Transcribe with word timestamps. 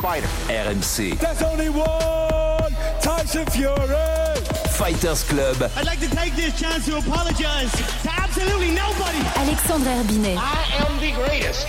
fighter? 0.00 0.26
RMC, 0.48 1.18
There's 1.18 1.42
only 1.42 1.68
one 1.68 2.72
Tyson 3.00 3.46
Fury. 3.46 3.76
Fighters 4.76 5.22
Club, 5.24 5.70
I'd 5.76 5.86
like 5.86 6.00
to 6.00 6.10
take 6.10 6.34
this 6.36 6.58
chance 6.60 6.84
to 6.86 6.98
apologize 6.98 7.72
to 7.72 8.10
absolutely 8.10 8.72
nobody. 8.72 9.18
Alexandre 9.36 9.90
Herbinet. 9.90 10.36
I 10.38 10.86
am 10.86 11.00
the 11.00 11.12
greatest. 11.12 11.66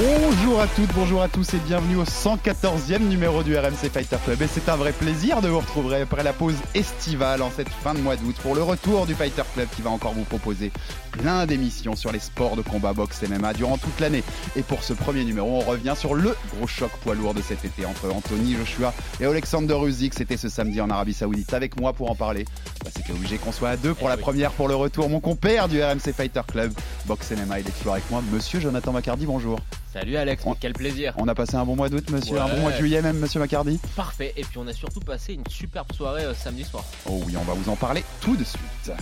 Bonjour 0.00 0.60
à 0.60 0.68
toutes, 0.68 0.94
bonjour 0.94 1.22
à 1.22 1.28
tous 1.28 1.54
et 1.54 1.58
bienvenue 1.58 1.96
au 1.96 2.04
114e 2.04 3.00
numéro 3.00 3.42
du 3.42 3.56
RMC 3.56 3.90
Fighter 3.92 4.16
Club. 4.24 4.40
Et 4.42 4.46
c'est 4.46 4.68
un 4.68 4.76
vrai 4.76 4.92
plaisir 4.92 5.42
de 5.42 5.48
vous 5.48 5.58
retrouver 5.58 5.96
après 5.96 6.22
la 6.22 6.32
pause 6.32 6.54
estivale 6.76 7.42
en 7.42 7.50
cette 7.50 7.68
fin 7.68 7.94
de 7.94 7.98
mois 7.98 8.14
d'août 8.14 8.36
pour 8.40 8.54
le 8.54 8.62
retour 8.62 9.06
du 9.06 9.16
Fighter 9.16 9.42
Club 9.54 9.66
qui 9.74 9.82
va 9.82 9.90
encore 9.90 10.12
vous 10.12 10.22
proposer 10.22 10.70
plein 11.10 11.46
d'émissions 11.46 11.96
sur 11.96 12.12
les 12.12 12.20
sports 12.20 12.54
de 12.54 12.62
combat 12.62 12.92
boxe 12.92 13.22
MMA 13.28 13.54
durant 13.54 13.76
toute 13.76 13.98
l'année. 13.98 14.22
Et 14.54 14.62
pour 14.62 14.84
ce 14.84 14.92
premier 14.92 15.24
numéro, 15.24 15.56
on 15.56 15.60
revient 15.68 15.94
sur 15.96 16.14
le 16.14 16.36
gros 16.54 16.68
choc 16.68 16.92
poids 17.02 17.16
lourd 17.16 17.34
de 17.34 17.42
cet 17.42 17.64
été 17.64 17.84
entre 17.84 18.08
Anthony 18.08 18.54
Joshua 18.54 18.94
et 19.20 19.24
Alexander 19.24 19.76
Usyk. 19.84 20.14
C'était 20.14 20.36
ce 20.36 20.48
samedi 20.48 20.80
en 20.80 20.90
Arabie 20.90 21.14
Saoudite. 21.14 21.52
Avec 21.54 21.80
moi 21.80 21.92
pour 21.92 22.08
en 22.08 22.14
parler, 22.14 22.44
bah, 22.84 22.90
c'était 22.94 23.12
obligé 23.12 23.38
qu'on 23.38 23.52
soit 23.52 23.70
à 23.70 23.76
deux 23.76 23.94
pour 23.94 24.08
la 24.08 24.16
première 24.16 24.52
pour 24.52 24.68
le 24.68 24.76
retour. 24.76 25.08
Mon 25.08 25.18
compère 25.18 25.66
du 25.66 25.82
RMC 25.82 26.12
Fighter 26.16 26.42
Club, 26.46 26.72
Box 27.06 27.32
MMA, 27.32 27.60
il 27.60 27.66
est 27.66 27.76
toujours 27.78 27.94
avec 27.94 28.08
moi. 28.12 28.22
Monsieur 28.32 28.60
Jonathan 28.60 28.92
Macardy, 28.92 29.26
bonjour. 29.26 29.58
Salut 29.92 30.16
Alex, 30.16 30.42
On- 30.46 30.54
quel 30.54 30.74
plaisir. 30.74 31.14
On 31.16 31.26
a 31.28 31.34
passé 31.34 31.56
un 31.56 31.64
bon 31.64 31.74
mois 31.76 31.88
d'août, 31.88 32.10
monsieur, 32.10 32.38
un 32.40 32.48
bon 32.48 32.60
mois 32.60 32.72
de 32.72 32.76
juillet 32.76 33.00
même, 33.00 33.18
monsieur 33.18 33.40
Macardy. 33.40 33.80
Parfait. 33.96 34.34
Et 34.36 34.42
puis 34.42 34.58
on 34.58 34.66
a 34.66 34.72
surtout 34.72 35.00
passé 35.00 35.32
une 35.34 35.46
superbe 35.48 35.92
soirée 35.92 36.24
euh, 36.24 36.34
samedi 36.34 36.64
soir. 36.64 36.84
Oh 37.08 37.22
oui, 37.26 37.34
on 37.38 37.44
va 37.44 37.54
vous 37.54 37.70
en 37.70 37.76
parler 37.76 38.04
tout 38.20 38.36
de 38.36 38.44
suite. 38.44 38.92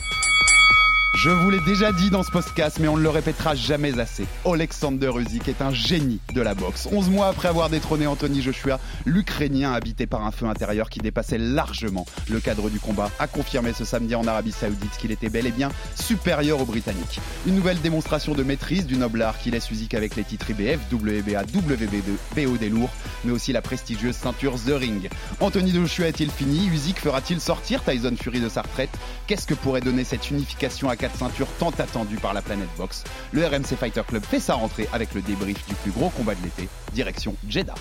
Je 1.17 1.31
vous 1.31 1.49
l'ai 1.49 1.61
déjà 1.61 1.93
dit 1.93 2.11
dans 2.11 2.23
ce 2.23 2.31
podcast, 2.31 2.77
mais 2.79 2.89
on 2.89 2.99
ne 2.99 3.03
le 3.03 3.09
répétera 3.09 3.55
jamais 3.55 3.99
assez. 3.99 4.27
Alexander 4.45 5.11
Usyk 5.17 5.49
est 5.49 5.63
un 5.63 5.73
génie 5.73 6.21
de 6.35 6.43
la 6.43 6.55
boxe. 6.55 6.87
11 6.93 7.09
mois 7.09 7.29
après 7.29 7.49
avoir 7.49 7.71
détrôné 7.71 8.07
Anthony 8.07 8.43
Joshua, 8.43 8.79
l'Ukrainien 9.07 9.73
habité 9.73 10.07
par 10.07 10.27
un 10.27 10.31
feu 10.31 10.45
intérieur 10.45 10.91
qui 10.91 10.99
dépassait 10.99 11.39
largement 11.39 12.05
le 12.29 12.39
cadre 12.39 12.69
du 12.69 12.79
combat 12.79 13.11
a 13.19 13.29
confirmé 13.29 13.73
ce 13.73 13.87
samedi 13.87 14.15
en 14.15 14.27
Arabie 14.27 14.53
Saoudite 14.53 14.99
qu'il 14.99 15.11
était 15.11 15.31
bel 15.31 15.47
et 15.47 15.53
bien 15.53 15.71
supérieur 15.95 16.61
aux 16.61 16.67
Britanniques. 16.67 17.19
Une 17.47 17.55
nouvelle 17.55 17.81
démonstration 17.81 18.35
de 18.35 18.43
maîtrise 18.43 18.85
du 18.85 18.99
noble 18.99 19.23
art 19.23 19.39
qui 19.39 19.51
laisse 19.51 19.71
Usyk 19.71 19.95
avec 19.95 20.17
les 20.17 20.25
titres 20.25 20.51
IBF, 20.51 20.81
WBA, 20.93 21.45
WB2, 21.45 22.45
BO 22.45 22.59
des 22.59 22.69
lourds, 22.69 22.93
mais 23.25 23.33
aussi 23.33 23.55
la 23.55 23.63
prestigieuse 23.63 24.17
ceinture 24.17 24.57
The 24.57 24.73
Ring. 24.79 25.09
Anthony 25.41 25.73
Joshua 25.73 26.09
est-il 26.09 26.31
fini? 26.31 26.67
Usyk 26.67 26.99
fera-t-il 26.99 27.41
sortir 27.41 27.83
Tyson 27.83 28.17
Fury 28.21 28.41
de 28.41 28.51
sa 28.51 28.61
retraite? 28.61 28.91
Qu'est-ce 29.27 29.47
que 29.47 29.55
pourrait 29.55 29.81
donner 29.81 30.05
cette 30.05 30.31
unification 30.31 30.91
à 30.91 30.97
quatre 31.07 31.19
ceintures 31.19 31.47
tant 31.61 31.71
attendue 31.71 32.17
par 32.17 32.35
la 32.35 32.43
planète 32.43 32.69
boxe 32.77 33.05
Le 33.31 33.47
RMC 33.47 33.77
Fighter 33.79 34.03
Club 34.09 34.25
fait 34.25 34.41
sa 34.41 34.55
rentrée 34.55 34.89
avec 34.93 35.15
le 35.15 35.23
débrief 35.23 35.65
du 35.69 35.75
plus 35.77 35.93
gros 35.93 36.11
combat 36.11 36.35
de 36.35 36.43
l'été, 36.43 36.69
direction 36.93 37.37
Jeddah. 37.49 37.77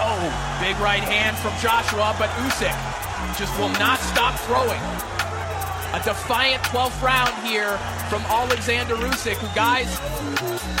Oh, 0.00 0.32
big 0.62 0.74
right 0.80 1.02
hand 1.02 1.36
from 1.36 1.52
Joshua, 1.60 2.14
but 2.18 2.30
Usyk 2.46 2.72
just 3.36 3.52
will 3.58 3.68
not 3.78 3.98
stop 4.00 4.34
throwing. 4.46 4.80
A 5.92 6.00
defiant 6.04 6.62
12th 6.64 7.02
round 7.02 7.34
here 7.46 7.76
from 8.08 8.22
Alexander 8.30 8.94
Usyk, 8.94 9.36
who 9.36 9.54
guys 9.54 9.88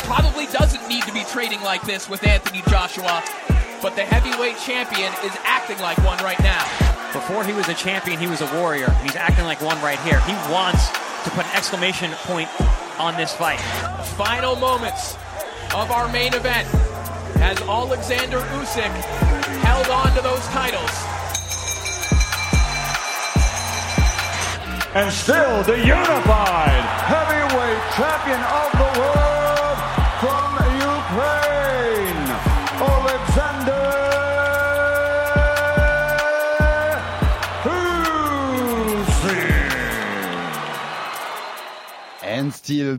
probably 0.06 0.46
doesn't 0.46 0.88
need 0.88 1.02
to 1.02 1.12
be 1.12 1.24
trading 1.24 1.60
like 1.60 1.82
this 1.82 2.08
with 2.08 2.26
Anthony 2.26 2.62
Joshua, 2.70 3.22
but 3.82 3.94
the 3.94 4.04
heavyweight 4.04 4.56
champion 4.58 5.12
is 5.22 5.36
acting 5.44 5.78
like 5.80 5.98
one 5.98 6.16
right 6.24 6.40
now. 6.40 6.87
Before 7.12 7.42
he 7.42 7.54
was 7.54 7.68
a 7.68 7.74
champion, 7.74 8.18
he 8.18 8.26
was 8.26 8.42
a 8.42 8.54
warrior. 8.54 8.90
He's 9.02 9.16
acting 9.16 9.44
like 9.44 9.62
one 9.62 9.80
right 9.80 9.98
here. 10.00 10.20
He 10.20 10.34
wants 10.52 10.88
to 11.24 11.30
put 11.30 11.46
an 11.46 11.56
exclamation 11.56 12.10
point 12.28 12.50
on 13.00 13.16
this 13.16 13.32
fight. 13.32 13.60
Final 14.18 14.56
moments 14.56 15.14
of 15.74 15.90
our 15.90 16.06
main 16.12 16.34
event 16.34 16.68
as 17.40 17.58
Alexander 17.62 18.40
Usyk 18.40 18.92
held 19.64 19.88
on 19.88 20.14
to 20.16 20.20
those 20.20 20.44
titles. 20.48 20.90
And 24.94 25.10
still 25.10 25.62
the 25.62 25.78
unified 25.78 26.84
heavyweight 27.08 27.82
champion 27.96 28.40
of 28.42 28.72
the 28.72 29.00
world 29.00 29.27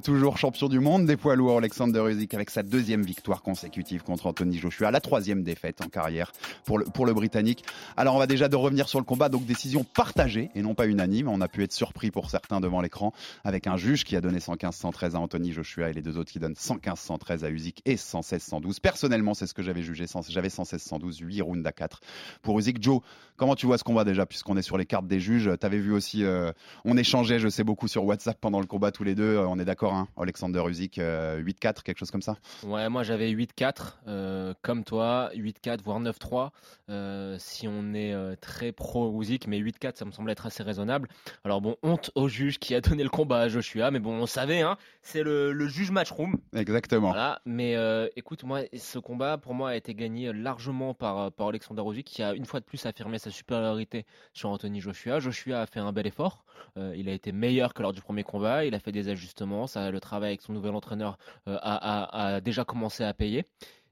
Toujours 0.04 0.40
champion 0.40 0.68
du 0.68 0.80
monde 0.80 1.06
des 1.06 1.16
poids 1.16 1.36
lourds, 1.36 1.60
Alexander 1.60 2.04
Usyk 2.10 2.34
avec 2.34 2.50
sa 2.50 2.64
deuxième 2.64 3.04
victoire 3.04 3.44
consécutive 3.44 4.02
contre 4.02 4.26
Anthony 4.26 4.58
Joshua, 4.58 4.90
la 4.90 5.00
troisième 5.00 5.44
défaite 5.44 5.82
en 5.86 5.90
carrière 5.90 6.32
pour 6.66 6.80
le, 6.80 6.86
pour 6.86 7.06
le 7.06 7.14
Britannique. 7.14 7.64
Alors 7.96 8.16
on 8.16 8.18
va 8.18 8.26
déjà 8.26 8.50
de 8.50 8.56
revenir 8.56 8.90
sur 8.90 8.98
le 8.98 9.06
combat, 9.06 9.30
donc 9.30 9.46
décision 9.46 9.84
partagée 9.84 10.50
et 10.56 10.64
non 10.64 10.74
pas 10.74 10.88
unanime. 10.88 11.28
On 11.28 11.40
a 11.40 11.48
pu 11.48 11.62
être 11.62 11.72
surpris 11.72 12.10
pour 12.10 12.32
certains 12.32 12.62
devant 12.62 12.82
l'écran 12.82 13.14
avec 13.44 13.68
un 13.68 13.78
juge 13.78 14.06
qui 14.06 14.16
a 14.16 14.22
donné 14.22 14.40
115-113 14.40 15.14
à 15.14 15.20
Anthony 15.20 15.52
Joshua 15.52 15.92
et 15.92 15.94
les 15.94 16.02
deux 16.02 16.18
autres 16.18 16.32
qui 16.32 16.40
donnent 16.40 16.54
115-113 16.54 17.44
à 17.44 17.52
Usyk 17.52 17.84
et 17.86 17.96
116-112. 17.96 18.80
Personnellement, 18.82 19.36
c'est 19.36 19.46
ce 19.46 19.54
que 19.54 19.62
j'avais 19.62 19.84
jugé. 19.84 20.06
J'avais 20.30 20.48
116-112, 20.48 21.20
8 21.20 21.42
rounds 21.44 21.68
à 21.68 21.72
4 21.72 22.02
pour 22.42 22.58
Usyk. 22.58 22.82
Joe, 22.82 23.02
comment 23.38 23.54
tu 23.54 23.68
vois 23.68 23.78
ce 23.78 23.84
combat 23.84 24.04
déjà 24.04 24.26
puisqu'on 24.26 24.58
est 24.58 24.64
sur 24.64 24.80
les 24.80 24.88
cartes 24.88 25.06
des 25.06 25.20
juges? 25.20 25.52
T'avais 25.60 25.78
vu 25.78 25.94
aussi, 25.94 26.24
euh, 26.24 26.52
on 26.86 26.98
échangeait, 26.98 27.38
je 27.38 27.50
sais 27.50 27.64
beaucoup 27.64 27.88
sur 27.88 28.04
WhatsApp 28.06 28.40
pendant 28.42 28.62
le 28.62 28.66
combat 28.66 28.92
tous 28.92 29.04
les 29.04 29.14
deux. 29.14 29.38
On 29.60 29.62
est 29.62 29.66
d'accord, 29.66 29.94
hein 29.94 30.08
Alexander 30.16 30.64
Usyk, 30.70 31.00
euh, 31.00 31.42
8-4, 31.42 31.84
quelque 31.84 31.98
chose 31.98 32.12
comme 32.12 32.22
ça 32.22 32.38
Ouais, 32.64 32.88
moi 32.88 33.04
j'avais 33.04 33.30
8-4, 33.30 34.00
euh, 34.08 34.54
comme 34.62 34.86
toi, 34.86 35.32
8-4, 35.36 35.82
voire 35.84 36.00
9-3, 36.00 36.52
euh, 36.90 37.36
si 37.40 37.68
on 37.68 37.94
est 37.94 38.14
euh, 38.14 38.38
très 38.40 38.72
pro 38.72 39.22
Usyk, 39.22 39.48
mais 39.48 39.60
8-4 39.60 39.98
ça 39.98 40.06
me 40.06 40.12
semble 40.12 40.32
être 40.32 40.46
assez 40.46 40.64
raisonnable. 40.64 41.10
Alors 41.44 41.60
bon, 41.60 41.76
honte 41.84 42.10
au 42.16 42.30
juge 42.30 42.58
qui 42.58 42.74
a 42.74 42.80
donné 42.80 43.04
le 43.04 43.10
combat 43.10 43.40
à 43.40 43.50
Joshua, 43.50 43.92
mais 43.92 44.00
bon, 44.00 44.14
on 44.14 44.28
savait, 44.28 44.62
hein, 44.62 44.78
c'est 45.02 45.24
le, 45.24 45.52
le 45.52 45.68
juge 45.68 45.92
matchroom. 45.92 46.38
Exactement. 46.56 47.10
Voilà, 47.10 47.42
mais 47.44 47.76
euh, 47.76 48.08
écoute, 48.16 48.46
moi, 48.46 48.62
ce 48.74 48.98
combat 48.98 49.38
pour 49.38 49.54
moi 49.56 49.72
a 49.72 49.76
été 49.76 49.94
gagné 49.94 50.32
largement 50.32 50.94
par, 50.94 51.18
euh, 51.20 51.30
par 51.32 51.50
Alexander 51.50 51.84
Usyk 51.86 52.06
qui 52.06 52.24
a 52.24 52.34
une 52.34 52.46
fois 52.46 52.62
de 52.62 52.66
plus 52.66 52.86
affirmé 52.86 53.20
sa 53.20 53.30
supériorité 53.30 54.06
sur 54.32 54.52
Anthony 54.52 54.80
Joshua. 54.80 55.20
Joshua 55.20 55.60
a 55.60 55.66
fait 55.66 55.82
un 55.82 55.92
bel 55.92 56.08
effort, 56.08 56.46
euh, 56.78 56.94
il 56.96 57.10
a 57.10 57.14
été 57.14 57.32
meilleur 57.32 57.74
que 57.74 57.82
lors 57.82 57.94
du 57.94 58.02
premier 58.02 58.24
combat, 58.24 58.66
il 58.66 58.76
a 58.76 58.80
fait 58.80 58.92
des 58.92 59.10
ajustements, 59.10 59.49
ça, 59.68 59.92
le 59.92 60.00
travail 60.00 60.30
avec 60.30 60.42
son 60.42 60.54
nouvel 60.54 60.74
entraîneur 60.76 61.18
euh, 61.48 61.58
a 61.62 62.42
déjà 62.42 62.66
commencé 62.66 63.04
à 63.04 63.14
payer. 63.14 63.46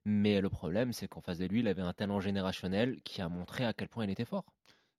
Mais 0.05 0.39
le 0.41 0.49
problème, 0.49 0.93
c'est 0.93 1.07
qu'en 1.07 1.21
face 1.21 1.37
de 1.37 1.45
lui, 1.45 1.59
il 1.59 1.67
avait 1.67 1.81
un 1.81 1.93
talent 1.93 2.21
générationnel 2.21 3.01
qui 3.03 3.21
a 3.21 3.29
montré 3.29 3.65
à 3.65 3.73
quel 3.73 3.89
point 3.89 4.05
il 4.05 4.09
était 4.09 4.25
fort. 4.25 4.45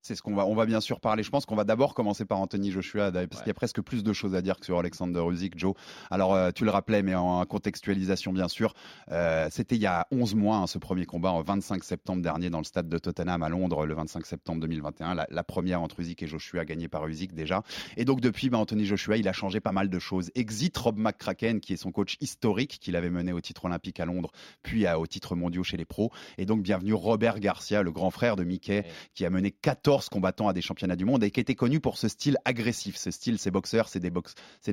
C'est 0.00 0.14
ce 0.14 0.22
qu'on 0.22 0.34
va, 0.34 0.47
on 0.47 0.54
va 0.54 0.64
bien 0.64 0.81
sûr 0.81 1.00
parler. 1.00 1.22
Je 1.22 1.31
pense 1.31 1.44
qu'on 1.44 1.56
va 1.56 1.64
d'abord 1.64 1.92
commencer 1.92 2.25
par 2.25 2.38
Anthony 2.38 2.70
Joshua, 2.70 3.10
parce 3.10 3.42
qu'il 3.42 3.48
y 3.48 3.50
a 3.50 3.54
presque 3.54 3.81
plus 3.82 4.04
de 4.04 4.12
choses 4.12 4.34
à 4.34 4.42
dire 4.42 4.59
que 4.59 4.64
sur 4.64 4.78
Alexander 4.78 5.20
Usyk, 5.28 5.59
Joe. 5.59 5.75
Alors, 6.10 6.34
euh, 6.34 6.50
tu 6.54 6.64
le 6.64 6.70
rappelais, 6.70 7.03
mais 7.03 7.14
en 7.14 7.44
contextualisation, 7.44 8.32
bien 8.32 8.48
sûr. 8.48 8.75
Euh, 9.10 9.48
C'était 9.50 9.75
il 9.75 9.82
y 9.82 9.87
a 9.87 10.06
11 10.12 10.37
mois, 10.37 10.58
hein, 10.58 10.66
ce 10.66 10.78
premier 10.78 11.04
combat, 11.04 11.32
en 11.32 11.42
25 11.42 11.82
septembre 11.82 12.22
dernier, 12.22 12.48
dans 12.48 12.58
le 12.58 12.64
stade 12.64 12.88
de 12.88 12.97
Tottenham 12.98 13.42
à 13.42 13.48
Londres, 13.48 13.87
le 13.87 13.94
25 13.94 14.25
septembre 14.25 14.60
2021. 14.60 15.14
La, 15.14 15.26
la 15.28 15.44
première 15.44 15.82
entre 15.82 16.00
Usyk 16.00 16.23
et 16.23 16.26
Joshua, 16.28 16.64
gagnée 16.64 16.88
par 16.88 17.06
Usyk 17.06 17.34
déjà. 17.34 17.62
Et 17.96 18.05
donc, 18.05 18.20
depuis, 18.20 18.50
bah, 18.50 18.58
Anthony 18.58 18.84
Joshua, 18.84 19.17
il 19.17 19.26
a 19.26 19.32
changé 19.32 19.61
pas 19.61 19.73
mal 19.73 19.90
de 19.90 19.99
choses. 19.99 20.31
Exit 20.37 20.76
Rob 20.76 20.96
McCracken, 20.96 21.58
qui 21.61 21.73
est 21.73 21.76
son 21.76 21.90
coach 21.90 22.17
historique, 22.20 22.78
qui 22.81 22.93
l'avait 22.93 23.11
mené 23.11 23.32
au 23.32 23.40
titre 23.40 23.64
olympique 23.64 23.99
à 23.99 24.05
Londres, 24.05 24.31
puis 24.62 24.87
à, 24.87 25.00
au 25.00 25.06
titre 25.08 25.34
mondiaux 25.34 25.64
chez 25.64 25.76
les 25.76 25.84
pros. 25.84 26.12
Et 26.38 26.46
donc, 26.46 26.62
bienvenue 26.62 26.94
Robert 26.94 27.40
Garcia, 27.40 27.82
le 27.82 27.90
grand 27.90 28.11
frère 28.11 28.37
de 28.37 28.44
Mickey, 28.44 28.84
qui 29.14 29.26
a 29.26 29.31
mené 29.31 29.50
14 29.50 29.88
combattants 30.11 30.49
à 30.49 30.52
des 30.52 30.61
championnats 30.61 30.96
du 30.96 31.05
monde 31.05 31.25
et 31.25 31.31
qui 31.31 31.40
était 31.40 31.55
connu 31.55 31.81
pour 31.81 31.96
ce 31.96 32.08
style 32.08 32.37
agressif. 32.44 32.96
Ce 32.96 33.11
style, 33.11 33.38
ces 33.38 33.50
boxeurs, 33.50 33.88
c'est 33.88 34.00
des, 34.00 34.11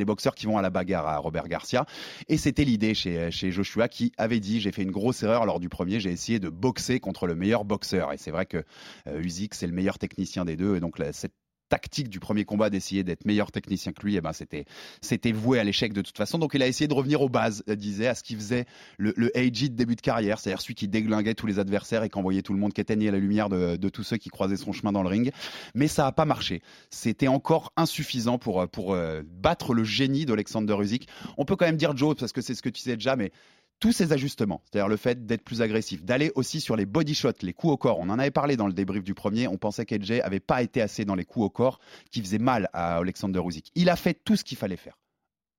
boxeurs 0.05 0.35
qui 0.35 0.45
vont 0.45 0.57
à 0.57 0.61
la 0.61 0.69
bagarre 0.69 1.07
à 1.07 1.17
Robert 1.17 1.47
Garcia. 1.47 1.85
Et 2.27 2.37
c'était 2.37 2.65
l'idée 2.65 2.93
chez, 2.93 3.31
chez 3.31 3.51
Joshua 3.51 3.87
qui 3.87 4.11
avait 4.17 4.39
dit 4.39 4.59
j'ai 4.59 4.71
fait 4.71 4.83
une 4.83 4.91
grosse 4.91 5.23
erreur 5.23 5.45
lors 5.45 5.59
du 5.59 5.69
premier, 5.69 5.99
j'ai 5.99 6.11
essayé 6.11 6.39
de 6.39 6.49
boxer 6.49 6.99
contre 6.99 7.27
le 7.27 7.35
meilleur 7.35 7.63
boxeur. 7.65 8.11
Et 8.13 8.17
c'est 8.17 8.31
vrai 8.31 8.45
que 8.45 8.63
euh, 9.07 9.21
Usyk, 9.21 9.53
c'est 9.53 9.67
le 9.67 9.73
meilleur 9.73 9.97
technicien 9.97 10.45
des 10.45 10.57
deux. 10.57 10.75
Et 10.75 10.79
donc, 10.79 10.99
la- 10.99 11.13
cette 11.13 11.33
tactique 11.69 12.09
du 12.09 12.19
premier 12.19 12.45
combat 12.45 12.69
d'essayer 12.69 13.03
d'être 13.03 13.25
meilleur 13.25 13.51
technicien 13.51 13.91
que 13.91 14.01
lui, 14.03 14.15
eh 14.15 14.21
ben 14.21 14.33
c'était 14.33 14.65
c'était 15.01 15.31
voué 15.31 15.59
à 15.59 15.63
l'échec 15.63 15.93
de 15.93 16.01
toute 16.01 16.17
façon. 16.17 16.37
Donc 16.37 16.53
il 16.53 16.61
a 16.61 16.67
essayé 16.67 16.87
de 16.87 16.93
revenir 16.93 17.21
aux 17.21 17.29
bases, 17.29 17.63
euh, 17.69 17.75
disait, 17.75 18.07
à 18.07 18.15
ce 18.15 18.23
qu'il 18.23 18.37
faisait 18.37 18.65
le, 18.97 19.13
le 19.15 19.35
AJ 19.37 19.69
de 19.69 19.75
début 19.75 19.95
de 19.95 20.01
carrière, 20.01 20.39
c'est-à-dire 20.39 20.61
celui 20.61 20.75
qui 20.75 20.87
déglinguait 20.87 21.33
tous 21.33 21.47
les 21.47 21.59
adversaires 21.59 22.03
et 22.03 22.09
qui 22.09 22.17
envoyait 22.17 22.41
tout 22.41 22.53
le 22.53 22.59
monde, 22.59 22.73
qui 22.73 22.81
éteignait 22.81 23.11
la 23.11 23.17
lumière 23.17 23.49
de, 23.49 23.89
tous 23.89 24.03
ceux 24.03 24.17
qui 24.17 24.29
croisaient 24.29 24.57
son 24.57 24.71
chemin 24.71 24.91
dans 24.91 25.03
le 25.03 25.09
ring. 25.09 25.31
Mais 25.73 25.87
ça 25.87 26.03
n'a 26.03 26.11
pas 26.11 26.25
marché. 26.25 26.61
C'était 26.89 27.27
encore 27.27 27.71
insuffisant 27.77 28.37
pour 28.37 28.61
euh, 28.61 28.67
pour 28.67 28.93
euh, 28.93 29.21
battre 29.25 29.73
le 29.73 29.83
génie 29.83 30.25
d'Alexander 30.25 30.75
Usyk. 30.79 31.07
On 31.37 31.45
peut 31.45 31.55
quand 31.55 31.65
même 31.65 31.77
dire 31.77 31.95
Joe 31.95 32.15
parce 32.15 32.31
que 32.31 32.41
c'est 32.41 32.55
ce 32.55 32.61
que 32.61 32.69
tu 32.69 32.81
sais 32.81 32.95
déjà, 32.95 33.15
mais 33.15 33.31
tous 33.79 33.91
ces 33.91 34.13
ajustements, 34.13 34.61
c'est-à-dire 34.63 34.87
le 34.87 34.97
fait 34.97 35.25
d'être 35.25 35.43
plus 35.43 35.61
agressif, 35.61 36.03
d'aller 36.03 36.31
aussi 36.35 36.61
sur 36.61 36.75
les 36.75 36.85
body 36.85 37.13
shots, 37.13 37.31
les 37.41 37.53
coups 37.53 37.73
au 37.73 37.77
corps. 37.77 37.99
On 37.99 38.09
en 38.09 38.19
avait 38.19 38.31
parlé 38.31 38.57
dans 38.57 38.67
le 38.67 38.73
débrief 38.73 39.03
du 39.03 39.13
premier. 39.13 39.47
On 39.47 39.57
pensait 39.57 39.85
qu'AJ 39.85 40.21
avait 40.23 40.39
pas 40.39 40.61
été 40.61 40.81
assez 40.81 41.05
dans 41.05 41.15
les 41.15 41.25
coups 41.25 41.45
au 41.45 41.49
corps 41.49 41.79
qui 42.11 42.21
faisaient 42.21 42.39
mal 42.39 42.69
à 42.73 42.97
Alexander 42.97 43.41
Usyk. 43.45 43.71
Il 43.75 43.89
a 43.89 43.95
fait 43.95 44.13
tout 44.13 44.35
ce 44.35 44.43
qu'il 44.43 44.57
fallait 44.57 44.77
faire 44.77 44.97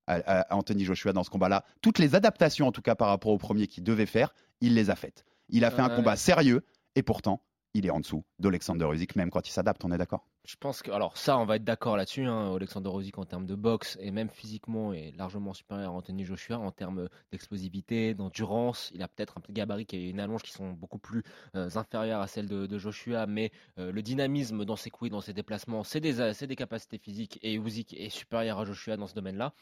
à, 0.07 0.55
Anthony 0.55 0.85
Joshua 0.85 1.13
dans 1.13 1.23
ce 1.23 1.29
combat-là. 1.29 1.63
Toutes 1.81 1.99
les 1.99 2.15
adaptations, 2.15 2.67
en 2.67 2.71
tout 2.71 2.81
cas 2.81 2.95
par 2.95 3.09
rapport 3.09 3.31
au 3.31 3.37
premier 3.37 3.67
qu'il 3.67 3.83
devait 3.83 4.05
faire, 4.05 4.33
il 4.61 4.73
les 4.73 4.89
a 4.89 4.95
faites. 4.95 5.25
Il 5.49 5.63
a 5.63 5.71
fait 5.71 5.81
un 5.81 5.89
combat 5.89 6.15
sérieux 6.15 6.65
et 6.95 7.03
pourtant, 7.03 7.41
il 7.73 7.85
est 7.85 7.89
en 7.89 7.99
dessous 7.99 8.23
d'Alexander 8.39 8.85
Usyk, 8.91 9.15
même 9.15 9.29
quand 9.29 9.47
il 9.47 9.51
s'adapte, 9.51 9.83
on 9.85 9.91
est 9.91 9.97
d'accord? 9.97 10.25
Je 10.45 10.55
pense 10.55 10.81
que, 10.81 10.91
alors 10.91 11.17
ça, 11.17 11.37
on 11.37 11.45
va 11.45 11.57
être 11.57 11.63
d'accord 11.63 11.97
là-dessus. 11.97 12.23
Hein, 12.23 12.55
Alexander 12.55 12.89
Usyk 12.89 13.17
en 13.17 13.25
termes 13.25 13.45
de 13.45 13.55
boxe 13.55 13.97
et 13.99 14.11
même 14.11 14.29
physiquement 14.29 14.93
est 14.93 15.13
largement 15.17 15.53
supérieur 15.53 15.91
à 15.91 15.95
Anthony 15.95 16.23
Joshua 16.23 16.57
en 16.57 16.71
termes 16.71 17.09
d'explosivité, 17.31 18.13
d'endurance. 18.13 18.91
Il 18.95 19.03
a 19.03 19.07
peut-être 19.07 19.37
un 19.37 19.41
petit 19.41 19.53
gabarit 19.53 19.87
et 19.91 20.09
une 20.09 20.19
allonge 20.19 20.43
qui 20.43 20.51
sont 20.51 20.71
beaucoup 20.71 20.99
plus 20.99 21.23
euh, 21.55 21.69
inférieures 21.75 22.21
à 22.21 22.27
celles 22.27 22.47
de, 22.47 22.77
Joshua, 22.77 23.27
mais 23.27 23.51
euh, 23.77 23.91
le 23.91 24.01
dynamisme 24.01 24.63
dans 24.63 24.75
ses 24.75 24.89
coups 24.89 25.07
et 25.07 25.11
dans 25.11 25.21
ses 25.21 25.33
déplacements, 25.33 25.83
c'est 25.83 25.99
des, 25.99 26.33
c'est 26.33 26.47
des 26.47 26.55
capacités 26.55 26.97
physiques 26.97 27.39
et 27.41 27.55
Usyk 27.55 27.93
est 27.93 28.09
supérieur 28.09 28.59
à 28.59 28.65
Joshua 28.65 28.97
dans 28.97 29.07
ce 29.07 29.15
domaine-là. 29.15 29.53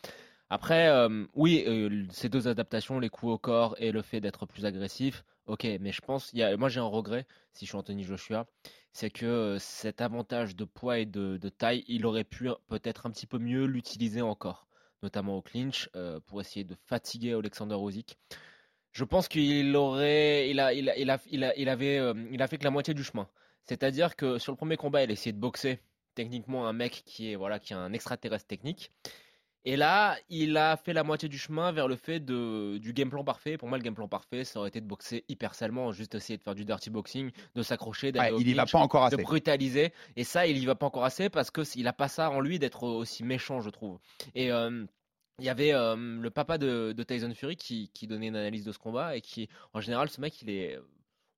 Après, 0.49 0.87
euh, 0.89 1.25
oui, 1.33 1.63
euh, 1.67 2.05
ces 2.11 2.29
deux 2.29 2.47
adaptations, 2.47 2.99
les 2.99 3.09
coups 3.09 3.31
au 3.33 3.37
corps 3.37 3.75
et 3.79 3.91
le 3.91 4.01
fait 4.03 4.21
d'être 4.21 4.45
plus 4.45 4.65
agressif, 4.65 5.23
ok, 5.47 5.67
mais 5.79 5.91
je 5.91 6.01
pense, 6.01 6.33
a, 6.35 6.57
moi 6.57 6.69
j'ai 6.69 6.79
un 6.79 6.83
regret 6.83 7.25
si 7.53 7.65
je 7.65 7.69
suis 7.69 7.77
Anthony 7.77 8.03
Joshua, 8.03 8.47
c'est 8.91 9.09
que 9.09 9.25
euh, 9.25 9.59
cet 9.59 10.01
avantage 10.01 10.55
de 10.55 10.65
poids 10.65 10.99
et 10.99 11.05
de, 11.05 11.37
taille, 11.49 11.83
il 11.87 12.05
aurait 12.05 12.23
pu 12.23 12.49
peut-être 12.67 13.05
un 13.05 13.11
petit 13.11 13.27
peu 13.27 13.39
mieux 13.39 13.65
l'utiliser 13.65 14.21
encore, 14.21 14.67
notamment 15.03 15.37
au 15.37 15.41
clinch, 15.41 15.89
euh, 15.95 16.19
pour 16.27 16.41
essayer 16.41 16.63
de 16.63 16.75
fatiguer 16.85 17.33
Alexander 17.33 17.75
Usyk. 17.75 18.17
Je 18.91 19.03
pense 19.03 19.27
qu'il 19.27 19.75
aurait, 19.75 20.49
il 20.49 20.59
a, 20.59 20.73
il 20.73 20.89
a, 20.89 20.97
il 20.97 21.09
a, 21.09 21.19
il 21.27 21.43
a, 21.43 21.71
avait, 21.71 21.97
euh, 21.97 22.13
il 22.31 22.41
a 22.41 22.47
fait 22.47 22.57
que 22.57 22.63
la 22.63 22.71
moitié 22.71 22.93
du 22.93 23.03
chemin. 23.03 23.27
C'est-à-dire 23.65 24.15
que 24.15 24.37
sur 24.37 24.53
le 24.53 24.57
premier 24.57 24.77
combat, 24.77 25.03
il 25.03 25.09
a 25.09 25.13
essayé 25.13 25.33
de 25.33 25.39
boxer 25.39 25.79
techniquement 26.13 26.67
un 26.67 26.73
mec 26.73 27.03
qui 27.05 27.31
est, 27.31 27.35
voilà, 27.35 27.59
qui 27.59 27.73
est 27.73 27.75
un 27.75 27.91
extraterrestre 27.91 28.47
technique. 28.47 28.91
Et 29.67 29.75
là, 29.77 30.15
il 30.29 30.57
a 30.57 30.77
fait 30.77 30.93
la 30.93 31.03
moitié 31.03 31.27
du 31.27 31.39
chemin 31.39 31.71
vers 31.71 31.87
le 31.87 31.95
fait 31.95 32.19
de, 32.19 32.77
du 32.77 32.93
game 32.93 33.09
plan 33.09 33.23
parfait. 33.23 33.57
Pour 33.57 33.67
moi, 33.67 33.79
le 33.79 33.83
game 33.83 33.95
plan 33.95 34.07
parfait, 34.07 34.43
ça 34.43 34.59
aurait 34.59 34.69
été 34.69 34.79
de 34.79 34.85
boxer 34.85 35.25
hyper 35.27 35.55
salement, 35.55 35.91
juste 35.91 36.13
essayer 36.13 36.37
de 36.37 36.43
faire 36.43 36.53
du 36.53 36.65
dirty 36.65 36.91
boxing, 36.91 37.31
de 37.55 37.63
s'accrocher, 37.63 38.11
d'aller 38.11 38.31
Ouais, 38.35 38.41
Il 38.41 38.47
y 38.47 38.53
va 38.53 38.67
pas 38.67 38.77
encore 38.77 39.09
de 39.09 39.15
assez. 39.15 39.23
brutaliser. 39.23 39.91
Et 40.15 40.23
ça, 40.23 40.45
il 40.45 40.57
y 40.57 40.65
va 40.67 40.75
pas 40.75 40.85
encore 40.85 41.03
assez 41.03 41.29
parce 41.29 41.49
que 41.49 41.61
il 41.75 41.87
a 41.87 41.93
pas 41.93 42.07
ça 42.07 42.29
en 42.29 42.41
lui 42.41 42.59
d'être 42.59 42.83
aussi 42.83 43.23
méchant, 43.23 43.59
je 43.59 43.71
trouve. 43.71 43.97
Et 44.35 44.51
euh, 44.51 44.85
il 45.39 45.45
y 45.45 45.49
avait 45.49 45.73
euh, 45.73 45.95
le 45.95 46.29
papa 46.29 46.59
de, 46.59 46.93
de 46.95 47.03
Tyson 47.03 47.33
Fury 47.33 47.55
qui, 47.55 47.89
qui 47.93 48.05
donnait 48.05 48.27
une 48.27 48.35
analyse 48.35 48.65
de 48.65 48.71
ce 48.71 48.77
combat 48.77 49.17
et 49.17 49.21
qui, 49.21 49.49
en 49.73 49.81
général, 49.81 50.09
ce 50.09 50.21
mec, 50.21 50.41
il 50.43 50.49
est 50.51 50.79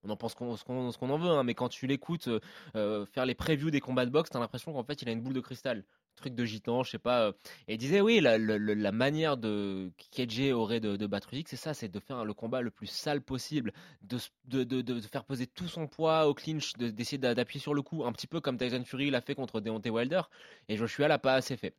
on 0.04 0.10
en 0.10 0.16
pense 0.18 0.36
qu'on- 0.36 0.56
ce 0.56 0.64
qu'on 0.64 1.10
en 1.10 1.18
veut, 1.18 1.30
hein, 1.32 1.44
mais 1.44 1.54
quand 1.56 1.70
tu 1.70 1.88
l'écoutes 1.88 2.30
euh, 2.76 3.06
faire 3.08 3.26
les 3.26 3.36
previews 3.36 3.72
des 3.72 3.80
combats 3.80 4.06
de 4.06 4.12
boxe, 4.12 4.30
t'as 4.30 4.40
l'impression 4.40 4.72
qu'en 4.72 4.84
fait 4.84 5.02
il 5.02 5.10
a 5.10 5.12
une 5.12 5.22
boule 5.22 5.34
de 5.34 5.40
cristal. 5.42 5.84
Truc 6.18 6.34
de 6.36 6.46
gitan, 6.46 6.82
je 6.84 6.90
sais 6.90 6.98
pas. 7.00 7.28
euh, 7.28 7.32
et 7.68 7.76
il 7.76 7.78
disait 7.78 8.02
oui, 8.02 8.20
la, 8.20 8.38
la- 8.40 8.58
la- 8.58 8.74
la 8.76 8.92
manière 8.92 9.38
de 9.38 9.92
KJ 10.12 10.52
aurait 10.52 10.80
de, 10.80 10.96
de 10.98 11.06
battre 11.08 11.32
Usyk, 11.32 11.48
c'est 11.48 11.56
ça, 11.56 11.74
c'est 11.76 11.88
de 11.90 12.00
faire 12.00 12.26
le 12.26 12.34
combat 12.34 12.62
le 12.62 12.72
plus 12.72 12.88
sale 12.88 13.22
possible, 13.22 13.72
de, 14.02 14.18
de, 14.46 14.64
de, 14.64 14.82
de 14.82 15.00
faire 15.02 15.24
peser 15.24 15.46
tout 15.46 15.68
son 15.68 15.86
poids 15.88 16.28
au 16.28 16.34
clinch, 16.34 16.74
de- 16.74 16.90
d'essayer 16.90 17.20
d'a- 17.20 17.36
d'appuyer 17.36 17.62
sur 17.62 17.76
le 17.76 17.84
coup, 17.84 18.04
un 18.04 18.12
petit 18.12 18.26
peu 18.28 18.42
comme 18.42 18.58
Tyson 18.58 18.84
Fury 18.84 19.12
l'a 19.12 19.22
fait 19.22 19.36
contre 19.36 19.62
Deontay 19.62 19.92
Wilder. 19.92 20.22
Et 20.70 20.76
Joshua 20.76 21.08
l'a 21.08 21.20
pas 21.20 21.36
assez 21.36 21.56
fait. 21.56 21.76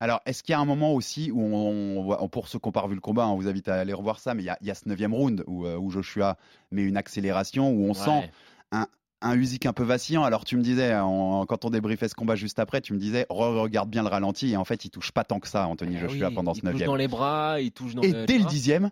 Alors, 0.00 0.20
est-ce 0.26 0.42
qu'il 0.42 0.52
y 0.52 0.56
a 0.56 0.60
un 0.60 0.64
moment 0.64 0.92
aussi 0.94 1.30
où 1.30 1.40
on, 1.40 2.28
pour 2.28 2.48
ceux 2.48 2.58
qui 2.58 2.66
n'ont 2.68 2.72
pas 2.72 2.80
revu 2.80 2.96
le 2.96 3.00
combat, 3.00 3.26
on 3.28 3.36
vous 3.36 3.48
invite 3.48 3.68
à 3.68 3.76
aller 3.76 3.92
revoir 3.92 4.18
ça, 4.18 4.34
mais 4.34 4.42
il 4.42 4.46
y 4.46 4.50
a, 4.50 4.58
il 4.60 4.66
y 4.66 4.70
a 4.70 4.74
ce 4.74 4.88
neuvième 4.88 5.14
round 5.14 5.44
où, 5.46 5.64
euh, 5.64 5.76
où 5.78 5.90
Joshua 5.90 6.36
met 6.72 6.82
une 6.82 6.96
accélération, 6.96 7.70
où 7.70 7.84
on 7.88 7.94
sent 7.94 8.28
un, 8.72 8.86
un 9.22 9.34
Usyk 9.36 9.66
un 9.66 9.72
peu 9.72 9.82
vacillant. 9.84 10.24
Alors, 10.24 10.44
tu 10.44 10.56
me 10.56 10.62
disais, 10.62 10.92
quand 11.48 11.64
on 11.64 11.70
débriefait 11.70 12.08
ce 12.08 12.14
combat 12.14 12.34
juste 12.36 12.58
après, 12.58 12.80
tu 12.80 12.92
me 12.92 12.98
disais, 12.98 13.26
re- 13.30 13.58
regarde 13.60 13.88
bien 13.90 14.02
le 14.02 14.08
ralenti, 14.08 14.50
et 14.50 14.56
en 14.56 14.64
fait, 14.64 14.84
il 14.84 14.90
touche 14.90 15.12
pas 15.12 15.24
tant 15.24 15.40
que 15.40 15.48
ça, 15.48 15.66
Anthony 15.66 15.94
Eh 15.96 16.00
Joshua, 16.00 16.28
oui, 16.28 16.34
pendant 16.34 16.52
il 16.52 16.56
ce 16.56 16.60
touche 16.60 16.70
neuvième. 16.70 16.86
dans 16.88 16.96
les 16.96 17.08
bras, 17.08 17.60
il 17.60 17.72
touche 17.72 17.94
dans 17.94 18.02
Et 18.02 18.10
le- 18.12 18.26
dès 18.26 18.38
le 18.38 18.44
dixième, 18.44 18.90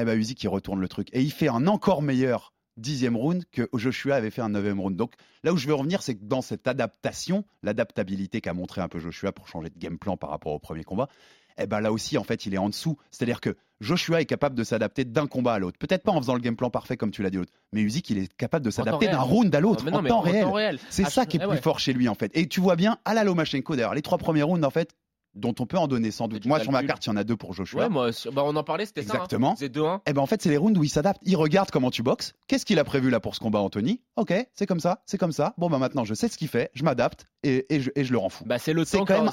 eh 0.00 0.04
ben, 0.04 0.18
Usyk, 0.18 0.42
il 0.42 0.48
retourne 0.48 0.80
le 0.80 0.88
truc. 0.88 1.08
Et 1.12 1.20
il 1.22 1.30
fait 1.32 1.48
un 1.48 1.66
encore 1.66 2.02
meilleur 2.02 2.52
dixième 2.76 3.16
round 3.16 3.44
que 3.52 3.68
Joshua 3.74 4.14
avait 4.14 4.30
fait 4.30 4.40
un 4.40 4.48
neuvième 4.48 4.80
round. 4.80 4.96
Donc 4.96 5.12
là 5.42 5.52
où 5.52 5.56
je 5.58 5.66
veux 5.66 5.74
revenir, 5.74 6.02
c'est 6.02 6.14
que 6.14 6.24
dans 6.24 6.40
cette 6.40 6.66
adaptation, 6.66 7.44
l'adaptabilité 7.62 8.40
qu'a 8.40 8.54
montré 8.54 8.80
un 8.80 8.88
peu 8.88 8.98
Joshua 8.98 9.32
pour 9.32 9.48
changer 9.48 9.68
de 9.70 9.78
game 9.78 9.98
plan 9.98 10.16
par 10.16 10.30
rapport 10.30 10.52
au 10.52 10.58
premier 10.58 10.84
combat, 10.84 11.08
eh 11.60 11.66
ben 11.66 11.80
là 11.80 11.92
aussi, 11.92 12.18
en 12.18 12.24
fait, 12.24 12.46
il 12.46 12.54
est 12.54 12.58
en 12.58 12.68
dessous. 12.68 12.96
C'est-à-dire 13.10 13.40
que 13.40 13.56
Joshua 13.80 14.20
est 14.20 14.26
capable 14.26 14.54
de 14.54 14.64
s'adapter 14.64 15.04
d'un 15.04 15.26
combat 15.26 15.54
à 15.54 15.58
l'autre. 15.58 15.78
Peut-être 15.78 16.02
pas 16.02 16.12
en 16.12 16.20
faisant 16.20 16.34
le 16.34 16.40
game 16.40 16.56
plan 16.56 16.70
parfait 16.70 16.96
comme 16.96 17.10
tu 17.10 17.22
l'as 17.22 17.30
dit 17.30 17.38
l'autre, 17.38 17.52
mais 17.72 17.80
Usyk, 17.80 18.10
il 18.10 18.18
est 18.18 18.32
capable 18.36 18.64
de 18.64 18.70
s'adapter 18.70 19.08
d'un 19.08 19.20
round 19.20 19.54
à 19.54 19.60
l'autre 19.60 19.84
en, 19.92 20.02
temps 20.02 20.20
réel. 20.20 20.78
C'est 20.90 21.04
Ah, 21.06 21.10
ça 21.10 21.26
qui 21.26 21.38
est 21.38 21.40
eh 21.42 21.46
plus 21.46 21.56
ouais. 21.56 21.60
fort 21.62 21.78
chez 21.78 21.92
lui, 21.92 22.08
en 22.08 22.14
fait. 22.14 22.30
Et 22.34 22.46
tu 22.46 22.60
vois 22.60 22.76
bien, 22.76 22.98
à 23.04 23.14
la 23.14 23.24
Lomachenko, 23.24 23.76
d'ailleurs, 23.76 23.94
les 23.94 24.02
trois 24.02 24.18
premiers 24.18 24.42
rounds, 24.42 24.66
en 24.66 24.70
fait, 24.70 24.94
dont 25.34 25.54
on 25.58 25.66
peut 25.66 25.78
en 25.78 25.86
donner 25.86 26.10
sans 26.10 26.28
doute. 26.28 26.44
Moi, 26.46 26.60
sur 26.60 26.72
ma 26.72 26.82
carte, 26.82 27.06
il 27.06 27.10
y 27.10 27.12
en 27.12 27.16
a 27.16 27.24
deux 27.24 27.36
pour 27.36 27.54
Joshua. 27.54 27.84
Ouais, 27.84 27.88
moi, 27.88 28.10
bah, 28.32 28.42
on 28.44 28.56
en 28.56 28.64
parlait, 28.64 28.84
c'était 28.86 29.02
ça. 29.02 29.14
Exactement. 29.14 29.52
Hein. 29.52 29.56
C'est 29.58 29.72
2-1. 29.74 30.00
Eh 30.06 30.12
ben 30.12 30.20
en 30.20 30.26
fait, 30.26 30.42
c'est 30.42 30.48
les 30.48 30.56
rounds 30.56 30.78
où 30.78 30.84
il 30.84 30.88
s'adapte. 30.88 31.20
Il 31.24 31.36
regarde 31.36 31.70
comment 31.70 31.90
tu 31.90 32.02
boxes. 32.02 32.34
Qu'est-ce 32.48 32.66
qu'il 32.66 32.78
a 32.78 32.84
prévu 32.84 33.10
là 33.10 33.20
pour 33.20 33.34
ce 33.34 33.40
combat, 33.40 33.60
Anthony? 33.60 34.00
Ok, 34.16 34.34
c'est 34.54 34.66
comme 34.66 34.80
ça, 34.80 35.02
c'est 35.06 35.18
comme 35.18 35.32
ça. 35.32 35.54
Bon, 35.56 35.70
bah 35.70 35.78
maintenant, 35.78 36.04
je 36.04 36.14
sais 36.14 36.28
ce 36.28 36.36
qu'il 36.36 36.48
fait, 36.48 36.70
je 36.74 36.82
m'adapte 36.82 37.26
et, 37.42 37.74
et 37.74 37.80
je, 37.80 37.90
et 37.94 38.04
je 38.04 38.12
le 38.12 38.18
rends 38.18 38.28
fou. 38.28 38.44
Bah, 38.46 38.58
c'est 38.58 38.72
le 38.72 38.84
temps 38.84 39.04
quand 39.04 39.22
même 39.22 39.30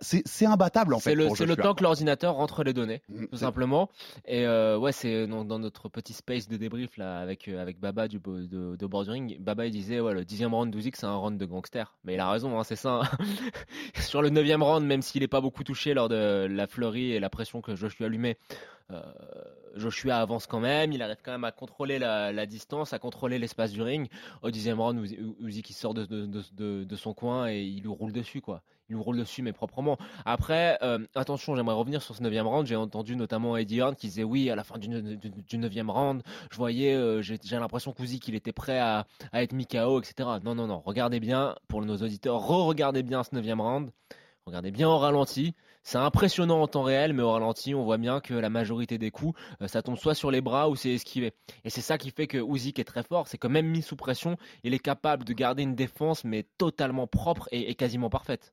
c'est 0.00 0.22
c'est 0.26 0.46
imbattable 0.46 0.94
en 0.94 1.00
fait. 1.00 1.10
C'est 1.10 1.46
le, 1.46 1.56
temps 1.56 1.74
que 1.74 1.82
l'ordinateur 1.82 2.34
rentre 2.34 2.62
les 2.64 2.72
données, 2.72 3.02
Mm, 3.08 3.26
tout 3.26 3.38
simplement. 3.38 3.90
Et 4.26 4.46
euh, 4.46 4.78
ouais, 4.78 4.92
c'est 4.92 5.26
dans, 5.26 5.58
notre 5.58 5.88
petit 5.88 6.12
space 6.12 6.48
de 6.48 6.56
débrief 6.56 6.96
là 6.96 7.18
avec 7.18 7.48
euh, 7.48 7.60
avec 7.60 7.80
Baba 7.80 8.08
du 8.08 8.18
de, 8.18 8.76
de 8.76 8.86
Bordering. 8.86 9.38
Baba 9.40 9.66
il 9.66 9.72
disait 9.72 10.00
ouais 10.00 10.14
le 10.14 10.24
dixième 10.24 10.54
round 10.54 10.72
d'Usyk 10.72 10.96
c'est 10.96 11.06
un 11.06 11.16
round 11.16 11.38
de 11.38 11.44
gangster. 11.44 11.96
Mais 12.04 12.14
il 12.14 12.20
a 12.20 12.30
raison, 12.30 12.58
hein, 12.58 12.64
c'est 12.64 12.76
ça. 12.76 13.00
hein. 13.02 13.24
Sur 14.00 14.22
le 14.22 14.30
neuvième 14.30 14.62
round, 14.62 14.84
même 14.86 15.02
s'il 15.02 15.22
est 15.22 15.28
pas 15.28 15.40
beaucoup 15.40 15.64
touché 15.64 15.94
lors 15.94 16.08
de 16.08 16.46
la 16.48 16.66
fleurie 16.66 17.12
et 17.12 17.20
la 17.20 17.30
pression 17.30 17.60
que 17.60 17.74
Joshua 17.74 18.08
met, 18.08 18.38
euh, 18.90 19.02
Joshua 19.78 20.16
avance 20.16 20.46
quand 20.46 20.60
même. 20.60 20.92
Il 20.92 21.02
arrive 21.02 21.18
quand 21.22 21.32
même 21.32 21.44
à 21.44 21.52
contrôler 21.52 21.98
la, 21.98 22.46
distance, 22.46 22.92
à 22.92 22.98
contrôler 22.98 23.38
l'espace 23.38 23.72
du 23.72 23.82
ring. 23.82 24.08
Au 24.42 24.50
dixième 24.50 24.80
round, 24.80 24.98
Uzi- 25.04 25.64
il 25.68 25.74
sort 25.74 25.94
de, 25.94 26.96
son 26.96 27.14
coin 27.14 27.48
et 27.48 27.62
il 27.62 27.82
lui 27.82 27.88
roule 27.88 28.12
dessus 28.12 28.40
quoi. 28.40 28.62
Il 28.88 28.96
lui 28.96 29.02
roule 29.02 29.18
dessus 29.18 29.42
mais 29.42 29.52
proprement. 29.52 29.98
Après, 30.24 30.78
euh, 30.82 30.98
attention, 31.14 31.54
j'aimerais 31.54 31.74
revenir 31.74 32.02
sur 32.02 32.14
ce 32.14 32.22
neuvième 32.22 32.46
round. 32.46 32.66
J'ai 32.66 32.76
entendu 32.76 33.16
notamment 33.16 33.56
Eddie 33.56 33.78
Hearn 33.78 33.94
qui 33.94 34.08
disait 34.08 34.24
oui, 34.24 34.50
à 34.50 34.56
la 34.56 34.64
fin 34.64 34.78
du, 34.78 34.88
du, 34.88 35.58
neuvième 35.58 35.90
round, 35.90 36.22
je 36.50 36.56
voyais, 36.56 36.94
euh, 36.94 37.22
j'ai 37.22 37.38
l'impression 37.52 37.92
qu'Uzi 37.92 38.20
qu'il 38.20 38.34
était 38.34 38.52
prêt 38.52 38.78
à, 38.78 39.06
être 39.32 39.52
mis 39.52 39.66
KO, 39.66 40.00
etc. 40.00 40.28
Non, 40.42 40.54
non, 40.54 40.66
non. 40.66 40.82
Regardez 40.84 41.20
bien, 41.20 41.54
pour 41.68 41.82
nos 41.82 41.96
auditeurs, 41.98 42.40
re-regardez 42.40 43.02
bien 43.02 43.22
ce 43.22 43.34
neuvième 43.34 43.60
round. 43.60 43.90
Regardez 44.46 44.70
bien 44.70 44.88
au 44.88 44.96
ralenti. 44.96 45.54
C'est 45.82 45.98
impressionnant 45.98 46.60
en 46.60 46.66
temps 46.66 46.82
réel, 46.82 47.12
mais 47.12 47.22
au 47.22 47.30
ralenti, 47.32 47.74
on 47.74 47.84
voit 47.84 47.96
bien 47.98 48.20
que 48.20 48.34
la 48.34 48.50
majorité 48.50 48.98
des 48.98 49.10
coups, 49.10 49.38
euh, 49.62 49.68
ça 49.68 49.80
tombe 49.82 49.96
soit 49.96 50.14
sur 50.14 50.30
les 50.30 50.40
bras 50.40 50.68
ou 50.68 50.76
c'est 50.76 50.90
esquivé. 50.92 51.32
Et 51.64 51.70
c'est 51.70 51.80
ça 51.80 51.96
qui 51.98 52.10
fait 52.10 52.26
que 52.26 52.38
Usyk 52.38 52.78
est 52.78 52.84
très 52.84 53.02
fort, 53.02 53.26
c'est 53.28 53.38
que 53.38 53.46
même 53.48 53.66
mis 53.66 53.82
sous 53.82 53.96
pression, 53.96 54.36
il 54.64 54.74
est 54.74 54.78
capable 54.78 55.24
de 55.24 55.32
garder 55.32 55.62
une 55.62 55.74
défense, 55.74 56.24
mais 56.24 56.44
totalement 56.58 57.06
propre 57.06 57.48
et, 57.52 57.70
et 57.70 57.74
quasiment 57.74 58.10
parfaite. 58.10 58.52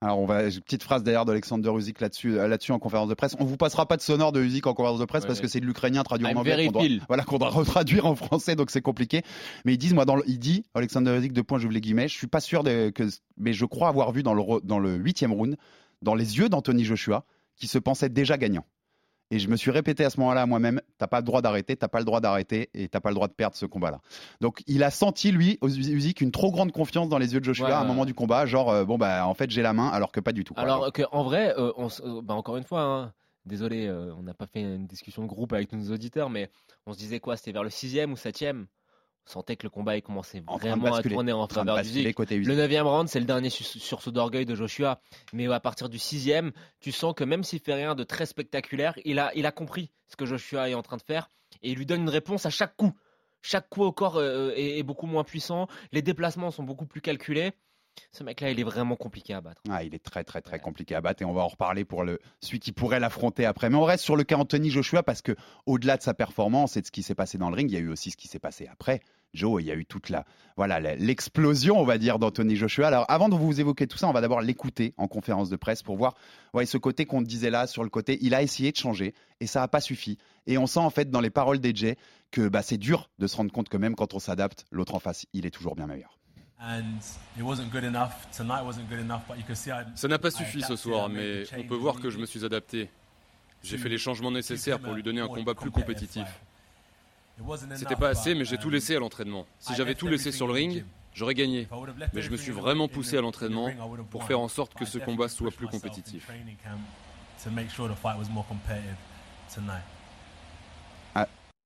Alors, 0.00 0.18
on 0.18 0.26
va, 0.26 0.44
une 0.50 0.60
petite 0.60 0.82
phrase 0.82 1.02
d'ailleurs 1.02 1.24
d'Alexander 1.24 1.70
Usyk 1.70 1.98
là-dessus, 2.02 2.38
euh, 2.38 2.46
là-dessus 2.46 2.72
en 2.72 2.78
conférence 2.78 3.08
de 3.08 3.14
presse. 3.14 3.34
On 3.38 3.44
vous 3.46 3.56
passera 3.56 3.86
pas 3.86 3.96
de 3.96 4.02
sonore 4.02 4.32
de 4.32 4.42
Usyk 4.42 4.66
en 4.66 4.74
conférence 4.74 4.98
de 5.00 5.06
presse 5.06 5.22
Ouais, 5.22 5.28
parce 5.28 5.40
que 5.40 5.48
c'est 5.48 5.60
de 5.60 5.64
l'ukrainien 5.66 6.02
traduit 6.02 6.26
en 6.26 6.36
anglais. 6.36 6.66
qu'on 6.66 6.72
doit- 6.72 6.82
voilà, 7.08 7.24
qu'on 7.24 7.38
doit 7.38 7.48
retraduire 7.50 8.04
en 8.04 8.14
français, 8.14 8.54
donc 8.54 8.70
c'est 8.70 8.82
compliqué. 8.82 9.22
Mais 9.64 9.72
ils 9.72 9.78
disent, 9.78 9.94
moi, 9.94 10.04
dans 10.04 10.16
le, 10.16 10.22
il 10.26 10.38
dit, 10.38 10.64
Alexander 10.74 11.16
Usyk, 11.16 11.32
deux 11.32 11.44
points, 11.44 11.58
j'ouvre 11.58 11.72
les 11.72 11.80
guillemets, 11.80 12.08
je 12.08 12.14
suis 12.18 12.26
pas 12.26 12.40
sûr 12.40 12.64
de, 12.64 12.90
que, 12.90 13.04
mais 13.38 13.54
je 13.54 13.64
crois 13.64 13.88
avoir 13.88 14.12
vu 14.12 14.22
dans 14.22 14.34
le, 14.34 14.42
dans 14.62 14.78
le 14.78 14.96
huitième 14.96 15.32
round, 15.32 15.56
dans 16.04 16.14
les 16.14 16.38
yeux 16.38 16.48
d'Anthony 16.48 16.84
Joshua, 16.84 17.24
qui 17.56 17.66
se 17.66 17.78
pensait 17.78 18.08
déjà 18.08 18.36
gagnant. 18.38 18.64
Et 19.30 19.38
je 19.38 19.48
me 19.48 19.56
suis 19.56 19.70
répété 19.70 20.04
à 20.04 20.10
ce 20.10 20.20
moment-là 20.20 20.42
à 20.42 20.46
moi-même, 20.46 20.80
t'as 20.98 21.06
pas 21.06 21.18
le 21.18 21.24
droit 21.24 21.40
d'arrêter, 21.40 21.76
t'as 21.76 21.88
pas 21.88 21.98
le 21.98 22.04
droit 22.04 22.20
d'arrêter 22.20 22.68
et 22.74 22.88
t'as 22.88 23.00
pas 23.00 23.08
le 23.08 23.14
droit 23.14 23.26
de 23.26 23.32
perdre 23.32 23.56
ce 23.56 23.64
combat-là. 23.64 24.00
Donc 24.40 24.62
il 24.66 24.82
a 24.82 24.90
senti 24.90 25.32
lui, 25.32 25.58
Usyk, 25.62 26.20
une 26.20 26.30
trop 26.30 26.52
grande 26.52 26.72
confiance 26.72 27.08
dans 27.08 27.18
les 27.18 27.32
yeux 27.32 27.40
de 27.40 27.44
Joshua 27.44 27.66
Ouais, 27.66 27.72
à 27.72 27.80
un 27.80 27.84
moment 27.84 28.04
du 28.04 28.12
combat, 28.14 28.44
genre 28.44 28.70
euh, 28.70 28.84
bon 28.84 28.98
bah 28.98 29.26
en 29.26 29.34
fait 29.34 29.50
j'ai 29.50 29.62
la 29.62 29.72
main 29.72 29.88
alors 29.88 30.12
que 30.12 30.20
pas 30.20 30.32
du 30.32 30.44
tout. 30.44 30.52
quoi. 30.52 30.62
Alors 30.62 30.92
que 30.92 31.02
en 31.10 31.24
vrai, 31.24 31.54
euh, 31.58 31.72
on 31.76 31.88
euh, 31.88 32.20
bah, 32.22 32.34
encore 32.34 32.58
une 32.58 32.64
fois, 32.64 32.82
hein, 32.82 33.12
désolé, 33.46 33.86
euh, 33.86 34.14
on 34.18 34.22
n'a 34.22 34.34
pas 34.34 34.46
fait 34.46 34.60
une 34.60 34.86
discussion 34.86 35.22
de 35.22 35.28
groupe 35.28 35.52
avec 35.54 35.72
nos 35.72 35.92
auditeurs, 35.92 36.28
mais 36.30 36.50
on 36.86 36.92
se 36.92 36.98
disait 36.98 37.18
quoi 37.18 37.36
C'était 37.36 37.52
vers 37.52 37.64
le 37.64 37.70
sixième 37.70 38.12
ou 38.12 38.16
septième? 38.16 38.66
On 39.26 39.30
sentait 39.30 39.56
que 39.56 39.64
le 39.64 39.70
combat 39.70 39.96
il 39.96 40.02
commençait 40.02 40.42
vraiment 40.58 40.84
à 40.94 41.02
tourner 41.14 41.32
en 41.32 41.46
faveur 41.48 41.76
côté 42.14 42.36
Usyk. 42.36 42.46
Le 42.48 42.54
neuvième 42.56 42.86
round, 42.86 43.08
c'est 43.08 43.20
le 43.20 43.24
dernier 43.26 43.48
su- 43.50 43.64
sursaut 43.64 44.10
d'orgueil 44.10 44.44
de 44.44 44.54
Joshua. 44.54 45.00
Mais 45.32 45.50
à 45.50 45.60
partir 45.60 45.88
du 45.88 45.98
sixième, 45.98 46.52
tu 46.80 46.92
sens 46.92 47.14
que 47.14 47.24
même 47.24 47.42
s'il 47.42 47.60
fait 47.60 47.74
rien 47.74 47.94
de 47.94 48.04
très 48.04 48.26
spectaculaire, 48.26 48.94
il 49.04 49.18
a, 49.18 49.32
il 49.34 49.46
a 49.46 49.52
compris 49.52 49.90
ce 50.08 50.16
que 50.16 50.26
Joshua 50.26 50.68
est 50.68 50.74
en 50.74 50.82
train 50.82 50.98
de 50.98 51.02
faire 51.02 51.28
et 51.62 51.70
il 51.70 51.78
lui 51.78 51.86
donne 51.86 52.02
une 52.02 52.10
réponse 52.10 52.44
à 52.44 52.50
chaque 52.50 52.76
coup. 52.76 52.92
Chaque 53.40 53.68
coup 53.68 53.82
au 53.82 53.92
corps 53.92 54.16
euh, 54.16 54.52
est, 54.56 54.78
est 54.78 54.82
beaucoup 54.82 55.06
moins 55.06 55.24
puissant. 55.24 55.68
Les 55.92 56.02
déplacements 56.02 56.50
sont 56.50 56.62
beaucoup 56.62 56.86
plus 56.86 57.00
calculés. 57.00 57.52
Ce 58.12 58.22
mec-là, 58.22 58.50
il 58.50 58.60
est 58.60 58.64
vraiment 58.64 58.96
compliqué 58.96 59.34
à 59.34 59.40
battre. 59.40 59.62
Ah, 59.68 59.82
il 59.82 59.94
est 59.94 60.02
très 60.02 60.24
très 60.24 60.40
très 60.40 60.58
compliqué 60.58 60.94
à 60.94 61.00
battre 61.00 61.22
et 61.22 61.24
on 61.24 61.32
va 61.32 61.42
en 61.42 61.48
reparler 61.48 61.84
pour 61.84 62.04
le 62.04 62.18
celui 62.40 62.60
qui 62.60 62.72
pourrait 62.72 63.00
l'affronter 63.00 63.44
après. 63.46 63.70
Mais 63.70 63.76
on 63.76 63.84
reste 63.84 64.04
sur 64.04 64.16
le 64.16 64.24
cas 64.24 64.36
Anthony 64.36 64.70
Joshua 64.70 65.02
parce 65.02 65.22
que 65.22 65.34
au-delà 65.66 65.96
de 65.96 66.02
sa 66.02 66.14
performance 66.14 66.76
et 66.76 66.80
de 66.80 66.86
ce 66.86 66.92
qui 66.92 67.02
s'est 67.02 67.14
passé 67.14 67.38
dans 67.38 67.50
le 67.50 67.56
ring, 67.56 67.70
il 67.70 67.74
y 67.74 67.76
a 67.76 67.80
eu 67.80 67.88
aussi 67.88 68.10
ce 68.10 68.16
qui 68.16 68.28
s'est 68.28 68.38
passé 68.38 68.68
après. 68.70 69.00
Joe, 69.32 69.60
il 69.60 69.66
y 69.66 69.72
a 69.72 69.74
eu 69.74 69.84
toute 69.84 70.10
la 70.10 70.24
voilà 70.56 70.78
l'explosion, 70.94 71.80
on 71.80 71.84
va 71.84 71.98
dire, 71.98 72.20
d'Anthony 72.20 72.54
Joshua. 72.56 72.86
Alors 72.86 73.04
avant 73.08 73.28
de 73.28 73.34
vous 73.34 73.60
évoquer 73.60 73.86
tout 73.86 73.98
ça, 73.98 74.08
on 74.08 74.12
va 74.12 74.20
d'abord 74.20 74.40
l'écouter 74.40 74.94
en 74.96 75.08
conférence 75.08 75.50
de 75.50 75.56
presse 75.56 75.82
pour 75.82 75.96
voir 75.96 76.14
ouais, 76.52 76.66
ce 76.66 76.78
côté 76.78 77.04
qu'on 77.06 77.22
disait 77.22 77.50
là 77.50 77.66
sur 77.66 77.82
le 77.82 77.90
côté. 77.90 78.18
Il 78.22 78.34
a 78.34 78.42
essayé 78.42 78.70
de 78.70 78.76
changer 78.76 79.14
et 79.40 79.46
ça 79.46 79.60
n'a 79.60 79.68
pas 79.68 79.80
suffi. 79.80 80.18
Et 80.46 80.56
on 80.58 80.66
sent 80.66 80.80
en 80.80 80.90
fait 80.90 81.10
dans 81.10 81.20
les 81.20 81.30
paroles 81.30 81.58
d'AJ 81.58 81.94
que 82.30 82.48
bah, 82.48 82.62
c'est 82.62 82.78
dur 82.78 83.10
de 83.18 83.26
se 83.26 83.36
rendre 83.36 83.52
compte 83.52 83.68
que 83.68 83.76
même 83.76 83.96
quand 83.96 84.14
on 84.14 84.18
s'adapte, 84.18 84.66
l'autre 84.70 84.94
en 84.94 85.00
face, 85.00 85.26
il 85.32 85.46
est 85.46 85.50
toujours 85.50 85.74
bien 85.74 85.86
meilleur. 85.86 86.18
Ça 89.94 90.08
n'a 90.08 90.18
pas 90.18 90.30
suffi 90.30 90.62
ce 90.62 90.76
soir, 90.76 91.08
mais 91.08 91.44
on 91.56 91.64
peut 91.64 91.74
voir 91.74 92.00
que 92.00 92.10
je 92.10 92.18
me 92.18 92.26
suis 92.26 92.44
adapté. 92.44 92.90
J'ai 93.62 93.78
fait 93.78 93.88
les 93.88 93.98
changements 93.98 94.30
nécessaires 94.30 94.78
pour 94.78 94.92
lui 94.92 95.02
donner 95.02 95.20
un 95.20 95.28
combat 95.28 95.54
plus 95.54 95.70
compétitif. 95.70 96.26
C'était 97.74 97.96
pas 97.96 98.10
assez, 98.10 98.34
mais 98.34 98.44
j'ai 98.44 98.58
tout 98.58 98.70
laissé 98.70 98.96
à 98.96 99.00
l'entraînement. 99.00 99.46
Si 99.58 99.74
j'avais 99.74 99.94
tout 99.94 100.06
laissé 100.06 100.32
sur 100.32 100.46
le 100.46 100.52
ring, 100.52 100.84
j'aurais 101.14 101.34
gagné. 101.34 101.68
Mais 102.12 102.22
je 102.22 102.30
me 102.30 102.36
suis 102.36 102.52
vraiment 102.52 102.88
poussé 102.88 103.16
à 103.16 103.20
l'entraînement 103.20 103.70
pour 104.10 104.24
faire 104.24 104.40
en 104.40 104.48
sorte 104.48 104.74
que 104.74 104.84
ce 104.84 104.98
combat 104.98 105.28
soit 105.28 105.50
plus 105.50 105.66
compétitif. 105.66 106.30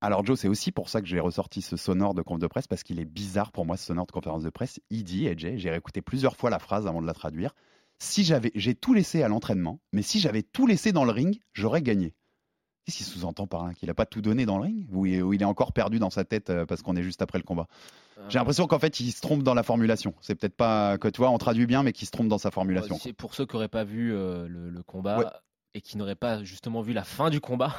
Alors 0.01 0.25
Joe, 0.25 0.39
c'est 0.39 0.49
aussi 0.49 0.71
pour 0.71 0.89
ça 0.89 1.01
que 1.01 1.07
j'ai 1.09 1.19
ressorti 1.21 1.61
ce 1.61 1.77
sonore 1.77 2.15
de 2.15 2.23
conf 2.23 2.39
de 2.39 2.47
presse 2.47 2.67
parce 2.69 2.83
qu'il 2.85 3.01
est 3.01 3.05
bizarre 3.05 3.51
pour 3.51 3.67
moi 3.67 3.77
ce 3.77 3.87
sonore 3.87 4.07
de 4.07 4.13
conférence 4.13 4.45
de 4.45 4.51
presse. 4.51 4.79
Il 4.91 5.03
dit, 5.05 5.27
AJ, 5.29 5.57
j'ai 5.57 5.71
réécouté 5.71 6.03
plusieurs 6.03 6.37
fois 6.37 6.51
la 6.51 6.59
phrase 6.61 6.87
avant 6.87 7.03
de 7.03 7.07
la 7.07 7.15
traduire. 7.15 7.53
Si 7.99 8.23
j'avais, 8.23 8.53
j'ai 8.55 8.77
tout 8.77 8.95
laissé 8.95 9.25
à 9.25 9.29
l'entraînement, 9.29 9.81
mais 9.93 10.03
si 10.03 10.21
j'avais 10.21 10.43
tout 10.43 10.69
laissé 10.69 10.93
dans 10.93 11.05
le 11.05 11.11
ring, 11.11 11.41
j'aurais 11.53 11.83
gagné. 11.83 12.15
Qu'est-ce 12.85 12.99
qu'il 12.99 13.07
sous-entend 13.07 13.47
par 13.49 13.67
là? 13.67 13.75
Qu'il 13.75 13.89
n'a 13.89 13.95
pas 13.95 14.07
tout 14.07 14.23
donné 14.23 14.47
dans 14.47 14.57
le 14.57 14.63
ring? 14.65 14.87
Ou 14.93 15.05
il, 15.05 15.23
ou 15.23 15.35
il 15.35 15.43
est 15.43 15.45
encore 15.45 15.73
perdu 15.73 15.99
dans 15.99 16.09
sa 16.11 16.25
tête 16.25 16.49
euh, 16.51 16.65
parce 16.65 16.81
qu'on 16.83 16.95
est 16.97 17.03
juste 17.03 17.21
après 17.21 17.39
le 17.39 17.45
combat? 17.45 17.67
J'ai 18.29 18.39
l'impression 18.39 18.67
qu'en 18.67 18.79
fait 18.79 18.99
il 19.01 19.11
se 19.13 19.21
trompe 19.21 19.43
dans 19.43 19.55
la 19.55 19.63
formulation. 19.63 20.15
C'est 20.21 20.35
peut-être 20.37 20.57
pas 20.57 20.97
que 20.99 21.09
tu 21.09 21.19
vois, 21.19 21.31
on 21.31 21.39
traduit 21.39 21.67
bien, 21.67 21.83
mais 21.83 21.93
qu'il 21.93 22.07
se 22.07 22.13
trompe 22.13 22.29
dans 22.29 22.39
sa 22.39 22.51
formulation. 22.51 22.97
C'est 23.01 23.13
pour 23.13 23.35
ceux 23.35 23.47
qui 23.47 23.55
n'auraient 23.57 23.69
pas 23.69 23.85
vu 23.85 24.15
euh, 24.15 24.47
le, 24.49 24.71
le 24.71 24.83
combat 24.83 25.19
Ouais. 25.19 25.25
et 25.75 25.81
qui 25.81 25.97
n'auraient 25.99 26.15
pas 26.17 26.43
justement 26.45 26.81
vu 26.83 26.93
la 26.93 27.05
fin 27.05 27.31
du 27.31 27.41
combat. 27.41 27.75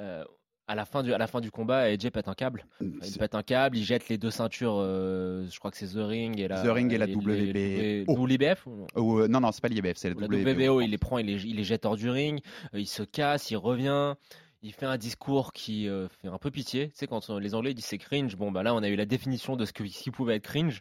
euh, 0.00 0.24
à 0.70 0.76
la 0.76 0.84
fin 0.84 1.02
du, 1.02 1.12
à 1.12 1.18
la 1.18 1.26
fin 1.26 1.40
du 1.40 1.50
combat, 1.50 1.80
AJ 1.80 2.10
pète 2.10 2.28
un 2.28 2.34
câble. 2.34 2.64
Il 2.80 3.18
pète 3.18 3.34
un 3.34 3.42
câble, 3.42 3.76
il 3.76 3.82
jette 3.82 4.08
les 4.08 4.18
deux 4.18 4.30
ceintures, 4.30 4.76
euh, 4.78 5.44
je 5.50 5.58
crois 5.58 5.72
que 5.72 5.76
c'est 5.76 5.88
The 5.88 5.98
Ring 5.98 6.38
et 6.38 6.46
la, 6.46 6.62
The 6.62 6.68
Ring 6.68 6.92
et 6.92 6.98
la 6.98 7.06
WB. 7.06 8.04
Oh. 8.06 8.14
Ou 8.16 8.28
non 8.28 8.86
Ou, 8.94 9.18
euh, 9.18 9.26
non, 9.26 9.40
non, 9.40 9.50
c'est 9.50 9.60
pas 9.60 9.66
l'IBF, 9.66 9.96
c'est 9.96 10.10
la, 10.10 10.14
WBO. 10.14 10.80
Il 10.80 10.90
les 10.90 10.98
prend, 10.98 11.18
il 11.18 11.26
les, 11.26 11.44
il 11.44 11.56
les 11.56 11.64
jette 11.64 11.86
hors 11.86 11.96
du 11.96 12.08
ring, 12.08 12.40
euh, 12.72 12.78
il 12.78 12.86
se 12.86 13.02
casse, 13.02 13.50
il 13.50 13.56
revient, 13.56 14.14
il 14.62 14.72
fait 14.72 14.84
un 14.86 14.98
discours 14.98 15.52
qui 15.54 15.88
euh, 15.88 16.06
fait 16.20 16.28
un 16.28 16.36
peu 16.36 16.50
pitié. 16.50 16.88
Tu 16.88 16.92
sais, 16.98 17.06
quand 17.06 17.30
les 17.30 17.54
Anglais 17.54 17.72
disent 17.72 17.86
c'est 17.86 17.96
cringe, 17.98 18.36
bon, 18.36 18.50
bah 18.52 18.62
là, 18.62 18.74
on 18.74 18.82
a 18.82 18.88
eu 18.88 18.96
la 18.96 19.06
définition 19.06 19.56
de 19.56 19.64
ce, 19.64 19.72
que, 19.72 19.84
qui 19.84 20.10
pouvait 20.10 20.36
être 20.36 20.42
cringe. 20.42 20.80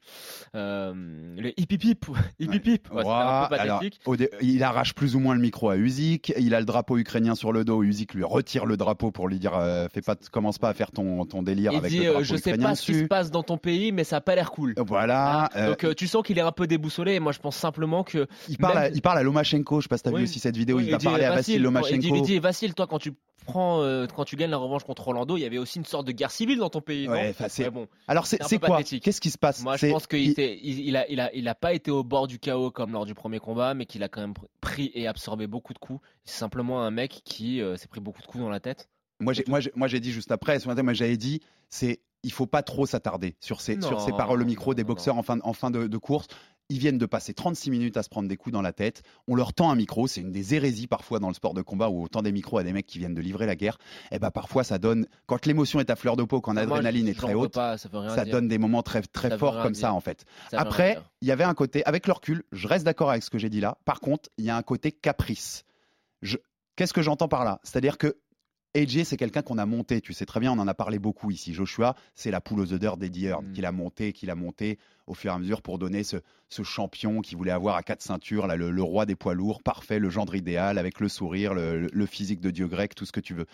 Euh, 0.55 0.93
le 1.37 1.49
hip 1.59 1.67
hip 1.71 1.83
hip, 1.83 2.05
hip 2.39 2.53
hip 2.53 2.61
hip, 2.65 2.65
Ouais, 2.65 2.77
c'était 2.81 2.97
un 2.99 3.01
peu 3.03 3.05
Ouah, 3.05 3.45
alors, 3.45 3.79
pathétique. 3.79 4.01
au 4.05 4.15
dé- 4.17 4.29
il 4.41 4.63
arrache 4.63 4.93
plus 4.93 5.15
ou 5.15 5.19
moins 5.19 5.33
le 5.35 5.41
micro 5.41 5.69
à 5.69 5.77
Usyk. 5.77 6.33
Il 6.37 6.53
a 6.55 6.59
le 6.59 6.65
drapeau 6.65 6.97
ukrainien 6.97 7.35
sur 7.35 7.53
le 7.53 7.63
dos. 7.63 7.81
Usyk 7.83 8.13
lui 8.15 8.23
retire 8.25 8.65
le 8.65 8.75
drapeau 8.75 9.11
pour 9.11 9.27
lui 9.29 9.39
dire 9.39 9.53
euh, 9.55 9.87
fais 9.93 10.01
pas, 10.01 10.15
commence 10.31 10.57
pas 10.57 10.69
à 10.69 10.73
faire 10.73 10.91
ton, 10.91 11.25
ton 11.25 11.41
délire 11.41 11.71
Il 11.71 11.77
avec 11.77 11.91
dit 11.91 11.99
le 11.99 12.05
drapeau 12.05 12.23
je 12.23 12.35
sais 12.35 12.57
pas 12.57 12.75
ce 12.75 12.85
qui 12.85 12.99
se 12.99 13.03
passe 13.05 13.31
dans 13.31 13.43
ton 13.43 13.57
pays, 13.57 13.91
mais 13.93 14.03
ça 14.03 14.17
a 14.17 14.21
pas 14.21 14.35
l'air 14.35 14.51
cool. 14.51 14.73
Voilà. 14.77 15.49
Donc 15.55 15.95
tu 15.95 16.07
sens 16.07 16.23
qu'il 16.23 16.37
est 16.37 16.41
un 16.41 16.51
peu 16.51 16.67
déboussolé. 16.67 17.13
Et 17.13 17.19
moi, 17.19 17.31
je 17.31 17.39
pense 17.39 17.55
simplement 17.55 18.03
que 18.03 18.27
il, 18.49 18.57
parle 18.57 18.73
même- 18.75 18.83
à, 18.83 18.89
il 18.89 19.01
parle 19.01 19.17
à 19.19 19.23
Lomachenko. 19.23 19.79
Je 19.79 19.83
sais 19.85 19.89
pas 19.89 19.97
si 19.97 20.03
t'as 20.03 20.11
Oui. 20.11 20.17
vu 20.19 20.23
aussi 20.23 20.39
cette 20.39 20.57
vidéo. 20.57 20.77
Oui, 20.77 20.85
il 20.85 20.91
va 20.91 20.97
dit, 20.97 21.05
parler 21.05 21.23
à 21.23 21.31
Vassil, 21.33 21.55
Il 21.55 21.61
Lomachenko. 21.63 22.15
il 22.15 22.21
dit, 22.23 22.39
Vassil, 22.39 22.73
toi, 22.73 22.85
quand 22.87 22.99
tu 22.99 23.13
prends, 23.45 23.81
euh, 23.81 24.05
quand 24.07 24.25
tu 24.25 24.35
gagnes 24.35 24.51
la 24.51 24.57
revanche 24.57 24.83
contre 24.83 25.07
Orlando, 25.07 25.37
il 25.37 25.41
y 25.41 25.45
avait 25.45 25.57
aussi 25.57 25.77
une 25.79 25.85
sorte 25.85 26.05
de 26.07 26.11
guerre 26.11 26.31
civile 26.31 26.57
dans 26.59 26.69
ton 26.69 26.81
pays. 26.81 27.07
Ouais, 27.07 27.33
Ouais, 27.39 27.69
bon. 27.71 27.87
Alors 28.07 28.25
c'est 28.27 28.37
quoi? 28.59 28.81
Qu'est-ce 28.83 29.21
qui 29.21 29.29
se 29.31 29.37
passe? 29.37 29.61
Moi, 29.63 29.77
je 29.77 29.87
pense 29.87 30.07
qu'il 30.07 30.19
il- 30.19 30.31
était- 30.31 30.59
il, 30.61 30.79
il 30.87 30.95
a, 30.97 31.09
il 31.09 31.19
a, 31.19 31.33
il 31.33 31.47
a 31.47 31.55
pas 31.55 31.73
été 31.73 31.91
au 31.91 32.03
bord 32.03 32.27
du 32.27 32.39
chaos 32.39 32.71
comme 32.71 32.91
lors 32.93 33.05
du 33.05 33.13
premier 33.15 33.39
combat, 33.39 33.73
mais 33.73 33.85
qu'il 33.85 34.03
a 34.03 34.09
quand 34.09 34.21
même 34.21 34.33
pr- 34.33 34.45
pris 34.61 34.91
et 34.93 35.07
absorbé 35.07 35.47
beaucoup 35.47 35.73
de 35.73 35.79
coups. 35.79 35.99
C'est 36.25 36.37
simplement 36.37 36.81
un 36.83 36.91
mec 36.91 37.21
qui 37.23 37.61
euh, 37.61 37.75
s'est 37.77 37.87
pris 37.87 37.99
beaucoup 37.99 38.21
de 38.21 38.27
coups 38.27 38.43
dans 38.43 38.49
la 38.49 38.59
tête. 38.59 38.89
Moi, 39.19 39.33
j'ai, 39.33 39.43
moi, 39.47 39.59
j'ai, 39.59 39.71
moi, 39.75 39.87
j'ai 39.87 39.99
dit 39.99 40.11
juste 40.11 40.31
après, 40.31 40.59
ce 40.59 40.67
matin, 40.67 40.81
moi, 40.83 40.93
j'avais 40.93 41.17
dit, 41.17 41.41
c'est, 41.69 41.99
il 42.23 42.31
faut 42.31 42.45
pas 42.47 42.63
trop 42.63 42.85
s'attarder 42.85 43.35
sur 43.41 43.59
ces, 43.61 43.81
sur 43.81 43.99
ces 43.99 44.11
Non, 44.11 44.17
paroles 44.17 44.41
au 44.41 44.45
micro 44.45 44.73
des 44.73 44.83
non, 44.83 44.87
boxeurs 44.89 45.17
en 45.17 45.23
fin, 45.23 45.39
en 45.43 45.53
fin 45.53 45.71
de, 45.71 45.87
de 45.87 45.97
course. 45.97 46.27
Ils 46.71 46.77
viennent 46.77 46.99
de 46.99 47.05
passer 47.07 47.33
36 47.33 47.71
minutes 47.71 47.97
à 47.97 48.03
se 48.03 48.09
prendre 48.09 48.29
des 48.29 48.37
coups 48.37 48.53
dans 48.53 48.61
la 48.61 48.73
tête. 48.73 49.01
On 49.27 49.33
leur 49.35 49.53
tend 49.53 49.71
un 49.71 49.75
micro. 49.75 50.05
C'est 50.05 50.21
une 50.21 50.31
des 50.31 50.53
hérésies 50.53 50.85
parfois 50.85 51.17
dans 51.19 51.27
le 51.27 51.33
sport 51.33 51.55
de 51.55 51.63
combat 51.63 51.89
où 51.89 52.03
on 52.03 52.07
tend 52.07 52.21
des 52.21 52.31
micros 52.31 52.59
à 52.59 52.63
des 52.63 52.73
mecs 52.73 52.85
qui 52.85 52.99
viennent 52.99 53.15
de 53.15 53.21
livrer 53.21 53.47
la 53.47 53.55
guerre. 53.55 53.79
Et 54.11 54.19
ben 54.19 54.29
parfois 54.29 54.63
ça 54.63 54.77
donne, 54.77 55.07
quand 55.25 55.47
l'émotion 55.47 55.79
est 55.79 55.89
à 55.89 55.95
fleur 55.95 56.15
de 56.15 56.23
peau, 56.23 56.41
quand 56.41 56.53
Moi, 56.53 56.61
l'adrénaline 56.65 57.07
est 57.07 57.15
très 57.17 57.33
haute, 57.33 57.53
pas, 57.53 57.77
ça 57.77 57.89
donne 58.25 58.47
des 58.47 58.59
moments 58.59 58.83
très, 58.83 59.01
très 59.01 59.29
Ça 59.29 59.37
forts 59.39 59.61
comme 59.63 59.71
dire. 59.73 59.81
ça 59.81 59.93
en 59.93 59.99
fait. 59.99 60.25
Ça 60.51 60.59
Après, 60.59 60.99
il 61.21 61.27
y 61.27 61.31
avait 61.31 61.43
un 61.43 61.55
côté, 61.55 61.83
avec 61.85 62.05
le 62.05 62.13
recul, 62.13 62.43
je 62.51 62.67
reste 62.67 62.85
d'accord 62.85 63.09
avec 63.09 63.23
ce 63.23 63.31
que 63.31 63.39
j'ai 63.39 63.49
dit 63.49 63.61
là. 63.61 63.77
Par 63.85 63.99
contre, 63.99 64.29
il 64.37 64.45
y 64.45 64.49
a 64.51 64.55
un 64.55 64.61
côté 64.61 64.91
caprice. 64.91 65.63
Je- 66.21 66.37
Qu'est-ce 66.75 66.93
que 66.93 67.01
j'entends 67.01 67.27
par 67.27 67.43
là? 67.45 67.59
C'est-à-dire 67.63 67.97
que 67.97 68.15
AJ, 68.75 69.03
c'est 69.03 69.17
quelqu'un 69.17 69.41
qu'on 69.41 69.57
a 69.57 69.65
monté, 69.65 69.99
tu 69.99 70.13
sais 70.13 70.25
très 70.27 70.39
bien, 70.39 70.51
on 70.51 70.59
en 70.59 70.67
a 70.67 70.75
parlé 70.75 70.99
beaucoup 70.99 71.31
ici. 71.31 71.53
Joshua, 71.55 71.95
c'est 72.13 72.29
la 72.29 72.39
poule 72.39 72.59
aux 72.59 72.71
odeurs 72.71 72.97
d'Eddie 72.97 73.25
Hearn, 73.25 73.47
Mm. 73.47 73.51
qu'il 73.53 73.65
a 73.65 73.71
monté, 73.71 74.13
qu'il 74.13 74.29
a 74.29 74.35
monté 74.35 74.77
au 75.07 75.15
fur 75.15 75.31
et 75.31 75.33
à 75.33 75.39
mesure 75.39 75.63
pour 75.63 75.79
donner 75.79 76.03
ce, 76.03 76.17
ce 76.49 76.61
champion 76.61 77.21
qu'il 77.21 77.35
voulait 77.35 77.51
avoir 77.51 77.75
à 77.75 77.81
quatre 77.81 78.03
ceintures, 78.03 78.45
là, 78.45 78.55
le, 78.55 78.69
le 78.69 78.83
roi 78.83 79.07
des 79.07 79.15
poids 79.15 79.33
lourds, 79.33 79.63
parfait, 79.63 79.97
le 79.97 80.11
gendre 80.11 80.35
idéal, 80.35 80.77
avec 80.77 80.99
le 80.99 81.09
sourire, 81.09 81.55
le, 81.55 81.87
le 81.91 82.05
physique 82.05 82.41
de 82.41 82.51
dieu 82.51 82.67
grec, 82.67 82.93
tout 82.93 83.05
ce 83.05 83.11
que 83.11 83.19
tu 83.19 83.33
veux. 83.33 83.47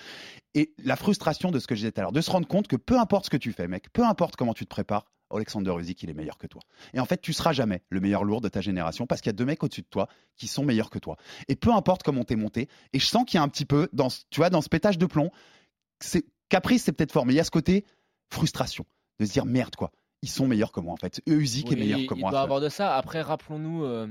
Et 0.54 0.74
la 0.84 0.98
frustration 0.98 1.50
de 1.52 1.60
ce 1.60 1.68
que 1.68 1.76
je 1.76 1.80
disais 1.80 1.92
tout 1.94 2.02
à 2.02 2.04
l'heure, 2.04 2.12
de 2.12 2.22
se 2.22 2.30
rendre 2.32 2.48
compte 2.48 2.68
que 2.68 2.76
peu 2.76 3.00
importe 3.00 3.26
ce 3.26 3.30
que 3.30 3.38
tu 3.38 3.54
fais, 3.54 3.70
mec, 3.70 3.86
peu 3.94 4.04
importe 4.04 4.36
comment 4.36 4.54
tu 4.54 4.66
te 4.66 4.70
prépares, 4.70 5.06
Alexander 5.38 5.74
Usyk, 5.80 6.04
il 6.04 6.10
est 6.10 6.13
meilleur 6.13 6.38
que 6.38 6.48
toi. 6.48 6.62
Et 6.94 7.00
en 7.00 7.06
fait, 7.06 7.22
tu 7.22 7.34
seras 7.34 7.54
jamais 7.54 7.82
le 7.89 8.00
meilleur 8.00 8.24
lourd 8.24 8.42
de 8.42 8.50
ta 8.50 8.62
génération 8.62 9.06
parce 9.08 9.22
qu'il 9.22 9.30
y 9.30 9.34
a 9.36 9.38
deux 9.38 9.46
mecs 9.46 9.63
au-dessus 9.63 9.82
de 9.82 9.88
toi 9.88 10.08
qui 10.36 10.48
sont 10.48 10.63
meilleurs 10.63 10.89
que 10.89 11.00
toi. 11.00 11.18
Et 11.48 11.56
peu 11.56 11.72
importe 11.74 12.04
comment 12.04 12.24
t'es 12.24 12.36
monté, 12.36 12.68
et 12.94 13.00
je 13.00 13.06
sens 13.06 13.25
qu'il 13.25 13.38
y 13.38 13.39
a 13.39 13.44
un 13.44 13.50
petit 13.50 13.65
peu, 13.65 13.89
dans, 13.94 14.10
tu 14.10 14.38
vois, 14.38 14.50
dans 14.50 14.62
ce 14.62 14.70
pétage 14.70 14.98
de 14.98 15.06
plomb, 15.06 15.32
c'est 16.00 16.25
caprice, 16.50 16.84
c'est 16.84 16.92
peut-être 16.92 17.12
fort, 17.12 17.25
mais 17.25 17.34
il 17.34 17.38
y 17.38 17.39
a 17.39 17.44
ce 17.44 17.51
côté 17.51 17.86
frustration 18.30 18.86
de 19.20 19.25
se 19.25 19.32
dire 19.32 19.46
merde 19.46 19.75
quoi. 19.75 19.92
Ils 20.22 20.30
sont 20.30 20.48
meilleurs 20.48 20.72
que 20.72 20.80
moi 20.80 20.94
en 20.94 20.98
fait. 20.98 21.22
Eux, 21.30 21.39
Usyk 21.42 21.68
est 21.68 21.75
Oui, 21.75 21.80
meilleur 21.80 22.00
que 22.08 22.15
il 22.15 22.20
moi. 22.22 22.32
doit 22.32 22.42
avoir 22.42 22.60
de 22.60 22.70
ça. 22.70 22.96
Après, 22.96 23.22
rappelons-nous 23.22 23.84
euh, 23.84 24.08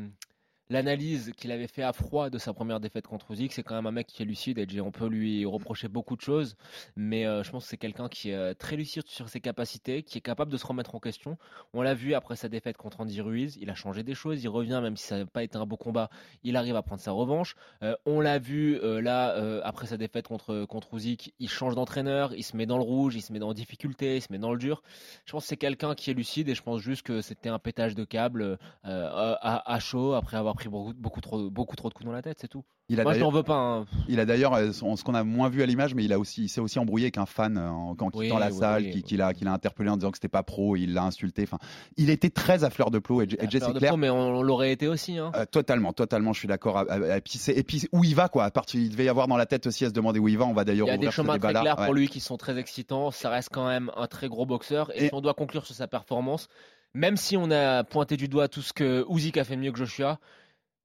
l'analyse 0.70 1.32
qu'il 1.36 1.52
avait 1.52 1.66
fait 1.66 1.82
à 1.82 1.92
froid 1.92 2.30
de 2.30 2.38
sa 2.38 2.52
première 2.52 2.80
défaite 2.80 3.06
contre 3.06 3.30
Usyk. 3.30 3.52
C'est 3.52 3.62
quand 3.62 3.74
même 3.74 3.86
un 3.86 3.92
mec 3.92 4.06
qui 4.06 4.22
est 4.22 4.26
lucide 4.26 4.58
et 4.58 4.80
on 4.80 4.90
peut 4.90 5.08
lui 5.08 5.44
reprocher 5.44 5.88
beaucoup 5.88 6.16
de 6.16 6.20
choses. 6.20 6.56
Mais 6.96 7.26
euh, 7.26 7.42
je 7.42 7.50
pense 7.50 7.64
que 7.64 7.70
c'est 7.70 7.76
quelqu'un 7.76 8.08
qui 8.08 8.30
est 8.30 8.34
euh, 8.34 8.54
très 8.54 8.76
lucide 8.76 9.06
sur 9.06 9.28
ses 9.28 9.40
capacités, 9.40 10.02
qui 10.02 10.18
est 10.18 10.22
capable 10.22 10.50
de 10.50 10.56
se 10.56 10.66
remettre 10.66 10.94
en 10.94 11.00
question. 11.00 11.36
On 11.72 11.82
l'a 11.82 11.94
vu 11.94 12.14
après 12.14 12.36
sa 12.36 12.48
défaite 12.48 12.76
contre 12.76 13.00
Andy 13.00 13.20
Ruiz. 13.20 13.58
Il 13.60 13.70
a 13.70 13.74
changé 13.74 14.02
des 14.02 14.14
choses. 14.14 14.42
Il 14.42 14.48
revient, 14.48 14.80
même 14.82 14.96
si 14.96 15.06
ça 15.06 15.18
n'a 15.18 15.26
pas 15.26 15.42
été 15.42 15.56
un 15.58 15.66
beau 15.66 15.76
combat. 15.76 16.08
Il 16.42 16.56
arrive 16.56 16.76
à 16.76 16.82
prendre 16.82 17.00
sa 17.00 17.12
revanche. 17.12 17.56
Euh, 17.82 17.94
on 18.06 18.20
l'a 18.20 18.38
vu 18.38 18.80
là, 19.00 19.34
après 19.64 19.86
sa 19.86 19.96
défaite 19.96 20.26
contre, 20.28 20.64
contre 20.64 20.94
Usyk. 20.94 21.34
Il 21.38 21.48
change 21.48 21.74
d'entraîneur. 21.74 22.34
Il 22.34 22.42
se 22.42 22.56
met 22.56 22.66
dans 22.66 22.78
le 22.78 22.82
rouge. 22.82 23.14
Il 23.14 23.22
se 23.22 23.32
met 23.32 23.38
dans 23.38 23.52
difficulté. 23.52 24.16
Il 24.16 24.22
se 24.22 24.32
met 24.32 24.38
dans 24.38 24.52
le 24.52 24.58
dur. 24.58 24.82
Je 25.26 25.32
pense 25.32 25.44
que 25.44 25.48
c'est 25.48 25.56
quelqu'un 25.56 25.94
qui 25.94 26.10
est 26.10 26.14
lucide 26.14 26.48
et 26.48 26.54
je 26.54 26.62
pense 26.62 26.80
juste 26.80 27.02
que 27.02 27.20
c'était 27.20 27.48
un 27.48 27.58
pétage 27.58 27.94
de 27.94 28.04
câble 28.04 28.58
à 28.82 29.78
chaud 29.80 30.14
après 30.14 30.36
avoir 30.36 30.53
pris 30.54 30.68
beaucoup, 30.68 30.92
beaucoup, 30.94 31.20
trop, 31.20 31.50
beaucoup 31.50 31.76
trop 31.76 31.88
de 31.88 31.94
coups 31.94 32.06
dans 32.06 32.12
la 32.12 32.22
tête, 32.22 32.38
c'est 32.40 32.48
tout. 32.48 32.64
Il 32.88 33.00
a 33.00 33.02
Moi, 33.02 33.14
je 33.14 33.20
n'en 33.20 33.30
veux 33.30 33.42
pas. 33.42 33.56
hein. 33.56 33.86
Il 34.08 34.20
a 34.20 34.26
d'ailleurs, 34.26 34.54
euh, 34.54 34.72
ce 34.72 35.02
qu'on 35.04 35.14
a 35.14 35.24
moins 35.24 35.48
vu 35.48 35.62
à 35.62 35.66
l'image, 35.66 35.94
mais 35.94 36.04
il 36.04 36.12
a 36.12 36.18
aussi, 36.18 36.48
s'est 36.48 36.60
aussi 36.60 36.78
embrouillé 36.78 37.06
avec 37.06 37.16
un 37.18 37.24
fan 37.26 37.56
euh, 37.56 37.68
en, 37.70 37.90
en 37.98 38.10
Oui, 38.12 38.26
quittant 38.26 38.38
la 38.38 38.48
oui, 38.50 38.52
salle, 38.58 38.82
oui, 38.84 39.02
qui, 39.02 39.16
l'a, 39.16 39.32
qui 39.32 39.44
l'a 39.44 39.52
interpellé 39.52 39.88
en 39.90 39.96
disant 39.96 40.10
que 40.10 40.18
c'était 40.18 40.28
pas 40.28 40.42
pro, 40.42 40.76
il 40.76 40.92
l'a 40.92 41.04
insulté. 41.04 41.42
Enfin, 41.44 41.58
il 41.96 42.10
était 42.10 42.28
très 42.30 42.62
à 42.64 42.70
fleur 42.70 42.90
de 42.90 42.98
plomb. 42.98 43.20
Et, 43.22 43.24
À 43.24 43.48
Jay, 43.48 43.58
fleur 43.58 43.68
c'est 43.68 43.72
de 43.74 43.78
clair. 43.78 43.90
peau, 43.92 43.96
mais 43.96 44.10
on, 44.10 44.42
l'aurait 44.42 44.72
été 44.72 44.86
aussi. 44.88 45.16
Hein. 45.18 45.32
Euh, 45.34 45.46
totalement, 45.46 45.92
totalement, 45.94 46.32
je 46.34 46.40
suis 46.40 46.48
d'accord. 46.48 46.82
Et 46.90 47.20
puis, 47.22 47.38
c'est- 47.38 47.56
et 47.56 47.62
puis 47.62 47.88
où 47.92 48.04
il 48.04 48.14
va 48.14 48.28
quoi 48.28 48.44
À 48.44 48.50
partir, 48.50 48.80
il 48.80 48.90
devait 48.90 49.06
y 49.06 49.08
avoir 49.08 49.28
dans 49.28 49.36
la 49.38 49.46
tête 49.46 49.66
aussi 49.66 49.84
à 49.84 49.88
se 49.88 49.94
demander 49.94 50.18
où 50.20 50.28
il 50.28 50.36
va. 50.36 50.44
On 50.44 50.52
va 50.52 50.64
d'ailleurs 50.64 50.86
Il 50.88 50.90
y 50.90 50.94
a 50.94 50.98
des 50.98 51.10
chemins 51.10 51.38
très 51.38 51.52
clairs 51.54 51.76
pour 51.76 51.94
lui 51.94 52.08
qui 52.08 52.20
sont 52.20 52.36
très 52.36 52.58
excitants. 52.58 53.10
Ça 53.10 53.30
reste 53.30 53.48
quand 53.52 53.66
même 53.66 53.90
un 53.96 54.06
très 54.06 54.28
gros 54.28 54.44
boxeur. 54.46 54.90
Et, 54.94 55.04
Et- 55.04 55.08
si 55.08 55.14
on 55.14 55.20
doit 55.22 55.34
conclure 55.34 55.64
sur 55.64 55.74
sa 55.74 55.86
performance, 55.88 56.48
même 56.92 57.16
si 57.16 57.36
on 57.36 57.50
a 57.50 57.82
pointé 57.82 58.16
du 58.16 58.28
doigt 58.28 58.46
tout 58.48 58.62
ce 58.62 58.72
que 58.72 59.04
Usyk 59.08 59.36
a 59.38 59.44
fait 59.44 59.56
mieux 59.56 59.72
que 59.72 59.78
Joshua, 59.78 60.18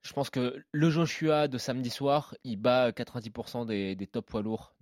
je 0.01 0.13
pense 0.13 0.29
que 0.29 0.63
le 0.71 0.89
Joshua 0.89 1.47
de 1.47 1.57
samedi 1.57 1.89
soir, 1.89 2.35
il 2.43 2.57
bat 2.57 2.91
90% 2.91 3.65
des, 3.65 3.95
des 3.95 4.07
top 4.07 4.25
poids 4.27 4.41
lourds 4.41 4.73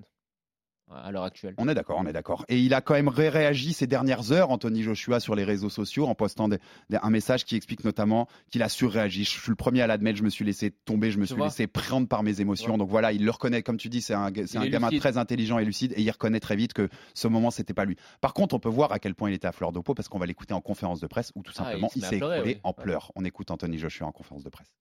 à 0.90 1.12
l'heure 1.12 1.24
actuelle. 1.24 1.54
On 1.58 1.68
est 1.68 1.74
d'accord, 1.74 1.98
on 2.00 2.06
est 2.06 2.14
d'accord. 2.14 2.46
Et 2.48 2.60
il 2.60 2.74
a 2.74 2.82
quand 2.82 2.94
même 2.94 3.10
réagi 3.10 3.74
ces 3.74 3.88
dernières 3.88 4.32
heures, 4.32 4.52
Anthony 4.52 4.84
Joshua, 4.84 5.20
sur 5.20 5.36
les 5.36 5.44
réseaux 5.44 5.70
sociaux, 5.70 6.08
en 6.08 6.16
postant 6.16 6.50
un 6.50 7.10
message 7.10 7.46
qui 7.46 7.56
explique 7.56 7.84
notamment 7.84 8.28
qu'il 8.52 8.64
a 8.64 8.70
surréagi. 8.70 9.24
Je 9.24 9.30
suis 9.30 9.50
le 9.50 9.56
premier 9.56 9.82
à 9.82 9.88
l'admettre, 9.88 10.18
je 10.18 10.24
me 10.24 10.30
suis 10.30 10.46
laissé 10.46 10.72
tomber, 10.72 11.12
je 11.12 11.20
me 11.20 11.26
suis 11.26 11.36
laissé 11.36 11.68
prendre 11.68 12.08
par 12.08 12.24
mes 12.24 12.42
émotions. 12.42 12.78
Donc 12.78 12.90
voilà, 12.90 13.12
il 13.12 13.26
le 13.26 13.32
reconnaît, 13.32 13.64
comme 13.64 13.78
tu 13.78 13.90
dis, 13.90 14.02
c'est 14.02 14.14
un, 14.14 14.28
un 14.28 14.68
gamin 14.68 14.90
très 14.98 15.18
intelligent 15.18 15.60
et 15.60 15.66
lucide, 15.66 15.94
et 15.96 16.02
il 16.02 16.12
reconnaît 16.12 16.40
très 16.40 16.56
vite 16.56 16.74
que 16.74 16.90
ce 17.14 17.28
moment, 17.28 17.52
c'était 17.52 17.74
pas 17.74 17.86
lui. 17.86 17.98
Par 18.22 18.34
contre, 18.34 18.56
on 18.56 18.60
peut 18.60 18.70
voir 18.70 18.92
à 18.92 19.00
quel 19.00 19.16
point 19.16 19.30
il 19.30 19.34
était 19.34 19.48
à 19.48 19.52
fleur 19.52 19.72
de 19.72 19.80
peau, 19.80 19.94
parce 19.94 20.08
qu'on 20.08 20.20
va 20.20 20.26
l'écouter 20.26 20.54
en 20.54 20.62
conférence 20.62 21.02
de 21.02 21.08
presse, 21.08 21.32
où 21.36 21.44
tout 21.44 21.54
ah, 21.58 21.64
simplement, 21.64 21.90
il, 21.96 22.04
s'est 22.04 22.18
écroulé 22.18 22.60
en 22.64 22.74
pleurs. 22.74 23.12
On 23.16 23.26
écoute 23.26 23.52
Anthony 23.52 23.78
Joshua 23.78 24.08
en 24.08 24.12
conférence 24.12 24.44
de 24.44 24.50
presse. 24.50 24.72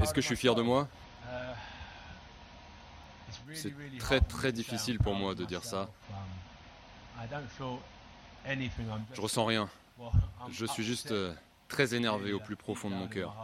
Est-ce 0.00 0.12
que 0.12 0.20
je 0.20 0.26
suis 0.26 0.36
fier 0.36 0.54
de 0.54 0.62
moi? 0.62 0.88
C'est 3.54 3.72
très 3.98 4.20
très 4.20 4.52
difficile 4.52 4.98
pour 4.98 5.14
moi 5.14 5.34
de 5.34 5.44
dire 5.44 5.64
ça. 5.64 5.88
Je 9.14 9.20
ressens 9.20 9.44
rien. 9.44 9.68
Je 10.50 10.66
suis 10.66 10.84
juste 10.84 11.12
euh, 11.12 11.32
très 11.68 11.94
énervé 11.94 12.32
au 12.32 12.40
plus 12.40 12.56
profond 12.56 12.90
de 12.90 12.94
mon 12.94 13.08
cœur. 13.08 13.34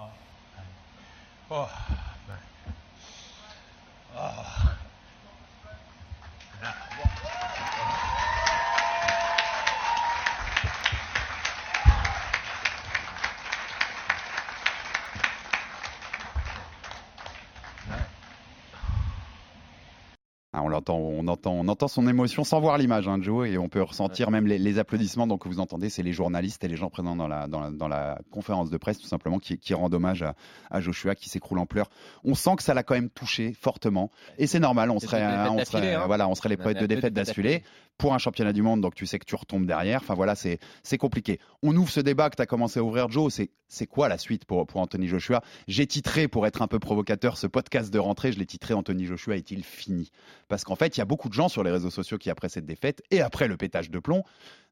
Ah, 20.59 20.63
on, 20.65 20.73
entend, 20.73 20.97
on, 20.97 21.29
entend, 21.29 21.53
on 21.53 21.69
entend 21.69 21.87
son 21.87 22.09
émotion 22.09 22.43
sans 22.43 22.61
voir 22.61 22.79
l'image, 22.79 23.07
hein, 23.07 23.19
Joe, 23.21 23.49
et 23.49 23.59
on 23.59 23.69
peut 23.69 23.81
ressentir 23.81 24.33
même 24.33 24.49
les, 24.49 24.79
applaudissements. 24.81 25.29
Donc, 25.29 25.47
vous 25.47 25.61
entendez, 25.61 25.89
c'est 25.89 26.03
les 26.03 26.13
journalistes 26.13 26.65
et 26.65 26.69
les 26.69 26.75
gens 26.75 26.91
présents 26.91 27.15
dans 27.15 27.29
la, 27.29 27.47
dans 27.47 27.89
la, 27.89 28.19
conférence 28.33 28.69
de 28.69 28.77
presse, 28.77 28.99
tout 28.99 29.07
simplement, 29.07 29.39
qui, 29.39 29.57
qui 29.59 29.73
rendent 29.75 29.95
hommage 29.95 30.25
à, 30.71 30.81
Joshua 30.81 31.15
qui 31.15 31.29
s'écroule 31.29 31.61
en 31.61 31.67
pleurs. 31.67 31.89
On 32.25 32.35
sent 32.35 32.57
que 32.57 32.65
ça 32.65 32.75
l'a 32.75 32.83
quand 32.83 32.95
même 32.95 33.09
touché 33.09 33.53
fortement, 33.53 34.11
et 34.37 34.49
c'est 34.49 34.59
normal. 34.59 34.91
On 34.91 34.99
serait, 34.99 35.25
on 35.49 35.65
serait, 35.65 35.95
hein. 35.95 36.07
voilà, 36.07 36.29
on 36.29 36.35
serait 36.35 36.49
les 36.49 36.57
poètes 36.57 36.81
de 36.81 36.87
défaite 36.87 37.15
d'affilée 37.15 37.63
pour 37.99 38.15
un 38.15 38.19
championnat 38.19 38.53
du 38.53 38.63
monde, 38.63 38.81
donc 38.81 38.95
tu 38.95 39.07
sais 39.07 39.19
que 39.19 39.25
tu 39.25 39.35
retombes 39.35 39.67
derrière. 39.67 40.01
Enfin 40.01 40.15
voilà, 40.15 40.35
c'est 40.37 40.99
compliqué. 40.99 41.41
On 41.63 41.77
ouvre 41.77 41.91
ce 41.91 42.01
débat 42.01 42.31
que 42.31 42.37
tu 42.37 42.43
as 42.43 42.47
commencé 42.47 42.79
à 42.81 42.85
ouvrir, 42.85 43.11
Joe. 43.11 43.41
C'est 43.67 43.87
quoi 43.87 44.09
la 44.09 44.17
suite 44.17 44.45
pour, 44.45 44.67
pour 44.67 44.81
Anthony 44.81 45.09
Joshua? 45.09 45.43
J'ai 45.67 45.87
titré, 45.87 46.29
pour 46.29 46.47
être 46.47 46.63
un 46.63 46.69
peu 46.69 46.79
provocateur, 46.79 47.37
ce 47.37 47.47
podcast 47.47 47.93
de 47.93 47.99
rentrée, 47.99 48.33
je 48.33 48.39
l'ai 48.39 48.47
titré 48.47 48.73
Anthony 48.73 49.05
Joshua 49.05 49.37
est-il 49.37 49.65
fini? 49.65 50.11
Parce 50.47 50.65
qu'en 50.65 50.77
fait, 50.77 50.97
il 50.97 51.01
y 51.01 51.03
a 51.03 51.07
beaucoup 51.07 51.29
de 51.29 51.35
gens 51.35 51.49
sur 51.49 51.65
les 51.65 51.71
réseaux 51.71 51.91
sociaux 51.91 52.19
qui, 52.19 52.31
après 52.31 52.49
cette 52.49 52.67
défaite 52.67 53.03
et 53.11 53.21
après 53.21 53.49
le 53.49 53.57
pétage 53.57 53.91
de 53.91 53.99
plomb, 53.99 54.23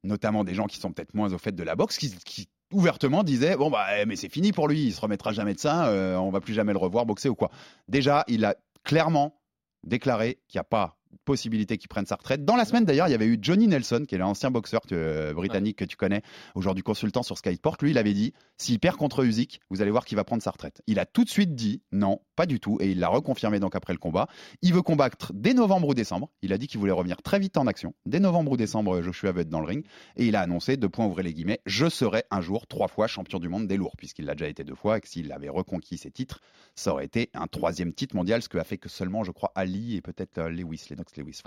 notamment 0.03 0.43
des 0.43 0.53
gens 0.53 0.65
qui 0.65 0.77
sont 0.79 0.91
peut-être 0.91 1.13
moins 1.13 1.33
au 1.33 1.37
fait 1.37 1.53
de 1.53 1.63
la 1.63 1.75
boxe, 1.75 1.97
qui, 1.97 2.49
ouvertement 2.73 3.23
disaient 3.23 3.55
bon 3.55 3.69
bah 3.69 3.85
eh, 3.97 4.05
mais 4.05 4.17
c'est 4.17 4.27
fini 4.27 4.51
pour 4.51 4.67
lui, 4.67 4.87
il 4.87 4.93
se 4.93 4.99
remettra 4.99 5.31
jamais 5.31 5.53
de 5.53 5.59
ça, 5.59 5.87
euh, 5.87 6.17
on 6.17 6.31
va 6.31 6.41
plus 6.41 6.53
jamais 6.53 6.73
le 6.73 6.77
revoir 6.77 7.05
boxer 7.05 7.29
ou 7.29 7.35
quoi. 7.35 7.49
Déjà, 7.87 8.25
il 8.27 8.43
a 8.43 8.55
clairement 8.83 9.39
déclaré 9.85 10.39
qu'il 10.47 10.57
n'y 10.57 10.61
a 10.61 10.65
pas 10.65 10.96
possibilité 11.25 11.77
qu'il 11.77 11.87
prenne 11.87 12.05
sa 12.05 12.15
retraite. 12.15 12.45
Dans 12.45 12.55
la 12.55 12.65
semaine 12.65 12.85
d'ailleurs, 12.85 13.07
il 13.07 13.11
y 13.11 13.15
avait 13.15 13.27
eu 13.27 13.37
Johnny 13.41 13.67
Nelson, 13.67 14.05
qui 14.07 14.15
est 14.15 14.17
l'ancien 14.17 14.51
boxeur 14.51 14.81
euh, 14.91 15.33
britannique 15.33 15.77
que 15.77 15.85
tu 15.85 15.97
connais, 15.97 16.21
aujourd'hui 16.55 16.83
consultant 16.83 17.23
sur 17.23 17.37
Sky 17.37 17.55
Sport. 17.55 17.77
Lui, 17.81 17.91
il 17.91 17.97
avait 17.97 18.13
dit 18.13 18.33
s'il 18.57 18.79
perd 18.79 18.97
contre 18.97 19.23
Usyk, 19.23 19.59
vous 19.69 19.81
allez 19.81 19.91
voir 19.91 20.05
qu'il 20.05 20.15
va 20.15 20.23
prendre 20.23 20.41
sa 20.41 20.51
retraite. 20.51 20.81
Il 20.87 20.99
a 20.99 21.05
tout 21.05 21.23
de 21.23 21.29
suite 21.29 21.55
dit 21.55 21.81
non, 21.91 22.19
pas 22.35 22.45
du 22.45 22.59
tout, 22.59 22.77
et 22.79 22.91
il 22.91 22.99
l'a 22.99 23.09
reconfirmé 23.09 23.59
donc 23.59 23.75
après 23.75 23.93
le 23.93 23.99
combat. 23.99 24.27
Il 24.61 24.73
veut 24.73 24.81
combattre 24.81 25.31
dès 25.33 25.53
novembre 25.53 25.89
ou 25.89 25.93
décembre. 25.93 26.29
Il 26.41 26.53
a 26.53 26.57
dit 26.57 26.67
qu'il 26.67 26.79
voulait 26.79 26.91
revenir 26.91 27.21
très 27.21 27.39
vite 27.39 27.57
en 27.57 27.67
action. 27.67 27.93
Dès 28.05 28.19
novembre 28.19 28.53
ou 28.53 28.57
décembre, 28.57 29.01
Joshua 29.01 29.31
va 29.31 29.41
être 29.41 29.49
dans 29.49 29.59
le 29.59 29.67
ring, 29.67 29.85
et 30.15 30.27
il 30.27 30.35
a 30.35 30.41
annoncé, 30.41 30.77
de 30.77 30.87
points 30.87 31.05
ouvrez 31.05 31.23
les 31.23 31.33
guillemets, 31.33 31.59
je 31.65 31.89
serai 31.89 32.23
un 32.31 32.41
jour 32.41 32.67
trois 32.67 32.87
fois 32.87 33.07
champion 33.07 33.39
du 33.39 33.49
monde 33.49 33.67
des 33.67 33.77
lourds, 33.77 33.95
puisqu'il 33.97 34.25
l'a 34.25 34.35
déjà 34.35 34.47
été 34.49 34.63
deux 34.63 34.75
fois, 34.75 34.97
et 34.97 35.01
que 35.01 35.07
s'il 35.07 35.31
avait 35.31 35.49
reconquis 35.49 35.97
ses 35.97 36.11
titres, 36.11 36.41
ça 36.75 36.91
aurait 36.91 37.05
été 37.05 37.29
un 37.33 37.47
troisième 37.47 37.93
titre 37.93 38.15
mondial, 38.15 38.41
ce 38.41 38.49
que 38.49 38.57
a 38.57 38.63
fait 38.63 38.77
que 38.77 38.89
seulement, 38.89 39.23
je 39.23 39.31
crois, 39.31 39.51
Ali 39.55 39.95
et 39.95 40.01
peut-être 40.01 40.37
euh, 40.37 40.49
Lewis, 40.49 40.85
Lennox 40.97 41.15
Lewis. 41.15 41.41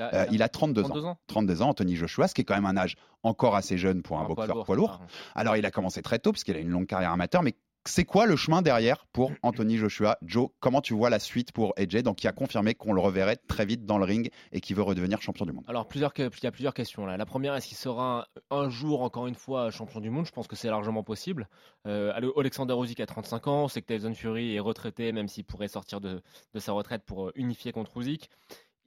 Euh, 0.00 0.26
il 0.32 0.42
a 0.42 0.48
32, 0.48 0.84
ans. 0.84 1.18
32 1.26 1.62
ans, 1.62 1.68
Anthony 1.68 1.96
Joshua, 1.96 2.28
ce 2.28 2.34
qui 2.34 2.40
est 2.40 2.44
quand 2.44 2.54
même 2.54 2.66
un 2.66 2.76
âge 2.76 2.96
encore 3.22 3.56
assez 3.56 3.78
jeune 3.78 4.02
pour 4.02 4.18
un, 4.18 4.24
boxeur 4.24 4.64
poids 4.64 4.76
lourd. 4.76 5.00
Alors, 5.34 5.56
il 5.56 5.66
a 5.66 5.70
commencé 5.70 6.02
très 6.02 6.18
tôt, 6.18 6.32
parce 6.32 6.44
qu'il 6.44 6.56
a 6.56 6.60
une 6.60 6.70
longue 6.70 6.86
carrière 6.86 7.12
amateur, 7.12 7.42
mais 7.42 7.54
c'est 7.88 8.04
quoi 8.04 8.26
le 8.26 8.36
chemin 8.36 8.62
derrière 8.62 9.06
pour 9.06 9.32
Anthony 9.42 9.76
Joshua? 9.76 10.18
Joe, 10.22 10.50
comment 10.60 10.80
tu 10.80 10.94
vois 10.94 11.10
la 11.10 11.18
suite 11.18 11.52
pour 11.52 11.72
AJ 11.76 12.02
Donc, 12.02 12.22
il 12.22 12.28
a 12.28 12.32
confirmé 12.32 12.74
qu'on 12.74 12.92
le 12.92 13.00
reverrait 13.00 13.36
très 13.36 13.66
vite 13.66 13.84
dans 13.84 13.98
le 13.98 14.04
ring 14.04 14.30
et 14.52 14.60
qu'il 14.60 14.76
veut 14.76 14.82
redevenir 14.82 15.20
champion 15.22 15.46
du 15.46 15.52
monde. 15.52 15.64
Alors, 15.68 15.88
plusieurs, 15.88 16.12
il 16.16 16.22
y 16.42 16.46
a 16.46 16.50
plusieurs 16.50 16.74
questions 16.74 17.06
là. 17.06 17.16
La 17.16 17.26
première, 17.26 17.54
est-ce 17.54 17.66
qu'il 17.66 17.76
sera 17.76 18.28
un, 18.50 18.68
jour, 18.68 19.02
encore 19.02 19.26
une 19.26 19.34
fois, 19.34 19.70
champion 19.70 20.00
du 20.00 20.10
monde? 20.10 20.26
Je 20.26 20.32
pense 20.32 20.46
que 20.46 20.56
c'est 20.56 20.68
largement 20.68 21.02
possible. 21.02 21.48
Euh, 21.86 22.12
Alexander 22.36 22.74
Usyk 22.74 23.00
a 23.00 23.06
35 23.06 23.46
ans, 23.48 23.68
c'est 23.68 23.82
que 23.82 23.92
Tyson 23.92 24.14
Fury 24.14 24.54
est 24.54 24.60
retraité, 24.60 25.12
même 25.12 25.28
s'il 25.28 25.44
pourrait 25.44 25.68
sortir 25.68 26.00
de, 26.00 26.22
de, 26.54 26.58
sa 26.58 26.72
retraite 26.72 27.02
pour 27.04 27.28
euh, 27.28 27.32
unifier 27.34 27.72
contre 27.72 27.96
Usyk 27.98 28.28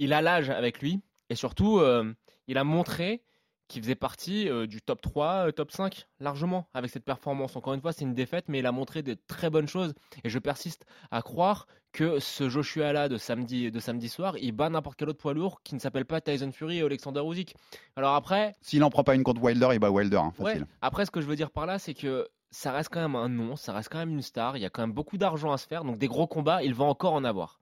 il 0.01 0.13
a 0.13 0.21
l'âge 0.21 0.49
avec 0.49 0.81
lui 0.81 0.99
et 1.29 1.35
surtout, 1.35 1.79
euh, 1.79 2.11
il 2.47 2.57
a 2.57 2.63
montré 2.63 3.21
qu'il 3.71 3.81
faisait 3.81 3.95
partie 3.95 4.49
euh, 4.49 4.67
du 4.67 4.81
top 4.81 5.01
3, 5.01 5.47
euh, 5.47 5.51
top 5.51 5.71
5 5.71 6.07
largement 6.19 6.67
avec 6.73 6.91
cette 6.91 7.05
performance. 7.05 7.55
Encore 7.55 7.73
une 7.73 7.81
fois, 7.81 7.93
c'est 7.93 8.03
une 8.03 8.13
défaite, 8.13 8.45
mais 8.47 8.59
il 8.59 8.65
a 8.65 8.71
montré 8.71 9.01
de 9.01 9.15
très 9.27 9.49
bonnes 9.49 9.67
choses 9.67 9.93
et 10.23 10.29
je 10.29 10.39
persiste 10.39 10.85
à 11.09 11.21
croire 11.21 11.67
que 11.91 12.19
ce 12.19 12.49
Joshua 12.49 12.93
là 12.93 13.09
de 13.09 13.17
samedi, 13.17 13.71
de 13.71 13.79
samedi 13.79 14.09
soir, 14.09 14.37
il 14.37 14.51
bat 14.51 14.69
n'importe 14.69 14.97
quel 14.97 15.09
autre 15.09 15.19
poids 15.19 15.33
lourd 15.33 15.61
qui 15.63 15.75
ne 15.75 15.79
s'appelle 15.79 16.05
pas 16.05 16.21
Tyson 16.21 16.51
Fury 16.51 16.77
et 16.77 16.81
Alexander 16.81 17.21
Usyk. 17.21 17.55
Alors 17.95 18.15
après, 18.15 18.55
s'il 18.61 18.79
n'en 18.79 18.89
prend 18.89 19.03
pas 19.03 19.15
une 19.15 19.23
contre 19.23 19.41
Wilder, 19.41 19.69
il 19.73 19.79
bat 19.79 19.89
Wilder, 19.89 20.17
hein, 20.17 20.31
facile. 20.31 20.67
Après, 20.81 21.05
ce 21.05 21.11
que 21.11 21.21
je 21.21 21.25
veux 21.25 21.35
dire 21.35 21.51
par 21.51 21.65
là, 21.65 21.79
c'est 21.79 21.93
que 21.93 22.27
ça 22.49 22.71
reste 22.71 22.89
quand 22.89 23.01
même 23.01 23.15
un 23.15 23.29
nom, 23.29 23.55
ça 23.55 23.73
reste 23.73 23.89
quand 23.89 23.99
même 23.99 24.11
une 24.11 24.21
star. 24.21 24.57
Il 24.57 24.61
y 24.61 24.65
a 24.65 24.69
quand 24.69 24.81
même 24.81 24.93
beaucoup 24.93 25.17
d'argent 25.17 25.51
à 25.51 25.57
se 25.57 25.67
faire, 25.67 25.83
donc 25.83 25.97
des 25.97 26.07
gros 26.07 26.27
combats, 26.27 26.63
il 26.63 26.73
va 26.73 26.85
encore 26.85 27.13
en 27.13 27.23
avoir. 27.23 27.59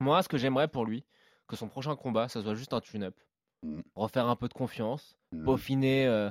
Moi, 0.00 0.22
ce 0.22 0.28
que 0.28 0.36
j'aimerais 0.36 0.68
pour 0.68 0.84
lui, 0.84 1.04
que 1.46 1.56
son 1.56 1.68
prochain 1.68 1.96
combat, 1.96 2.28
ça 2.28 2.42
soit 2.42 2.54
juste 2.54 2.72
un 2.72 2.80
tune-up. 2.80 3.14
Mm. 3.62 3.80
Refaire 3.94 4.26
un 4.26 4.36
peu 4.36 4.48
de 4.48 4.54
confiance, 4.54 5.16
mm. 5.36 5.44
peaufiner 5.44 6.06
euh, 6.06 6.30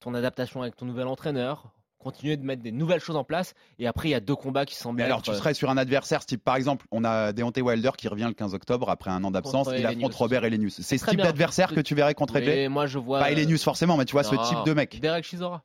ton 0.00 0.14
adaptation 0.14 0.62
avec 0.62 0.76
ton 0.76 0.86
nouvel 0.86 1.06
entraîneur, 1.06 1.72
continuer 1.98 2.36
de 2.36 2.44
mettre 2.44 2.62
des 2.62 2.72
nouvelles 2.72 3.00
choses 3.00 3.16
en 3.16 3.24
place. 3.24 3.54
Et 3.78 3.86
après, 3.86 4.08
il 4.08 4.10
y 4.12 4.14
a 4.14 4.20
deux 4.20 4.34
combats 4.34 4.66
qui 4.66 4.74
semblent. 4.74 5.00
alors, 5.02 5.22
tu 5.22 5.30
euh, 5.30 5.34
serais 5.34 5.54
sur 5.54 5.70
un 5.70 5.76
adversaire 5.76 6.24
type, 6.26 6.42
par 6.42 6.56
exemple, 6.56 6.86
on 6.90 7.04
a 7.04 7.32
Deontay 7.32 7.62
Wilder 7.62 7.90
qui 7.96 8.08
revient 8.08 8.26
le 8.26 8.34
15 8.34 8.54
octobre 8.54 8.90
après 8.90 9.10
un 9.10 9.22
an 9.24 9.30
d'absence. 9.30 9.68
Il 9.76 9.86
affronte 9.86 10.14
Robert 10.14 10.44
Elenius. 10.44 10.80
C'est 10.80 10.98
ce 10.98 11.06
type 11.06 11.20
d'adversaire 11.20 11.72
que 11.72 11.80
tu 11.80 11.94
verrais 11.94 12.14
contre 12.14 12.38
oui, 12.38 12.68
Moi, 12.68 12.86
je 12.86 12.98
vois. 12.98 13.20
Pas 13.20 13.30
Elenius 13.30 13.62
forcément, 13.62 13.96
mais 13.96 14.04
tu 14.04 14.12
vois 14.12 14.24
ce 14.24 14.36
type 14.36 14.64
de 14.66 14.72
mec. 14.72 15.00
Derek 15.00 15.24
Chisora. 15.24 15.62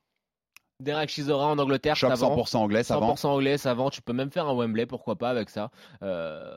Derek 0.79 1.09
Chisora 1.09 1.47
en 1.47 1.57
Angleterre, 1.57 1.95
Choc 1.95 2.11
100% 2.11 2.57
anglais, 2.57 2.83
ça 2.83 2.97
100% 2.97 3.25
anglais, 3.27 3.57
ça 3.57 3.73
vend. 3.73 3.89
Tu 3.89 4.01
peux 4.01 4.13
même 4.13 4.29
faire 4.29 4.47
un 4.47 4.53
Wembley, 4.53 4.85
pourquoi 4.85 5.15
pas 5.15 5.29
avec 5.29 5.49
ça. 5.49 5.71
Euh, 6.03 6.55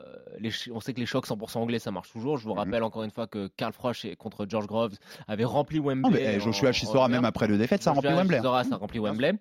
on 0.71 0.79
sait 0.79 0.93
que 0.93 0.99
les 0.99 1.07
chocs 1.07 1.25
100% 1.25 1.57
anglais, 1.57 1.79
ça 1.79 1.89
marche 1.89 2.11
toujours. 2.11 2.37
Je 2.37 2.43
vous 2.43 2.51
mhm. 2.51 2.59
rappelle 2.59 2.83
encore 2.83 3.03
une 3.03 3.11
fois 3.11 3.25
que 3.25 3.47
Carl 3.57 3.73
Froch 3.73 4.05
contre 4.17 4.45
George 4.47 4.67
Groves 4.67 4.95
avait 5.27 5.45
rempli 5.45 5.79
Wembley. 5.79 6.03
Oh, 6.05 6.11
mais 6.11 6.39
Joshua 6.39 6.71
Chisora, 6.71 7.07
même 7.07 7.25
après 7.25 7.47
le 7.47 7.57
défaite, 7.57 7.81
ça 7.81 7.93
remplit 7.93 8.13
Wembley. 8.13 8.37
Chisora, 8.37 8.63
ça 8.63 8.75
remplit 8.77 8.99
Wembley. 8.99 9.33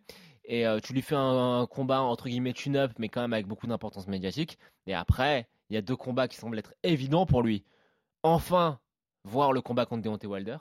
Et 0.46 0.66
euh, 0.66 0.80
tu 0.80 0.94
lui 0.94 1.02
fais 1.02 1.14
un, 1.14 1.66
combat 1.70 2.00
entre 2.00 2.28
guillemets 2.28 2.54
tune-up, 2.54 2.92
mais 2.98 3.08
quand 3.08 3.20
même 3.20 3.34
avec 3.34 3.46
beaucoup 3.46 3.66
d'importance 3.66 4.08
médiatique. 4.08 4.58
Et 4.86 4.94
après, 4.94 5.46
il 5.68 5.74
y 5.74 5.76
a 5.76 5.82
deux 5.82 5.96
combats 5.96 6.26
qui 6.26 6.38
semblent 6.38 6.58
être 6.58 6.72
évidents 6.82 7.26
pour 7.26 7.42
lui. 7.42 7.64
Enfin, 8.22 8.80
voir 9.24 9.52
le 9.52 9.60
combat 9.60 9.84
contre 9.84 10.02
Deontay 10.02 10.26
Wilder. 10.26 10.56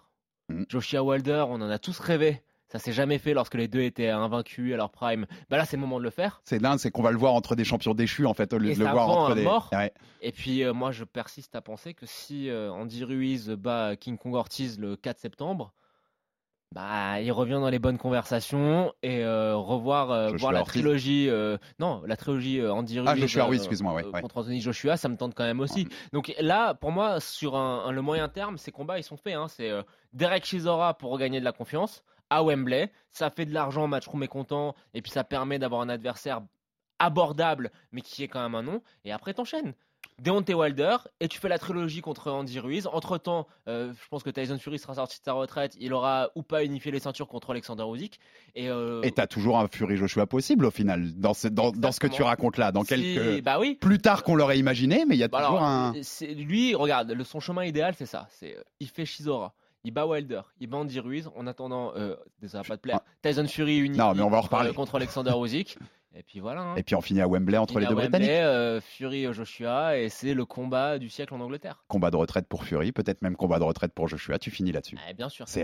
Mhm. 0.49 0.65
Joshua 0.67 1.03
Wilder, 1.03 1.45
on 1.47 1.55
en 1.55 1.69
a 1.69 1.79
tous 1.79 1.99
rêvé 1.99 2.43
ça 2.71 2.77
s'est 2.77 2.93
jamais 2.93 3.17
fait 3.17 3.34
lorsque 3.34 3.55
les 3.55 3.67
deux 3.67 3.82
étaient 3.82 4.10
invaincus 4.10 4.73
à 4.73 4.77
leur 4.77 4.91
prime. 4.91 5.25
Bah 5.49 5.58
là, 5.58 5.65
c'est 5.65 5.75
le 5.75 5.82
moment 5.82 5.97
de 5.97 6.03
le 6.03 6.12
faire. 6.12 6.39
C'est 6.43 6.60
dingue, 6.60 6.77
c'est 6.77 6.91
qu'on 6.91 7.01
va 7.01 7.12
le 7.12 7.17
voir 7.17 7.34
entre 7.34 7.55
des 7.55 7.63
champions 7.63 7.95
déchus 7.95 8.27
en 8.27 8.36
fait, 8.36 8.53
au 8.53 8.60
lieu 8.60 8.73
de 8.73 8.79
le 8.79 8.86
voir 8.86 9.10
entre 9.10 9.36
des. 9.36 9.43
Mort. 9.43 9.71
Et 10.21 10.32
puis 10.32 10.63
euh, 10.63 10.73
moi, 10.73 10.91
je 10.91 11.03
persiste 11.03 11.55
à 11.55 11.62
penser 11.62 11.93
que 11.93 12.05
si 12.05 12.49
euh, 12.49 12.71
Andy 12.71 13.03
Ruiz 13.03 13.49
bat 13.49 13.95
King 13.95 14.17
Kong 14.17 14.36
Ortiz 14.36 14.79
le 14.79 14.95
4 14.95 15.17
septembre, 15.17 15.73
bah, 16.75 17.19
il 17.19 17.32
revient 17.32 17.53
dans 17.53 17.69
les 17.69 17.79
bonnes 17.79 17.97
conversations 17.97 18.93
et 19.01 19.23
euh, 19.23 19.55
revoir 19.55 20.36
voir 20.36 20.51
la 20.51 20.62
trilogie. 20.62 21.27
non, 21.79 22.03
la 22.05 22.17
trilogie 22.17 22.63
Andy 22.63 22.99
ah, 22.99 23.01
Ruiz. 23.01 23.10
Ah, 23.12 23.15
Joshua 23.15 23.45
Ruiz, 23.45 23.62
excuse-moi, 23.62 23.93
ouais, 23.95 24.21
contre 24.21 24.38
Anthony 24.38 24.62
Joshua, 24.62 24.95
ça 24.95 25.10
me 25.10 25.17
tente 25.17 25.34
quand 25.34 25.45
même 25.45 25.60
aussi. 25.60 25.88
Donc 26.13 26.32
là, 26.39 26.75
pour 26.75 26.91
moi, 26.91 27.19
sur 27.19 27.55
un, 27.55 27.91
le 27.91 28.03
moyen 28.03 28.29
terme, 28.29 28.60
ces 28.60 28.71
combats 28.71 28.99
ils 28.99 29.03
sont 29.03 29.17
faits. 29.17 29.34
Hein. 29.34 29.47
C'est 29.47 29.71
Derek 30.13 30.45
Chisora 30.45 30.93
pour 30.95 31.10
regagner 31.10 31.39
de 31.39 31.45
la 31.45 31.51
confiance 31.51 32.03
à 32.30 32.44
Wembley. 32.44 32.92
Ça 33.12 33.30
fait 33.30 33.46
de 33.46 33.54
l'argent, 33.54 33.88
matchroom 33.88 34.24
est 34.24 34.28
content, 34.28 34.76
et 34.94 35.02
puis 35.02 35.12
ça 35.12 35.24
permet 35.24 35.60
d'avoir 35.60 35.82
un 35.82 35.89
adversaire 35.89 36.42
abordable, 37.00 37.72
mais 37.92 38.02
qui 38.02 38.24
est 38.24 38.28
quand 38.28 38.42
même 38.42 38.56
un 38.56 38.63
nom. 38.63 38.82
Et 39.06 39.12
après, 39.12 39.34
t'enchaînes. 39.34 39.74
Deontay 40.22 40.54
Wilder 40.54 40.98
et 41.22 41.28
tu 41.28 41.39
fais 41.39 41.48
la 41.48 41.58
trilogie 41.58 42.02
contre 42.02 42.30
Andy 42.32 42.60
Ruiz. 42.60 42.88
Entre 42.88 43.18
temps, 43.18 43.48
euh, 43.68 43.94
je 43.94 44.08
pense 44.10 44.24
que 44.24 44.30
Tyson 44.30 44.58
Fury 44.60 44.78
sera 44.78 44.96
sorti 44.96 45.20
de 45.20 45.24
sa 45.24 45.34
retraite. 45.34 45.76
Il 45.80 45.94
aura 45.94 46.30
ou 46.36 46.44
pas 46.44 46.63
unifié 46.63 46.92
les 46.92 47.00
ceintures 47.00 47.28
contre 47.28 47.52
Alexander 47.52 47.86
Usyk. 47.86 48.20
Et 48.56 48.70
euh, 48.70 49.02
t'as 49.15 49.28
toujours 49.28 49.60
un 49.60 49.68
Fury 49.68 49.96
Joshua 49.96 50.26
possible 50.26 50.65
au 50.65 50.72
final 50.72 51.13
dans 51.15 51.34
ce, 51.34 51.48
dans, 51.48 51.72
dans 51.72 51.92
ce 51.92 52.00
que 52.00 52.08
tu 52.08 52.22
racontes 52.22 52.58
là. 52.58 52.72
Dans 52.72 52.84
quelques 52.84 53.42
bah 53.44 53.60
oui. 53.60 53.78
plus 53.80 54.00
tard 54.00 54.24
qu'on 54.24 54.36
l'aurait 54.36 54.60
imaginé, 54.60 55.06
mais 55.08 55.15
il 55.15 55.20
y 55.20 55.24
a 55.24 55.30
bah 55.30 55.44
toujours 55.46 55.62
un. 55.63 55.94
Lui, 56.36 56.76
regarde, 56.76 57.12
le, 57.12 57.24
son 57.24 57.39
chemin 57.39 57.63
idéal, 57.63 57.94
c'est 57.98 58.06
ça. 58.06 58.28
C'est 58.32 58.58
il 58.80 58.88
fait 58.88 59.06
Shizora 59.06 59.54
il 59.84 59.92
bat 59.92 60.06
Wilder, 60.06 60.42
il 60.60 60.68
bat 60.68 60.78
Andy 60.78 61.00
Ruiz. 61.00 61.30
En 61.36 61.48
attendant, 61.48 61.94
euh, 61.96 62.15
ça 62.46 62.60
va 62.60 62.63
pas 62.63 62.78
te 62.78 62.82
plaire. 62.82 63.00
Tyson 63.22 63.48
Fury 63.48 63.78
unique 63.78 63.98
non, 63.98 64.13
mais 64.13 64.22
on 64.22 64.30
va 64.30 64.38
en 64.38 64.42
reparler. 64.42 64.74
contre 64.74 64.96
Alexander 64.96 65.34
Usyk. 65.42 65.78
Et 66.15 66.24
puis 66.24 66.39
voilà. 66.39 66.62
Hein. 66.62 66.76
Et 66.76 66.82
puis 66.82 66.96
on 66.96 67.02
finit 67.02 67.22
à 67.22 67.28
Wembley 67.28 67.58
entre 67.58 67.80
les 67.80 67.86
deux 67.86 67.94
Britanniques. 67.94 68.30
Euh, 68.30 68.82
Fury 68.82 69.32
Joshua 69.32 70.00
et 70.00 70.10
c'est 70.10 70.34
le 70.34 70.44
combat 70.44 70.98
du 70.98 71.08
siècle 71.08 71.36
en 71.36 71.39
Angleterre. 71.39 71.84
Combat 71.88 72.10
de 72.10 72.15
retraite 72.15 72.48
pour 72.48 72.63
Fury, 72.63 72.92
peut-être 72.92 73.22
même 73.22 73.36
combat 73.36 73.60
de 73.60 73.63
retraite 73.63 73.94
pour 73.94 74.08
Joshua. 74.08 74.39
Tu 74.39 74.50
finis 74.50 74.72
là-dessus. 74.72 74.98
Ah, 75.08 75.13
bien 75.13 75.30
sûr. 75.30 75.48
C'est 75.48 75.63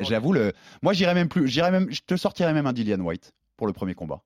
j'avoue 0.00 0.32
le. 0.32 0.52
Moi 0.82 0.94
j'irais 0.94 1.14
même 1.14 1.28
plus. 1.28 1.46
J'irais 1.46 1.70
même. 1.70 1.90
Je 1.92 2.00
te 2.04 2.16
sortirais 2.16 2.52
même 2.52 2.66
un 2.66 2.72
Dillian 2.72 3.00
White 3.00 3.34
pour 3.56 3.68
le 3.68 3.72
premier 3.72 3.94
combat 3.94 4.20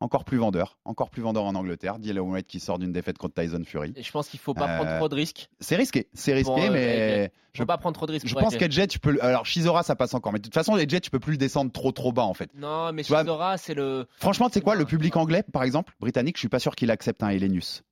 encore 0.00 0.24
plus 0.24 0.38
vendeur, 0.38 0.78
encore 0.84 1.10
plus 1.10 1.22
vendeur 1.22 1.44
en 1.44 1.54
Angleterre. 1.54 1.98
Dylan 1.98 2.30
White 2.30 2.46
qui 2.46 2.60
sort 2.60 2.78
d'une 2.78 2.92
défaite 2.92 3.18
contre 3.18 3.40
Tyson 3.40 3.62
Fury. 3.64 3.92
Et 3.96 4.02
je 4.02 4.10
pense 4.12 4.28
qu'il 4.28 4.38
faut 4.38 4.54
pas 4.54 4.76
prendre 4.76 4.96
trop 4.96 5.08
de 5.08 5.14
risques. 5.14 5.48
C'est 5.60 5.76
risqué, 5.76 6.08
c'est 6.12 6.34
risqué, 6.34 6.68
euh, 6.68 6.72
mais 6.72 7.32
je 7.52 7.62
veux 7.62 7.66
pas 7.66 7.78
prendre 7.78 7.94
trop 7.94 8.06
de 8.06 8.12
risques. 8.12 8.26
Je 8.26 8.34
pense 8.34 8.56
qu'Edge, 8.56 8.86
tu 8.88 8.98
peux. 8.98 9.18
Alors 9.20 9.46
Shizora, 9.46 9.82
ça 9.82 9.96
passe 9.96 10.14
encore, 10.14 10.32
mais 10.32 10.38
de 10.38 10.44
toute 10.44 10.54
façon, 10.54 10.76
Edge, 10.76 11.00
tu 11.00 11.10
peux 11.10 11.20
plus 11.20 11.32
le 11.32 11.38
descendre 11.38 11.72
trop 11.72 11.92
trop 11.92 12.12
bas 12.12 12.24
en 12.24 12.34
fait. 12.34 12.50
Non, 12.54 12.92
mais 12.92 13.02
Shizora, 13.02 13.58
c'est 13.58 13.74
le. 13.74 14.06
Franchement, 14.18 14.48
c'est 14.52 14.60
quoi 14.60 14.74
le 14.74 14.84
public 14.84 15.16
anglais, 15.16 15.44
par 15.52 15.62
exemple, 15.62 15.94
britannique, 16.00 16.36
je 16.36 16.40
suis 16.40 16.48
pas 16.48 16.60
sûr 16.60 16.76
qu'il 16.76 16.90
accepte 16.90 17.22
un 17.22 17.30
Elenius. 17.30 17.82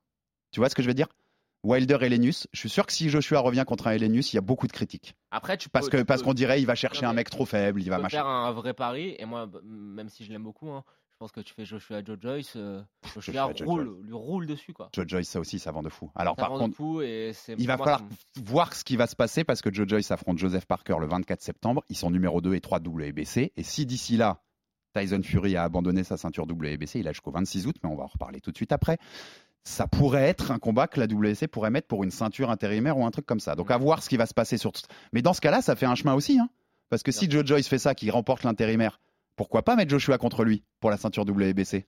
Tu 0.52 0.60
vois 0.60 0.68
ce 0.68 0.74
que 0.74 0.82
je 0.82 0.88
veux 0.88 0.94
dire? 0.94 1.08
Wilder 1.64 1.98
Elenius, 2.00 2.46
je 2.52 2.60
suis 2.60 2.68
sûr 2.68 2.86
que 2.86 2.92
si 2.92 3.08
Joshua 3.08 3.40
revient 3.40 3.64
contre 3.66 3.88
un 3.88 3.92
Elenius, 3.92 4.32
il 4.32 4.36
y 4.36 4.38
a 4.38 4.42
beaucoup 4.42 4.68
de 4.68 4.72
critiques. 4.72 5.16
Après, 5.32 5.56
tu 5.56 5.68
parce 5.68 5.88
que 5.88 6.02
parce 6.02 6.22
qu'on 6.22 6.34
dirait 6.34 6.60
il 6.60 6.66
va 6.66 6.76
chercher 6.76 7.06
un 7.06 7.12
mec 7.12 7.28
trop 7.28 7.44
faible, 7.44 7.82
il 7.82 7.88
va 7.88 7.98
machin. 7.98 8.18
faire 8.18 8.26
un 8.26 8.52
vrai 8.52 8.72
pari 8.72 9.16
et 9.18 9.24
moi, 9.24 9.50
même 9.64 10.08
si 10.08 10.24
je 10.24 10.30
l'aime 10.30 10.44
beaucoup, 10.44 10.70
hein, 10.70 10.84
je 11.16 11.18
pense 11.20 11.32
que 11.32 11.40
tu 11.40 11.54
fais 11.54 11.64
Joshua 11.64 12.04
Joe 12.04 12.18
Joyce, 12.20 12.52
euh, 12.56 12.82
Joshua, 13.14 13.44
roule, 13.64 14.02
lui 14.02 14.12
roule 14.12 14.46
dessus 14.46 14.74
quoi. 14.74 14.90
Joe 14.92 15.06
Joyce, 15.08 15.30
ça 15.30 15.40
aussi, 15.40 15.58
ça 15.58 15.72
vend 15.72 15.82
de 15.82 15.88
fou. 15.88 16.10
Alors 16.14 16.36
ça 16.36 16.42
par 16.42 16.58
contre, 16.58 16.78
il 17.02 17.66
va 17.66 17.78
falloir 17.78 18.02
voir 18.44 18.74
ce 18.74 18.84
qui 18.84 18.96
va 18.96 19.06
se 19.06 19.16
passer 19.16 19.42
parce 19.42 19.62
que 19.62 19.72
Joe 19.72 19.88
Joyce 19.88 20.10
affronte 20.10 20.36
Joseph 20.36 20.66
Parker 20.66 20.96
le 21.00 21.06
24 21.06 21.40
septembre. 21.40 21.82
Ils 21.88 21.96
sont 21.96 22.10
numéro 22.10 22.42
2 22.42 22.52
et 22.52 22.60
3 22.60 22.80
WBC. 22.80 23.54
Et 23.56 23.62
si 23.62 23.86
d'ici 23.86 24.18
là, 24.18 24.42
Tyson 24.92 25.22
Fury 25.22 25.56
a 25.56 25.64
abandonné 25.64 26.04
sa 26.04 26.18
ceinture 26.18 26.44
WBC, 26.44 26.98
il 26.98 27.08
a 27.08 27.12
jusqu'au 27.12 27.30
26 27.30 27.66
août, 27.66 27.76
mais 27.82 27.88
on 27.88 27.96
va 27.96 28.02
en 28.04 28.08
reparler 28.08 28.42
tout 28.42 28.50
de 28.50 28.56
suite 28.56 28.72
après. 28.72 28.98
Ça 29.64 29.86
pourrait 29.86 30.24
être 30.24 30.50
un 30.50 30.58
combat 30.58 30.86
que 30.86 31.00
la 31.00 31.06
WBC 31.06 31.48
pourrait 31.48 31.70
mettre 31.70 31.88
pour 31.88 32.04
une 32.04 32.10
ceinture 32.10 32.50
intérimaire 32.50 32.98
ou 32.98 33.06
un 33.06 33.10
truc 33.10 33.24
comme 33.24 33.40
ça. 33.40 33.54
Donc 33.54 33.70
à 33.70 33.78
voir 33.78 34.02
ce 34.02 34.10
qui 34.10 34.18
va 34.18 34.26
se 34.26 34.34
passer 34.34 34.58
sur. 34.58 34.72
Mais 35.14 35.22
dans 35.22 35.32
ce 35.32 35.40
cas-là, 35.40 35.62
ça 35.62 35.76
fait 35.76 35.86
un 35.86 35.94
chemin 35.94 36.12
aussi, 36.12 36.38
hein. 36.38 36.50
Parce 36.90 37.02
que 37.02 37.10
si 37.10 37.30
Joe 37.30 37.44
Joyce 37.44 37.68
fait 37.68 37.78
ça, 37.78 37.94
qui 37.94 38.10
remporte 38.10 38.44
l'intérimaire, 38.44 39.00
pourquoi 39.36 39.62
pas 39.62 39.76
mettre 39.76 39.90
Joshua 39.90 40.18
contre 40.18 40.44
lui 40.44 40.64
pour 40.80 40.90
la 40.90 40.96
ceinture 40.96 41.24
WBC 41.24 41.86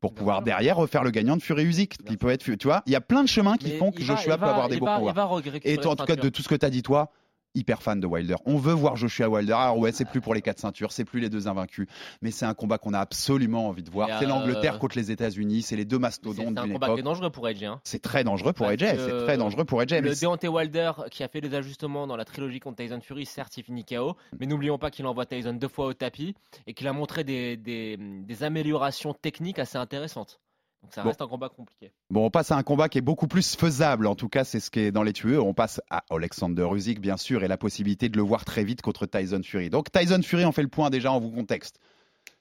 pour 0.00 0.12
pouvoir 0.12 0.42
derrière 0.42 0.76
refaire 0.76 1.04
le 1.04 1.10
gagnant 1.10 1.36
de 1.36 1.42
Fury 1.42 1.62
Usyk. 1.62 1.94
Il 2.10 2.18
peut 2.18 2.30
être, 2.30 2.42
tu 2.42 2.66
vois, 2.66 2.82
il 2.86 2.92
y 2.92 2.96
a 2.96 3.00
plein 3.00 3.22
de 3.22 3.28
chemins 3.28 3.56
qui 3.56 3.70
font 3.78 3.92
que 3.92 4.02
Joshua 4.02 4.36
peut 4.36 4.46
avoir 4.46 4.68
des 4.68 4.78
beaux 4.78 4.86
combats. 4.86 5.40
Et 5.62 5.76
toi, 5.78 5.92
en 5.92 5.96
tout 5.96 6.04
cas, 6.04 6.16
de 6.16 6.28
tout 6.28 6.42
ce 6.42 6.48
que 6.48 6.56
tu 6.56 6.66
as 6.66 6.70
dit, 6.70 6.82
toi, 6.82 7.10
hyper 7.54 7.82
fan 7.82 8.00
de 8.00 8.06
Wilder. 8.06 8.36
On 8.46 8.56
veut 8.56 8.72
voir 8.72 8.96
Joshua 8.96 9.28
Wilder. 9.28 9.52
Alors 9.52 9.78
ouais, 9.78 9.92
c'est 9.92 10.04
plus 10.04 10.20
pour 10.20 10.34
les 10.34 10.42
quatre 10.42 10.58
ceintures, 10.58 10.92
c'est 10.92 11.04
plus 11.04 11.20
les 11.20 11.28
deux 11.28 11.48
invaincus, 11.48 11.86
mais 12.20 12.30
c'est 12.30 12.46
un 12.46 12.54
combat 12.54 12.78
qu'on 12.78 12.94
a 12.94 13.00
absolument 13.00 13.68
envie 13.68 13.82
de 13.82 13.90
voir. 13.90 14.08
C'est 14.18 14.26
l'Angleterre 14.26 14.78
contre 14.78 14.96
les 14.96 15.10
États-Unis, 15.10 15.62
c'est 15.62 15.76
les 15.76 15.84
deux 15.84 15.98
mastodontes 15.98 16.54
C'est 16.54 16.60
un 16.60 16.68
combat 16.68 16.94
qui 16.94 17.00
est 17.00 17.02
dangereux 17.02 17.30
pour 17.30 17.48
Edge. 17.48 17.62
Hein. 17.62 17.80
C'est 17.84 18.02
très 18.02 18.24
dangereux 18.24 18.52
pour 18.52 18.70
Edge. 18.70 18.84
C'est 18.84 19.24
très 19.24 19.36
dangereux 19.36 19.64
pour 19.64 19.82
Edge. 19.82 19.92
Le 19.92 20.14
Deontay 20.14 20.48
Wilder 20.48 20.92
qui 21.10 21.22
a 21.22 21.28
fait 21.28 21.40
des 21.40 21.54
ajustements 21.54 22.06
dans 22.06 22.16
la 22.16 22.24
trilogie 22.24 22.60
contre 22.60 22.82
Tyson 22.82 23.00
Fury, 23.00 23.26
certes, 23.26 23.56
il 23.56 23.64
finit 23.64 23.84
KO, 23.84 24.16
mais 24.38 24.46
n'oublions 24.46 24.78
pas 24.78 24.90
qu'il 24.90 25.06
envoie 25.06 25.26
Tyson 25.26 25.54
deux 25.54 25.68
fois 25.68 25.86
au 25.86 25.94
tapis 25.94 26.34
et 26.66 26.74
qu'il 26.74 26.86
a 26.88 26.92
montré 26.92 27.24
des, 27.24 27.56
des 27.56 28.42
améliorations 28.42 29.14
techniques 29.14 29.58
assez 29.58 29.78
intéressantes. 29.78 30.40
Donc 30.82 30.92
ça 30.92 31.02
reste 31.02 31.22
un 31.22 31.28
combat 31.28 31.48
compliqué. 31.48 31.92
Bon, 32.10 32.26
on 32.26 32.30
passe 32.30 32.50
à 32.50 32.56
un 32.56 32.62
combat 32.62 32.88
qui 32.88 32.98
est 32.98 33.02
beaucoup 33.02 33.28
plus 33.28 33.56
faisable. 33.56 34.06
En 34.06 34.16
tout 34.16 34.28
cas, 34.28 34.44
c'est 34.44 34.58
ce 34.58 34.70
qui 34.70 34.80
est 34.80 34.90
dans 34.90 35.04
les 35.04 35.12
tueux. 35.12 35.40
On 35.40 35.54
passe 35.54 35.80
à 35.90 36.04
Alexander 36.10 36.66
Usyk, 36.72 37.00
bien 37.00 37.16
sûr, 37.16 37.44
et 37.44 37.48
la 37.48 37.56
possibilité 37.56 38.08
de 38.08 38.16
le 38.16 38.22
voir 38.22 38.44
très 38.44 38.64
vite 38.64 38.82
contre 38.82 39.06
Tyson 39.06 39.42
Fury. 39.44 39.70
Donc 39.70 39.92
Tyson 39.92 40.20
Fury, 40.22 40.44
on 40.44 40.52
fait 40.52 40.62
le 40.62 40.68
point 40.68 40.90
déjà 40.90 41.12
en 41.12 41.20
vous 41.20 41.30
contexte. 41.30 41.78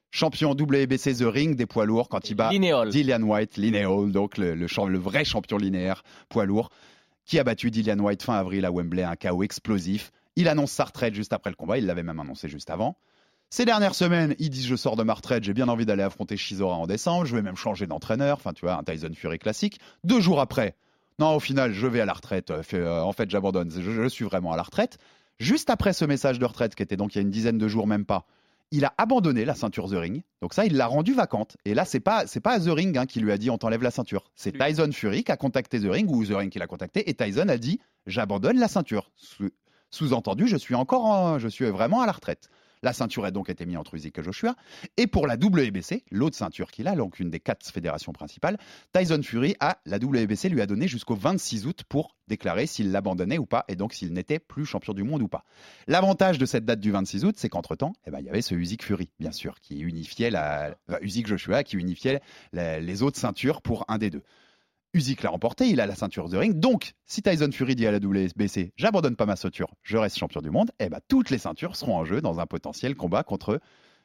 Champion 0.09 0.51
WBC 0.51 1.15
The 1.15 1.25
Ring 1.25 1.55
des 1.55 1.65
poids 1.65 1.85
lourds 1.85 2.09
quand 2.09 2.29
il 2.29 2.35
bat 2.35 2.49
Dillian 2.49 3.21
White, 3.21 3.55
Lineal, 3.55 4.11
donc 4.11 4.37
le, 4.37 4.55
le, 4.55 4.97
vrai 4.97 5.23
champion 5.23 5.55
linéaire 5.55 6.03
poids 6.27 6.45
lourd, 6.45 6.69
qui 7.25 7.39
a 7.39 7.45
battu 7.45 7.71
Dillian 7.71 7.99
White 7.99 8.23
fin 8.23 8.33
avril 8.33 8.65
à 8.65 8.71
Wembley, 8.71 9.03
un 9.03 9.15
chaos 9.15 9.43
explosif. 9.43 10.11
Il 10.35 10.49
annonce 10.49 10.71
sa 10.71 10.83
retraite 10.83 11.13
juste 11.13 11.31
après 11.31 11.49
le 11.49 11.55
combat, 11.55 11.77
il 11.77 11.85
l'avait 11.85 12.03
même 12.03 12.19
annoncé 12.19 12.49
juste 12.49 12.69
avant. 12.69 12.97
Ces 13.53 13.65
dernières 13.65 13.95
semaines, 13.95 14.33
il 14.39 14.49
dit 14.49 14.65
je 14.65 14.77
sors 14.77 14.95
de 14.95 15.03
ma 15.03 15.13
retraite, 15.13 15.43
j'ai 15.43 15.53
bien 15.53 15.67
envie 15.67 15.85
d'aller 15.85 16.03
affronter 16.03 16.37
Shizora 16.37 16.77
en 16.77 16.87
décembre, 16.87 17.25
je 17.25 17.35
vais 17.35 17.41
même 17.41 17.57
changer 17.57 17.85
d'entraîneur, 17.85 18.37
enfin 18.37 18.53
tu 18.53 18.61
vois, 18.61 18.77
un 18.77 18.83
Tyson 18.83 19.11
Fury 19.13 19.39
classique. 19.39 19.81
Deux 20.05 20.21
jours 20.21 20.39
après, 20.39 20.77
non, 21.19 21.35
au 21.35 21.41
final, 21.41 21.73
je 21.73 21.85
vais 21.85 21.99
à 21.99 22.05
la 22.05 22.13
retraite, 22.13 22.49
euh, 22.49 22.63
euh, 22.75 23.01
en 23.01 23.11
fait 23.11 23.29
j'abandonne, 23.29 23.69
je, 23.69 24.07
suis 24.07 24.23
vraiment 24.23 24.53
à 24.53 24.55
la 24.55 24.63
retraite. 24.63 24.99
Juste 25.37 25.69
après 25.69 25.91
ce 25.91 26.05
message 26.05 26.39
de 26.39 26.45
retraite, 26.45 26.75
qui 26.75 26.83
était 26.83 26.95
donc 26.95 27.13
il 27.13 27.17
y 27.17 27.19
a 27.19 27.23
une 27.23 27.29
dizaine 27.29 27.57
de 27.57 27.67
jours, 27.67 27.87
même 27.87 28.05
pas, 28.05 28.25
il 28.71 28.85
a 28.85 28.93
abandonné 28.97 29.43
la 29.43 29.53
ceinture 29.53 29.89
The 29.89 29.95
Ring. 29.95 30.23
Donc 30.41 30.53
ça, 30.53 30.65
il 30.65 30.77
l'a 30.77 30.87
rendue 30.87 31.13
vacante. 31.13 31.57
Et 31.65 31.73
là, 31.73 31.83
c'est 31.83 31.99
pas 31.99 32.27
c'est 32.27 32.39
pas 32.39 32.57
The 32.57 32.69
Ring 32.69 32.97
hein, 32.97 33.05
qui 33.05 33.19
lui 33.19 33.33
a 33.33 33.37
dit 33.37 33.49
on 33.49 33.57
t'enlève 33.57 33.83
la 33.83 33.91
ceinture. 33.91 34.31
C'est 34.33 34.57
Tyson 34.57 34.93
Fury 34.93 35.25
qui 35.25 35.31
a 35.33 35.35
contacté 35.35 35.81
The 35.81 35.91
Ring 35.91 36.09
ou 36.09 36.25
The 36.25 36.35
Ring 36.35 36.49
qui 36.49 36.59
l'a 36.59 36.67
contacté 36.67 37.09
et 37.09 37.13
Tyson 37.13 37.49
a 37.49 37.57
dit 37.57 37.81
j'abandonne 38.07 38.57
la 38.57 38.69
ceinture. 38.69 39.11
Sous-entendu, 39.89 40.47
je 40.47 40.55
suis 40.55 40.75
encore 40.75 41.37
je 41.37 41.49
suis 41.49 41.65
vraiment 41.65 41.99
à 41.99 42.05
la 42.05 42.13
retraite. 42.13 42.49
La 42.83 42.93
ceinture 42.93 43.25
a 43.25 43.31
donc 43.31 43.49
été 43.49 43.65
mise 43.65 43.77
entre 43.77 43.95
Usyk 43.95 44.17
et 44.17 44.23
Joshua. 44.23 44.55
Et 44.97 45.07
pour 45.07 45.27
la 45.27 45.35
WBC, 45.35 46.03
l'autre 46.11 46.35
ceinture 46.35 46.71
qu'il 46.71 46.87
a, 46.87 46.95
donc 46.95 47.19
une 47.19 47.29
des 47.29 47.39
quatre 47.39 47.65
fédérations 47.69 48.11
principales, 48.11 48.57
Tyson 48.93 49.21
Fury 49.21 49.55
a 49.59 49.77
la 49.85 49.97
WBC 49.97 50.49
lui 50.49 50.61
a 50.61 50.65
donné 50.65 50.87
jusqu'au 50.87 51.15
26 51.15 51.67
août 51.67 51.83
pour 51.87 52.15
déclarer 52.27 52.65
s'il 52.65 52.91
l'abandonnait 52.91 53.37
ou 53.37 53.45
pas, 53.45 53.65
et 53.67 53.75
donc 53.75 53.93
s'il 53.93 54.13
n'était 54.13 54.39
plus 54.39 54.65
champion 54.65 54.93
du 54.93 55.03
monde 55.03 55.21
ou 55.21 55.27
pas. 55.27 55.43
L'avantage 55.87 56.37
de 56.37 56.45
cette 56.45 56.65
date 56.65 56.79
du 56.79 56.91
26 56.91 57.25
août, 57.25 57.35
c'est 57.37 57.49
qu'entre-temps, 57.49 57.93
eh 58.07 58.11
ben, 58.11 58.19
il 58.19 58.25
y 58.25 58.29
avait 58.29 58.41
ce 58.41 58.55
Usyk 58.55 58.83
Fury, 58.83 59.09
bien 59.19 59.31
sûr, 59.31 59.59
qui 59.59 59.79
unifiait 59.79 60.29
la... 60.29 60.75
Usyk 61.01 61.27
Joshua, 61.27 61.63
qui 61.63 61.77
unifiait 61.77 62.21
les 62.53 63.03
autres 63.03 63.19
ceintures 63.19 63.61
pour 63.61 63.85
un 63.89 63.97
des 63.97 64.09
deux. 64.09 64.23
Usyk 64.93 65.23
l'a 65.23 65.29
remporté, 65.29 65.69
il 65.69 65.79
a 65.79 65.85
la 65.85 65.95
ceinture 65.95 66.27
de 66.27 66.37
ring. 66.37 66.59
Donc, 66.59 66.93
si 67.05 67.21
Tyson 67.21 67.49
Fury 67.51 67.75
dit 67.75 67.87
à 67.87 67.91
la 67.91 67.99
WBC, 67.99 68.73
j'abandonne 68.75 69.15
pas 69.15 69.25
ma 69.25 69.35
ceinture, 69.37 69.73
je 69.83 69.97
reste 69.97 70.17
champion 70.17 70.41
du 70.41 70.49
monde, 70.49 70.71
eh 70.79 70.89
ben, 70.89 70.99
toutes 71.07 71.29
les 71.29 71.37
ceintures 71.37 71.75
seront 71.75 71.95
en 71.95 72.03
jeu 72.03 72.19
dans 72.21 72.39
un 72.39 72.45
potentiel 72.45 72.95
combat 72.95 73.23
contre 73.23 73.61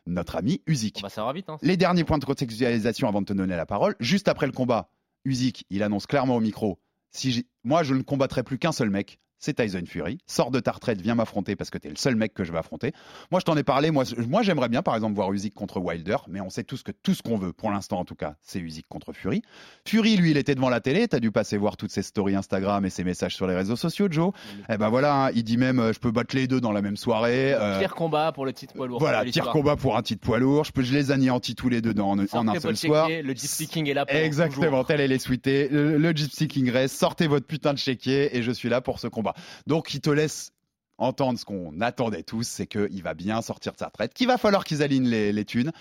notre 0.07 0.37
ami 0.37 0.63
Usyk. 0.67 1.03
ça 1.09 1.25
va 1.25 1.33
vite. 1.33 1.49
Hein. 1.49 1.59
Les 1.63 1.77
derniers 1.77 2.05
points 2.05 2.19
de 2.19 2.25
contextualisation 2.25 3.09
avant 3.09 3.21
de 3.21 3.27
te 3.27 3.33
donner 3.33 3.57
la 3.57 3.67
parole. 3.67 3.97
Juste 3.99 4.29
après 4.29 4.47
le 4.47 4.53
combat, 4.53 4.91
Usyk, 5.25 5.65
il 5.71 5.83
annonce 5.83 6.07
clairement 6.07 6.37
au 6.37 6.41
micro, 6.41 6.79
si 7.11 7.47
moi 7.65 7.83
je 7.83 7.95
ne 7.95 8.03
combattrai 8.03 8.45
plus 8.45 8.59
qu'un 8.59 8.73
seul 8.73 8.91
mec, 8.91 9.19
c'est 9.39 9.55
Tyson 9.55 9.83
Fury. 9.87 10.19
Sors 10.27 10.51
de 10.51 10.61
ta 10.61 10.73
retraite, 10.73 11.01
viens 11.01 11.15
m'affronter 11.15 11.57
parce 11.57 11.71
que 11.71 11.79
t'es 11.79 11.89
le 11.89 11.97
seul 11.97 12.17
mec 12.17 12.35
que 12.35 12.45
je 12.45 12.53
vais 12.53 12.59
affronter. 12.59 12.93
Moi, 13.31 13.41
je 13.41 13.45
t'en 13.45 13.57
ai 13.57 13.63
parlé. 13.63 13.91
Moi, 13.91 14.05
moi 14.29 14.43
j'aimerais 14.43 14.69
bien, 14.69 14.83
par 14.83 14.95
exemple, 14.95 15.15
voir 15.15 15.33
Usyk 15.33 15.55
contre 15.55 15.79
Wilder, 15.81 16.17
mais 16.29 16.41
on 16.41 16.51
sait 16.51 16.65
tous 16.65 16.83
que 16.83 16.93
tout 16.93 17.15
ce 17.15 17.23
qu'on 17.23 17.37
veut, 17.37 17.53
pour 17.53 17.71
l'instant 17.71 17.99
en 17.99 18.05
tout 18.05 18.15
cas, 18.15 18.37
c'est 18.43 18.59
Usyk 18.59 18.87
contre 18.89 19.13
Fury. 19.13 19.43
Fury, 19.85 20.17
lui, 20.17 20.31
il 20.31 20.37
était 20.37 20.55
devant 20.55 20.69
la 20.69 20.81
télé. 20.81 21.09
T'as 21.09 21.21
dû 21.21 21.31
passer 21.31 21.57
voir 21.57 21.77
toutes 21.77 21.91
ses 21.91 22.03
stories 22.03 22.35
Instagram 22.35 22.85
et 22.85 22.91
ses 22.91 23.05
messages 23.05 23.35
sur 23.35 23.47
les 23.47 23.55
réseaux 23.55 23.77
sociaux, 23.77 24.09
Joe. 24.11 24.33
Eh 24.69 24.77
ben 24.77 24.89
voilà, 24.89 25.27
hein, 25.27 25.31
il 25.35 25.45
dit 25.45 25.57
même, 25.57 25.79
euh, 25.79 25.93
je 25.93 25.99
peux 25.99 26.11
battre 26.11 26.35
les 26.35 26.47
deux 26.47 26.61
dans 26.61 26.73
la 26.73 26.83
même 26.83 26.97
soirée. 26.97 27.55
Euh, 27.55 27.79
pire 27.79 27.95
combat 27.95 28.33
pour 28.33 28.47
le 28.47 28.53
titre 28.53 28.75
poids 28.75 28.87
lourd. 28.87 28.99
Voilà, 28.99 29.25
pire 29.25 29.51
combat 29.51 29.77
pour 29.77 29.97
un 29.97 30.03
titre 30.03 30.23
poids 30.23 30.39
lourd. 30.39 30.65
Je 30.65 30.73
peux, 30.73 30.83
je 30.83 30.93
les 30.93 31.11
anéantis 31.11 31.55
tous 31.55 31.69
les 31.69 31.81
deux 31.81 31.95
dans, 31.95 32.11
en, 32.11 32.49
un 32.49 32.61
seul 32.61 32.77
soir. 32.77 33.09
Le 33.09 33.35
Gypsy 33.35 33.67
King 33.67 33.89
est 33.89 33.95
là 33.95 34.07
pour 34.07 34.17
Exactement, 34.17 34.85
tel 34.85 35.01
est 35.01 35.09
les 35.09 35.19
sweeté. 35.19 35.69
Le, 35.69 35.99
le 35.99 36.11
Gypsy 36.13 36.49
King 36.49 36.71
reste. 36.71 36.97
Sortez 36.97 37.27
votre 37.27 37.47
putain 37.47 37.73
de 37.73 37.79
chéquier 37.79 38.37
et 38.37 38.43
je 38.43 38.53
suis 38.53 38.69
là 38.69 38.81
pour 38.81 38.99
ce 38.99 39.09
combat. 39.09 39.26
Donc, 39.67 39.99
te 40.01 40.11
laisse 40.11 40.53
entendre 40.99 41.39
ce 41.39 41.45
qu'on 41.45 41.81
attendait 41.81 42.23
tous, 42.23 42.47
c'est 42.47 42.67
qu'il 42.67 43.03
va 43.03 43.15
bien 43.15 43.43
sortir 43.43 43.73
de 43.73 43.79
sa 43.79 43.87
retraite, 43.87 44.15
qu'il 44.15 44.27
va 44.27 44.39
falloir 44.39 44.65
qu'ils 44.65 44.83
alignent 44.83 45.09
les, 45.09 45.45
thunes. 45.45 45.73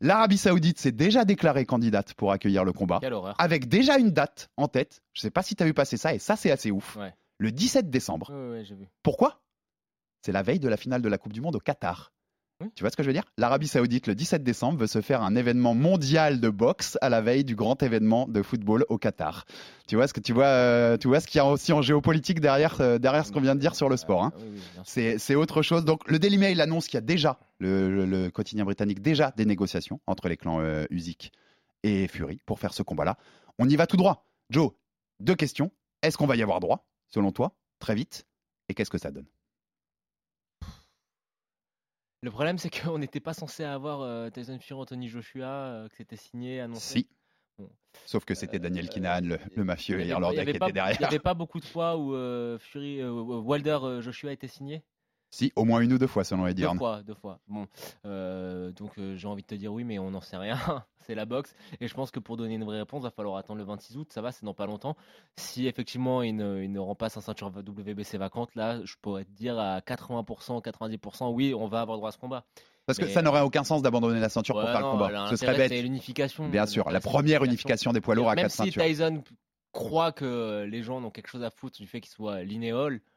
L'Arabie 0.00 0.38
Saoudite 0.38 0.78
s'est 0.78 0.92
déjà 0.92 1.24
déclarée 1.24 1.66
candidate 1.66 2.14
pour 2.14 2.32
accueillir 2.32 2.64
le 2.64 2.72
combat, 2.72 3.00
avec 3.38 3.68
déjà 3.68 3.98
une 3.98 4.10
date 4.10 4.50
en 4.56 4.68
tête. 4.68 5.02
Je 5.12 5.20
ne 5.20 5.22
sais 5.22 5.30
pas 5.30 5.42
si 5.42 5.54
tu 5.54 5.62
as 5.62 5.66
vu 5.66 5.74
passer 5.74 5.96
ça, 5.96 6.14
et 6.14 6.18
ça 6.18 6.36
c'est 6.36 6.50
assez 6.50 6.70
ouf. 6.70 6.98
Le 7.38 7.50
17 7.50 7.90
décembre. 7.90 8.30
Pourquoi? 9.02 9.42
C'est 10.22 10.32
la 10.32 10.42
veille 10.42 10.60
de 10.60 10.68
la 10.68 10.76
finale 10.76 11.02
de 11.02 11.08
la 11.08 11.18
Coupe 11.18 11.34
du 11.34 11.42
Monde 11.42 11.56
au 11.56 11.60
Qatar. 11.60 12.13
Tu 12.74 12.82
vois 12.82 12.90
ce 12.90 12.96
que 12.96 13.02
je 13.02 13.08
veux 13.08 13.12
dire? 13.12 13.24
L'Arabie 13.38 13.68
Saoudite, 13.68 14.06
le 14.06 14.14
17 14.14 14.42
décembre, 14.42 14.78
veut 14.78 14.86
se 14.86 15.00
faire 15.00 15.22
un 15.22 15.34
événement 15.36 15.74
mondial 15.74 16.40
de 16.40 16.48
boxe 16.48 16.98
à 17.00 17.08
la 17.08 17.20
veille 17.20 17.44
du 17.44 17.54
grand 17.56 17.82
événement 17.82 18.26
de 18.28 18.42
football 18.42 18.84
au 18.88 18.98
Qatar. 18.98 19.44
Tu 19.86 19.96
vois 19.96 20.06
ce 20.06 20.12
que 20.12 20.20
tu 20.20 20.32
vois, 20.32 20.46
euh, 20.46 20.96
tu 20.96 21.08
vois 21.08 21.20
ce 21.20 21.26
qu'il 21.26 21.38
y 21.38 21.40
a 21.40 21.46
aussi 21.46 21.72
en 21.72 21.82
géopolitique 21.82 22.40
derrière, 22.40 22.80
euh, 22.80 22.98
derrière 22.98 23.26
ce 23.26 23.32
qu'on 23.32 23.40
vient 23.40 23.54
de 23.54 23.60
dire 23.60 23.74
sur 23.74 23.88
le 23.88 23.96
sport. 23.96 24.24
Hein 24.24 24.32
c'est 24.84 25.34
autre 25.34 25.62
chose. 25.62 25.84
Donc 25.84 26.08
le 26.10 26.18
Daily 26.18 26.38
Mail 26.38 26.60
annonce 26.60 26.86
qu'il 26.86 26.94
y 26.94 26.98
a 26.98 27.02
déjà 27.02 27.38
le, 27.58 28.28
quotidien 28.28 28.64
britannique 28.64 29.00
déjà 29.00 29.32
des 29.36 29.44
négociations 29.44 30.00
entre 30.06 30.28
les 30.28 30.36
clans 30.36 30.60
euh, 30.60 30.84
Usyk 30.90 31.32
et 31.82 32.08
Fury 32.08 32.40
pour 32.46 32.58
faire 32.58 32.72
ce 32.72 32.82
combat-là. 32.82 33.16
On 33.58 33.68
y 33.68 33.76
va 33.76 33.86
tout 33.86 33.96
droit. 33.96 34.26
Joe, 34.50 34.72
Deux 35.20 35.34
questions. 35.34 35.70
Est-ce 36.02 36.18
qu'on 36.18 36.26
va 36.26 36.36
y 36.36 36.42
avoir 36.42 36.60
droit, 36.60 36.86
selon 37.08 37.32
toi, 37.32 37.54
très 37.78 37.94
vite? 37.94 38.26
Et 38.68 38.74
qu'est-ce 38.74 38.90
que 38.90 38.98
ça 38.98 39.10
donne? 39.10 39.26
Le 42.24 42.30
problème, 42.30 42.56
c'est 42.56 42.70
qu'on 42.70 42.96
n'était 42.98 43.20
pas 43.20 43.34
censé 43.34 43.64
avoir 43.64 44.00
euh, 44.00 44.30
Tyson 44.30 44.58
Fury, 44.58 44.80
Anthony 44.80 45.08
Joshua, 45.08 45.46
euh, 45.46 45.88
que 45.88 45.96
c'était 45.96 46.16
signé, 46.16 46.58
annoncé. 46.58 47.00
Si. 47.00 47.08
Sauf 48.06 48.24
que 48.24 48.34
c'était 48.34 48.58
Daniel 48.58 48.88
Kinahan, 48.88 49.20
le, 49.20 49.38
le 49.54 49.64
mafieux 49.64 50.00
irlandais 50.00 50.38
avait 50.40 50.52
qui 50.52 50.56
était 50.56 50.72
derrière. 50.72 50.96
Il 50.98 51.00
n'y 51.00 51.06
avait 51.06 51.18
pas 51.18 51.34
beaucoup 51.34 51.60
de 51.60 51.66
fois 51.66 51.98
où 51.98 52.14
euh, 52.14 52.58
Fury, 52.58 53.02
euh, 53.02 53.10
Wilder 53.12 53.78
euh, 53.82 54.00
Joshua 54.00 54.32
était 54.32 54.48
signé 54.48 54.82
Si, 55.34 55.52
au 55.56 55.64
moins 55.64 55.80
une 55.80 55.92
ou 55.92 55.98
deux 55.98 56.06
fois, 56.06 56.22
selon 56.22 56.46
Eddie 56.46 56.62
Deux 56.62 56.74
fois, 56.74 57.02
deux 57.02 57.14
fois. 57.14 57.40
Bon, 57.48 57.66
euh, 58.06 58.70
donc 58.70 58.92
euh, 58.98 59.16
j'ai 59.16 59.26
envie 59.26 59.42
de 59.42 59.48
te 59.48 59.56
dire 59.56 59.72
oui, 59.72 59.82
mais 59.82 59.98
on 59.98 60.12
n'en 60.12 60.20
sait 60.20 60.36
rien. 60.36 60.56
c'est 61.00 61.16
la 61.16 61.24
boxe. 61.24 61.56
Et 61.80 61.88
je 61.88 61.94
pense 61.94 62.12
que 62.12 62.20
pour 62.20 62.36
donner 62.36 62.54
une 62.54 62.62
vraie 62.62 62.78
réponse, 62.78 63.00
il 63.00 63.06
va 63.06 63.10
falloir 63.10 63.36
attendre 63.36 63.58
le 63.58 63.64
26 63.64 63.96
août. 63.96 64.12
Ça 64.12 64.22
va, 64.22 64.30
c'est 64.30 64.44
dans 64.44 64.54
pas 64.54 64.66
longtemps. 64.66 64.96
Si 65.36 65.66
effectivement 65.66 66.22
il 66.22 66.36
ne, 66.36 66.62
il 66.62 66.70
ne 66.70 66.78
rend 66.78 66.94
pas 66.94 67.08
sa 67.08 67.20
ceinture 67.20 67.48
WBC 67.48 68.16
vacante, 68.16 68.54
là, 68.54 68.78
je 68.84 68.94
pourrais 69.02 69.24
te 69.24 69.32
dire 69.32 69.58
à 69.58 69.80
80%, 69.80 70.62
90%, 70.62 71.32
oui, 71.32 71.52
on 71.52 71.66
va 71.66 71.80
avoir 71.80 71.96
droit 71.96 72.10
à 72.10 72.12
ce 72.12 72.18
combat. 72.18 72.44
Parce 72.86 73.00
que 73.00 73.06
Mais- 73.06 73.10
ça 73.10 73.20
n'aurait 73.20 73.40
aucun 73.40 73.64
sens 73.64 73.82
d'abandonner 73.82 74.20
la 74.20 74.28
ceinture 74.28 74.54
pour 74.54 74.70
faire 74.70 74.82
le 74.82 74.90
combat. 74.92 75.26
Ce 75.30 75.36
serait 75.36 75.56
bête. 75.56 75.72
C'est 75.72 75.82
l'unification. 75.82 76.48
Bien 76.48 76.66
sûr, 76.66 76.88
la 76.88 77.00
première 77.00 77.42
unification 77.42 77.92
des 77.92 78.00
poids 78.00 78.14
lourds 78.14 78.30
à 78.30 78.36
Même 78.36 78.44
quatre 78.44 78.52
si 78.52 78.70
ceintures. 78.70 78.84
Tyson 78.84 79.24
croit 79.72 80.12
que 80.12 80.64
les 80.70 80.84
gens 80.84 81.00
n'ont 81.00 81.10
quelque 81.10 81.26
chose 81.26 81.42
à 81.42 81.50
foutre 81.50 81.76
du 81.78 81.88
fait 81.88 82.00
qu'il 82.00 82.12
soit 82.12 82.44
linéol, 82.44 82.94
bon, 82.94 83.00
c'est 83.00 83.13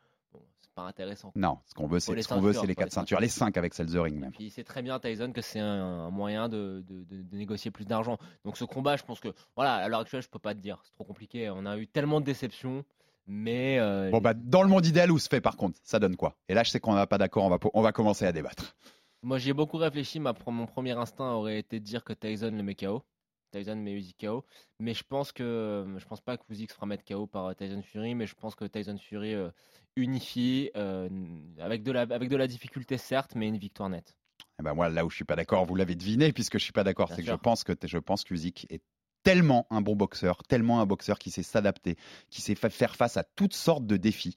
pas 0.78 0.84
intéressant. 0.88 1.32
Non, 1.36 1.58
ce 1.66 1.74
qu'on 1.74 1.88
veut, 1.88 2.00
c'est 2.00 2.22
ce 2.22 2.28
qu'on 2.28 2.40
veut, 2.40 2.54
c'est 2.54 2.68
les 2.68 2.76
quatre 2.76 2.92
ceintures, 2.94 3.20
les 3.20 3.28
cinq 3.28 3.58
avec 3.58 3.74
Selzering 3.74 4.16
même. 4.20 4.32
Puis 4.32 4.50
c'est 4.52 4.63
très 4.63 4.82
bien 4.82 5.00
Tyson 5.00 5.32
que 5.34 5.42
c'est 5.42 5.60
un, 5.60 5.66
un 6.06 6.10
moyen 6.12 6.48
de, 6.50 6.84
de- 6.88 7.04
de- 7.04 7.22
de 7.24 7.36
négocier 7.36 7.72
plus 7.72 7.86
d'argent. 7.86 8.18
Donc 8.46 8.58
ce 8.58 8.63
combat, 8.63 8.96
je 8.96 9.04
pense 9.04 9.20
que 9.20 9.30
voilà, 9.56 9.74
à 9.76 9.90
l'heure 9.90 10.02
actuelle, 10.02 10.22
je 10.22 10.30
peux 10.30 10.40
pas 10.40 10.54
te 10.54 10.60
dire, 10.60 10.80
c'est 10.84 10.94
trop 10.94 11.04
compliqué. 11.04 11.50
On 11.50 11.66
a 11.66 11.78
eu 11.78 11.88
tellement 11.88 12.20
de 12.22 12.26
déceptions, 12.26 12.84
mais 13.26 13.80
euh, 13.80 14.10
Bon 14.12 14.20
bah 14.20 14.34
dans 14.36 14.62
le 14.62 14.70
monde 14.70 14.86
idéal 14.86 15.12
où 15.12 15.20
se 15.20 15.28
fait 15.28 15.42
par 15.42 15.58
contre, 15.58 15.80
ça 15.84 16.00
donne 16.00 16.16
quoi? 16.16 16.36
Et 16.48 16.54
là 16.54 16.63
je 16.63 16.70
sais 16.70 16.80
qu'on 16.80 16.96
n'est 16.96 17.08
pas 17.08 17.18
d'accord, 17.18 17.44
on 17.44 17.50
va 17.50 17.58
on 17.74 17.82
va 17.82 17.92
commencer 17.92 18.26
à 18.26 18.32
débattre. 18.32 18.76
moi 19.24 19.38
j'y 19.40 19.50
ai 19.50 19.54
beaucoup 19.54 19.78
réfléchi. 19.78 20.20
Ma, 20.20 20.34
mon 20.48 20.66
premier 20.68 20.92
instinct 20.92 21.32
aurait 21.32 21.60
été 21.60 21.80
de 21.80 21.86
dire 21.86 22.04
que 22.04 22.13
Tyson 22.13 22.52
le 22.52 22.63
met 22.63 22.76
KO. 22.76 23.02
Tyson 23.52 23.76
met 23.78 23.94
Usyk 23.94 24.18
KO, 24.22 24.46
mais 24.80 24.94
je 24.94 25.04
pense 25.04 25.32
que 25.32 25.86
je 25.98 26.06
pense 26.06 26.22
pas 26.22 26.38
que 26.38 26.44
Usyk 26.50 26.70
se 26.72 26.76
fera 26.76 26.86
mettre 26.86 27.04
KO 27.04 27.28
par 27.28 27.46
euh, 27.46 27.54
Tyson 27.54 27.82
Fury, 27.82 28.16
mais 28.16 28.28
je 28.28 28.36
pense 28.36 28.56
que 28.56 28.66
Tyson 28.66 28.98
Fury 28.98 29.34
euh, 29.34 29.50
unifie 29.96 30.72
euh, 30.76 31.10
avec 31.60 31.84
de 31.84 31.92
la 31.92 32.02
avec 32.02 32.30
de 32.30 32.36
la 32.36 32.48
difficulté 32.48 32.98
certes, 32.98 33.36
mais 33.36 33.48
une 33.48 33.58
victoire 33.58 33.90
nette. 33.90 34.16
Eh 34.60 34.64
ben 34.64 34.74
moi 34.74 34.90
là 34.90 35.06
où 35.06 35.10
je 35.10 35.16
suis 35.16 35.26
pas 35.26 35.36
d'accord, 35.36 35.66
vous 35.66 35.76
l'avez 35.76 35.96
deviné 35.96 36.34
puisque 36.34 36.58
je 36.58 36.64
suis 36.64 36.74
pas 36.74 36.84
d'accord, 36.84 37.10
c'est 37.10 37.22
que 37.24 37.30
je 37.30 37.36
pense 37.36 37.64
que 37.64 37.74
je 37.84 37.98
pense 37.98 38.24
est 38.32 38.82
tellement 39.28 39.68
un 39.70 39.82
bon 39.82 39.96
boxeur, 39.96 40.42
tellement 40.48 40.80
un 40.82 40.86
boxeur 40.86 41.20
qui 41.20 41.32
sait 41.32 41.44
s'adapter, 41.44 41.98
qui 42.30 42.42
sait 42.42 42.56
fa- 42.56 42.70
faire 42.70 42.96
face 42.96 43.18
à 43.18 43.24
toutes 43.24 43.54
sortes 43.54 43.86
de 43.86 43.98
défis 43.98 44.36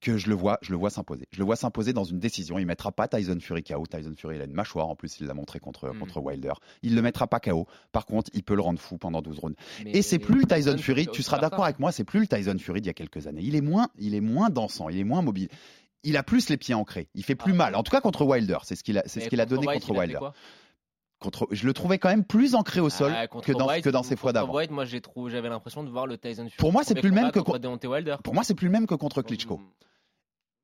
que 0.00 0.18
je 0.18 0.28
le 0.28 0.34
vois, 0.34 0.58
je 0.60 0.70
le 0.70 0.76
vois 0.76 0.90
s'imposer. 0.90 1.26
Je 1.32 1.38
le 1.38 1.44
vois 1.46 1.56
s'imposer 1.56 1.94
dans 1.94 2.04
une 2.04 2.18
décision. 2.18 2.58
Il 2.58 2.66
mettra 2.66 2.92
pas 2.92 3.08
Tyson 3.08 3.38
Fury 3.40 3.62
KO. 3.62 3.86
Tyson 3.86 4.12
Fury, 4.18 4.36
il 4.36 4.42
a 4.42 4.44
une 4.44 4.52
mâchoire. 4.52 4.88
En 4.88 4.96
plus, 4.96 5.18
il 5.20 5.26
l'a 5.26 5.32
montré 5.32 5.60
contre, 5.60 5.88
Mm. 5.94 5.98
contre 5.98 6.20
Wilder. 6.20 6.52
Il 6.82 6.94
le 6.94 7.00
mettra 7.00 7.26
pas 7.26 7.40
KO. 7.40 7.66
Par 7.90 8.04
contre, 8.04 8.30
il 8.34 8.42
peut 8.42 8.54
le 8.54 8.60
rendre 8.60 8.78
fou 8.78 8.98
pendant 8.98 9.22
12 9.22 9.38
rounds. 9.38 9.56
Mais 9.84 9.92
Et 9.92 10.02
c'est 10.02 10.18
plus 10.18 10.40
le 10.40 10.44
Tyson 10.46 10.76
Fury. 10.76 11.06
Tu 11.10 11.22
seras 11.22 11.38
d'accord 11.38 11.64
avec 11.64 11.78
moi, 11.78 11.90
c'est 11.90 12.04
plus 12.04 12.20
le 12.20 12.26
Tyson 12.26 12.56
Fury 12.58 12.82
d'il 12.82 12.88
y 12.88 12.90
a 12.90 12.94
quelques 12.94 13.26
années. 13.28 13.40
Il 13.42 13.54
est 13.56 13.62
moins, 13.62 13.88
il 13.98 14.14
est 14.14 14.20
moins 14.20 14.50
dansant. 14.50 14.90
Il 14.90 14.98
est 14.98 15.04
moins 15.04 15.22
mobile. 15.22 15.48
Il 16.02 16.18
a 16.18 16.22
plus 16.22 16.50
les 16.50 16.58
pieds 16.58 16.74
ancrés. 16.74 17.08
Il 17.14 17.24
fait 17.24 17.34
plus 17.34 17.52
Ah. 17.52 17.56
mal. 17.56 17.74
En 17.76 17.82
tout 17.82 17.90
cas 17.92 18.02
contre 18.02 18.26
Wilder. 18.26 18.58
C'est 18.64 18.76
ce 18.76 18.84
qu'il 18.84 18.98
a, 18.98 19.02
c'est 19.06 19.20
ce 19.20 19.28
qu'il 19.30 19.40
a 19.40 19.46
donné 19.46 19.64
contre 19.66 19.90
Wilder. 19.92 20.18
Contre, 21.24 21.48
je 21.50 21.66
le 21.66 21.72
trouvais 21.72 21.98
quand 21.98 22.10
même 22.10 22.24
plus 22.24 22.54
ancré 22.54 22.80
au 22.80 22.90
sol 22.90 23.12
Ah, 23.16 23.26
que 23.26 23.52
dans, 23.52 23.66
White, 23.68 23.82
que 23.84 23.88
dans 23.90 24.02
ses 24.02 24.14
fois 24.16 24.32
d'avant. 24.32 24.52
Moi 24.70 24.84
j'avais 24.84 25.48
l'impression 25.48 25.82
de 25.82 25.88
voir 25.90 26.06
le 26.06 26.18
Tyson 26.18 26.44
Fury. 26.44 26.56
Pour 26.58 26.70
moi, 26.72 26.84
c'est 26.84 26.94
plus 26.94 27.08
le 27.08 27.14
même 27.14 27.30
que 27.30 27.38
contre 27.40 27.52
con- 27.52 27.58
Deontay 27.58 27.86
Wilder. 27.88 28.16
Pour 28.22 28.34
moi, 28.34 28.44
c'est 28.44 28.54
plus 28.54 28.66
le 28.66 28.72
même 28.72 28.86
que 28.86 28.94
contre 28.94 29.22
Klitschko. 29.22 29.60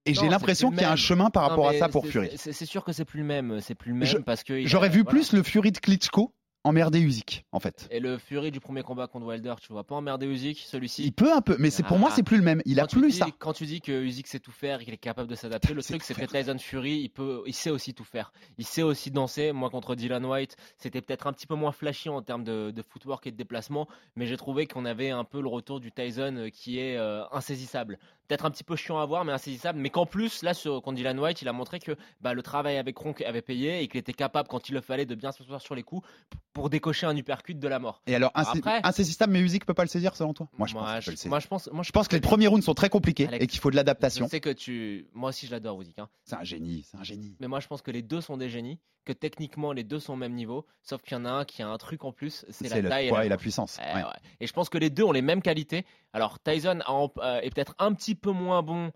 Et 0.06 0.14
j'ai 0.14 0.28
l'impression 0.28 0.70
qu'il 0.70 0.80
y 0.80 0.84
a 0.84 0.92
un 0.92 0.96
chemin 0.96 1.30
par 1.30 1.44
Non, 1.44 1.48
rapport 1.50 1.68
à 1.68 1.74
ça 1.74 1.88
pour 1.88 2.06
Fury. 2.06 2.30
C'est 2.36 2.66
sûr 2.66 2.84
que 2.84 2.92
c'est 2.92 3.04
plus 3.04 3.20
le 3.20 3.26
même, 3.26 3.60
c'est 3.60 3.74
plus 3.74 3.92
le 3.92 3.98
même 3.98 4.08
Je- 4.08 4.18
parce 4.18 4.44
que 4.44 4.66
J'aurais 4.66 4.88
vu 4.88 5.02
voilà. 5.02 5.10
plus 5.10 5.32
le 5.32 5.42
Fury 5.42 5.72
de 5.72 5.78
Klitschko 5.78 6.34
emmerder 6.64 7.00
Usyk, 7.00 7.44
en 7.52 7.60
fait. 7.60 7.88
Et 7.90 8.00
le 8.00 8.18
Fury 8.18 8.50
du 8.50 8.60
premier 8.60 8.82
combat 8.82 9.06
contre 9.06 9.26
Wilder, 9.26 9.54
tu 9.60 9.72
vois 9.72 9.84
pas 9.84 9.94
emmerder 9.94 10.26
Usyk, 10.26 10.58
celui-ci? 10.58 11.04
Il 11.04 11.12
peut 11.12 11.32
un 11.32 11.40
peu, 11.40 11.56
mais 11.58 11.70
c'est 11.70 11.82
pour 11.82 11.98
moi, 11.98 12.10
Ah. 12.12 12.14
c'est 12.16 12.22
plus 12.22 12.36
le 12.36 12.42
même. 12.42 12.60
Il 12.66 12.78
a 12.80 12.86
plus 12.86 13.10
dis- 13.10 13.18
ça. 13.18 13.26
Quand 13.38 13.52
tu 13.54 13.64
dis 13.66 13.80
que 13.80 13.92
Usyk 13.92 14.26
sait 14.26 14.40
tout 14.40 14.50
faire 14.52 14.80
qu'il 14.80 14.92
est 14.92 14.98
capable 14.98 15.28
de 15.30 15.34
s'adapter, 15.34 15.72
le 15.72 15.82
truc 15.82 16.02
c'est 16.02 16.14
que 16.14 16.24
Tyson 16.26 16.58
Fury, 16.58 16.98
il 17.00 17.08
peut, 17.08 17.42
il 17.46 17.54
sait 17.54 17.70
aussi 17.70 17.94
tout 17.94 18.04
faire. 18.04 18.32
Il 18.58 18.66
sait 18.66 18.82
aussi 18.82 19.10
danser. 19.10 19.52
Moi 19.52 19.70
contre 19.70 19.94
Dylan 19.94 20.24
White, 20.24 20.56
c'était 20.76 21.00
peut-être 21.00 21.26
un 21.26 21.32
petit 21.32 21.46
peu 21.46 21.54
moins 21.54 21.72
flashy 21.72 22.08
en 22.10 22.20
termes 22.22 22.44
de, 22.44 22.70
de 22.70 22.82
footwork 22.82 23.26
et 23.26 23.30
de 23.30 23.36
déplacement, 23.36 23.88
mais 24.16 24.26
j'ai 24.26 24.36
trouvé 24.36 24.66
qu'on 24.66 24.84
avait 24.84 25.10
un 25.10 25.24
peu 25.24 25.40
le 25.40 25.48
retour 25.48 25.80
du 25.80 25.90
Tyson 25.92 26.34
euh, 26.36 26.48
qui 26.50 26.78
est 26.78 26.96
euh, 26.96 27.22
insaisissable. 27.32 27.98
Peut-être 28.30 28.44
un 28.44 28.52
petit 28.52 28.62
peu 28.62 28.76
chiant 28.76 29.00
à 29.00 29.06
voir, 29.06 29.24
mais 29.24 29.32
insaisissable. 29.32 29.80
Mais 29.80 29.90
qu'en 29.90 30.06
plus, 30.06 30.44
là, 30.44 30.54
sur, 30.54 30.80
contre 30.82 30.94
Dylan 30.94 31.18
White, 31.18 31.42
il 31.42 31.48
a 31.48 31.52
montré 31.52 31.80
que 31.80 31.96
bah, 32.20 32.32
le 32.32 32.42
travail 32.44 32.76
avec 32.76 32.94
Kronk 32.94 33.20
avait 33.22 33.42
payé 33.42 33.82
et 33.82 33.88
qu'il 33.88 33.98
était 33.98 34.12
capable, 34.12 34.48
quand 34.48 34.68
il 34.68 34.72
le 34.76 34.80
fallait, 34.80 35.04
de 35.04 35.16
bien 35.16 35.32
s'asseoir 35.32 35.60
sur 35.60 35.74
les 35.74 35.82
coups 35.82 36.06
pour 36.52 36.70
décocher 36.70 37.06
un 37.06 37.16
uppercut 37.16 37.58
de 37.58 37.66
la 37.66 37.80
mort. 37.80 38.02
Et 38.06 38.14
alors, 38.14 38.30
Après- 38.34 38.78
insaisissable, 38.84 39.32
mais 39.32 39.40
Usyk 39.40 39.66
peut 39.66 39.74
pas 39.74 39.82
le 39.82 39.88
saisir 39.88 40.14
selon 40.14 40.32
toi? 40.32 40.46
Moi, 40.56 40.68
je 40.68 40.74
pense 40.74 40.82
Moi, 40.84 40.94
le 40.94 41.00
saisir. 41.00 41.28
moi, 41.28 41.40
je 41.40 41.48
pense, 41.48 41.68
moi, 41.72 41.82
Je 41.82 41.90
pense 41.90 42.06
que 42.06 42.14
les 42.14 42.20
premiers 42.20 42.46
rounds 42.46 42.64
sont 42.64 42.74
très 42.74 42.88
compliqués 42.88 43.26
Alex, 43.26 43.42
et 43.42 43.46
qu'il 43.48 43.58
faut 43.58 43.72
de 43.72 43.76
l'adaptation. 43.76 44.28
Sais 44.28 44.38
que 44.38 44.50
tu. 44.50 45.08
Moi 45.12 45.30
aussi, 45.30 45.46
je 45.48 45.50
l'adore, 45.50 45.80
Usyk. 45.82 45.98
hein. 45.98 46.08
C'est 46.24 46.36
un 46.36 46.44
génie, 46.44 46.86
c'est 46.88 46.98
un 46.98 47.02
génie. 47.02 47.36
Mais 47.40 47.48
moi, 47.48 47.58
je 47.58 47.66
pense 47.66 47.82
que 47.82 47.90
les 47.90 48.02
deux 48.02 48.20
sont 48.20 48.36
des 48.36 48.48
génies, 48.48 48.78
que 49.04 49.12
techniquement, 49.12 49.72
les 49.72 49.82
deux 49.82 49.98
sont 49.98 50.12
au 50.12 50.16
même 50.16 50.34
niveau, 50.34 50.66
sauf 50.82 51.02
qu'il 51.02 51.16
y 51.16 51.20
en 51.20 51.24
a 51.24 51.30
un 51.30 51.44
qui 51.44 51.62
a 51.62 51.68
un 51.68 51.78
truc 51.78 52.04
en 52.04 52.12
plus, 52.12 52.44
c'est 52.50 52.68
la 52.68 52.76
C'est 52.76 52.82
le 52.82 52.88
taille 52.88 53.08
poids 53.08 53.24
et 53.24 53.28
la 53.28 53.38
puissance. 53.38 53.78
Ouais, 53.78 53.94
ouais. 53.94 54.04
ouais. 54.04 54.10
Et 54.40 54.46
je 54.46 54.52
pense 54.52 54.68
que 54.68 54.78
les 54.78 54.90
deux 54.90 55.02
ont 55.02 55.10
les 55.12 55.22
mêmes 55.22 55.42
qualités. 55.42 55.84
Alors, 56.12 56.38
Tyson 56.40 56.80
a 56.84 57.06
euh, 57.18 57.40
est 57.40 57.52
peut-être 57.54 57.74
un 57.78 57.92
petit 57.94 58.14
peu 58.20 58.30
moins 58.32 58.62
bon 58.62 58.92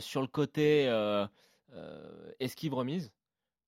sur 0.00 0.20
le 0.20 0.26
côté 0.26 0.86
esquive 2.40 2.74
remise, 2.74 3.12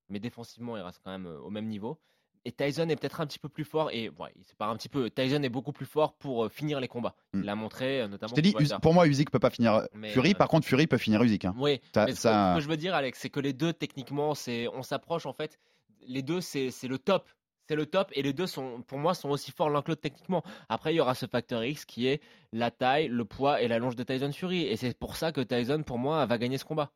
mais 0.09 0.19
défensivement, 0.19 0.77
il 0.77 0.81
reste 0.81 0.99
quand 1.03 1.11
même 1.11 1.25
au 1.25 1.49
même 1.49 1.67
niveau. 1.67 1.99
Et 2.47 2.51
Tyson 2.51 2.87
est 2.89 2.95
peut-être 2.95 3.21
un 3.21 3.25
petit 3.25 3.39
peu 3.39 3.49
plus 3.49 3.63
fort, 3.63 3.89
et 3.91 4.09
ouais, 4.09 4.31
c'est 4.43 4.55
pas 4.55 4.67
un 4.67 4.75
petit 4.77 4.87
peu. 4.89 5.09
Tyson 5.09 5.41
est 5.41 5.49
beaucoup 5.49 5.71
plus 5.71 5.87
fort 5.87 6.13
pour 6.13 6.47
finir 6.51 6.79
les 6.79 6.87
combats. 6.87 7.15
Mm. 7.33 7.39
Il 7.39 7.45
l'a 7.45 7.55
montré, 7.55 8.07
notamment. 8.07 8.29
Je 8.29 8.35
t'ai 8.35 8.43
dit, 8.43 8.53
pour 8.83 8.93
moi, 8.93 9.07
Usyk 9.07 9.31
peut 9.31 9.39
pas 9.39 9.49
finir 9.49 9.87
Mais, 9.95 10.11
Fury. 10.11 10.31
euh, 10.31 10.33
Par 10.35 10.47
contre, 10.47 10.67
Fury 10.67 10.85
peut 10.85 10.99
finir 10.99 11.23
Usyk. 11.23 11.45
hein. 11.45 11.55
Oui, 11.57 11.81
Ça- 11.91 12.05
mais 12.05 12.13
ce, 12.13 12.21
ça- 12.21 12.29
que, 12.29 12.51
ce 12.51 12.55
que 12.59 12.63
je 12.65 12.69
veux 12.69 12.77
dire, 12.77 12.93
Alex, 12.93 13.17
c'est 13.19 13.31
que 13.31 13.39
les 13.39 13.53
deux, 13.53 13.73
techniquement, 13.73 14.35
c'est, 14.35 14.67
on 14.67 14.83
s'approche 14.83 15.25
en 15.25 15.33
fait. 15.33 15.59
Les 16.07 16.21
deux, 16.21 16.39
c'est 16.39 16.69
le 16.83 16.99
top. 16.99 17.27
C'est 17.67 17.75
le 17.75 17.85
top 17.85 18.09
et 18.13 18.21
les 18.21 18.33
deux 18.33 18.47
sont, 18.47 18.83
pour 18.87 18.99
moi, 18.99 19.13
sont 19.13 19.29
aussi 19.29 19.51
forts 19.51 19.69
l'un 19.69 19.81
que 19.81 19.89
l'autre 19.89 20.01
techniquement. 20.01 20.43
Après, 20.69 20.93
il 20.93 20.97
y 20.97 20.99
aura 20.99 21.15
ce 21.15 21.25
facteur 21.25 21.63
X 21.63 21.85
qui 21.85 22.07
est 22.07 22.21
la 22.53 22.69
taille, 22.69 23.07
le 23.07 23.25
poids 23.25 23.61
et 23.61 23.67
la 23.67 23.79
longe 23.79 23.95
de 23.95 24.03
Tyson 24.03 24.31
Fury. 24.31 24.63
Et 24.63 24.75
c'est 24.77 24.97
pour 24.97 25.15
ça 25.15 25.31
que 25.31 25.41
Tyson, 25.41 25.81
pour 25.83 25.97
moi, 25.97 26.25
va 26.25 26.37
gagner 26.37 26.57
ce 26.57 26.65
combat. 26.65 26.91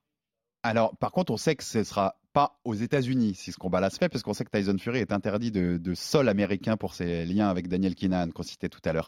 Alors, 0.62 0.96
par 0.98 1.12
contre, 1.12 1.32
on 1.32 1.38
sait 1.38 1.56
que 1.56 1.64
ce 1.64 1.84
sera 1.86 2.20
pas 2.34 2.60
aux 2.66 2.74
États-Unis 2.76 3.34
si 3.34 3.54
ce 3.54 3.58
combat-là 3.58 3.90
se 3.90 3.98
fait, 3.98 4.10
parce 4.10 4.24
qu'on 4.24 4.34
sait 4.34 4.44
que 4.44 4.52
Tyson 4.52 4.76
Fury 4.78 5.00
est 5.00 5.14
interdit 5.14 5.52
de, 5.52 5.78
de 5.78 5.94
sol 5.96 6.28
américain 6.28 6.76
pour 6.76 6.94
ses 6.94 7.26
liens 7.26 7.48
avec 7.50 7.70
Daniel 7.70 7.96
Kinahan, 7.96 8.30
qu'on 8.32 8.44
citait 8.44 8.68
tout 8.68 8.82
à 8.84 8.92
l'heure. 8.92 9.08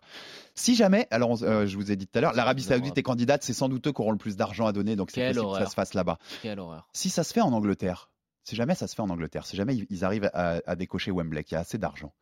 Si 0.56 0.76
jamais, 0.76 1.08
alors 1.12 1.38
euh, 1.43 1.67
je 1.67 1.76
vous 1.76 1.91
ai 1.91 1.97
dit 1.97 2.08
tout 2.08 2.17
à 2.17 2.21
l'heure, 2.21 2.34
l'Arabie 2.34 2.63
Saoudite 2.63 2.97
est 2.97 3.04
candidate, 3.04 3.43
c'est 3.43 3.54
sans 3.54 3.67
doute 3.67 3.86
eux 3.86 3.91
qui 3.91 4.02
auront 4.02 4.13
le 4.13 4.17
plus 4.17 4.38
d'argent 4.38 4.65
à 4.65 4.71
donner, 4.71 4.95
donc 4.95 5.12
c'est 5.12 5.28
possible 5.28 5.39
que 5.39 5.41
ça 5.41 5.56
horreur. 5.58 5.69
se 5.69 5.76
fasse 5.76 5.93
là-bas. 5.93 6.17
Quelle 6.41 6.60
horreur. 6.60 6.88
Si 6.93 7.10
ça 7.10 7.24
se 7.26 7.34
fait 7.34 7.41
en 7.41 7.52
Angleterre, 7.52 8.11
si 8.52 8.58
jamais 8.58 8.76
ça 8.76 8.86
se 8.86 8.96
fait 8.96 9.02
en 9.02 9.10
Angleterre, 9.10 9.46
si 9.46 9.56
jamais 9.56 9.78
ils- 9.78 10.04
arrivent 10.04 10.30
à, 10.34 10.60
à 10.66 10.76
décocher 10.76 11.10
Wembley, 11.10 11.46
qu'il 11.46 11.56
y 11.56 11.58
a 11.58 11.62
assez 11.62 11.78
d'argent, 11.78 12.14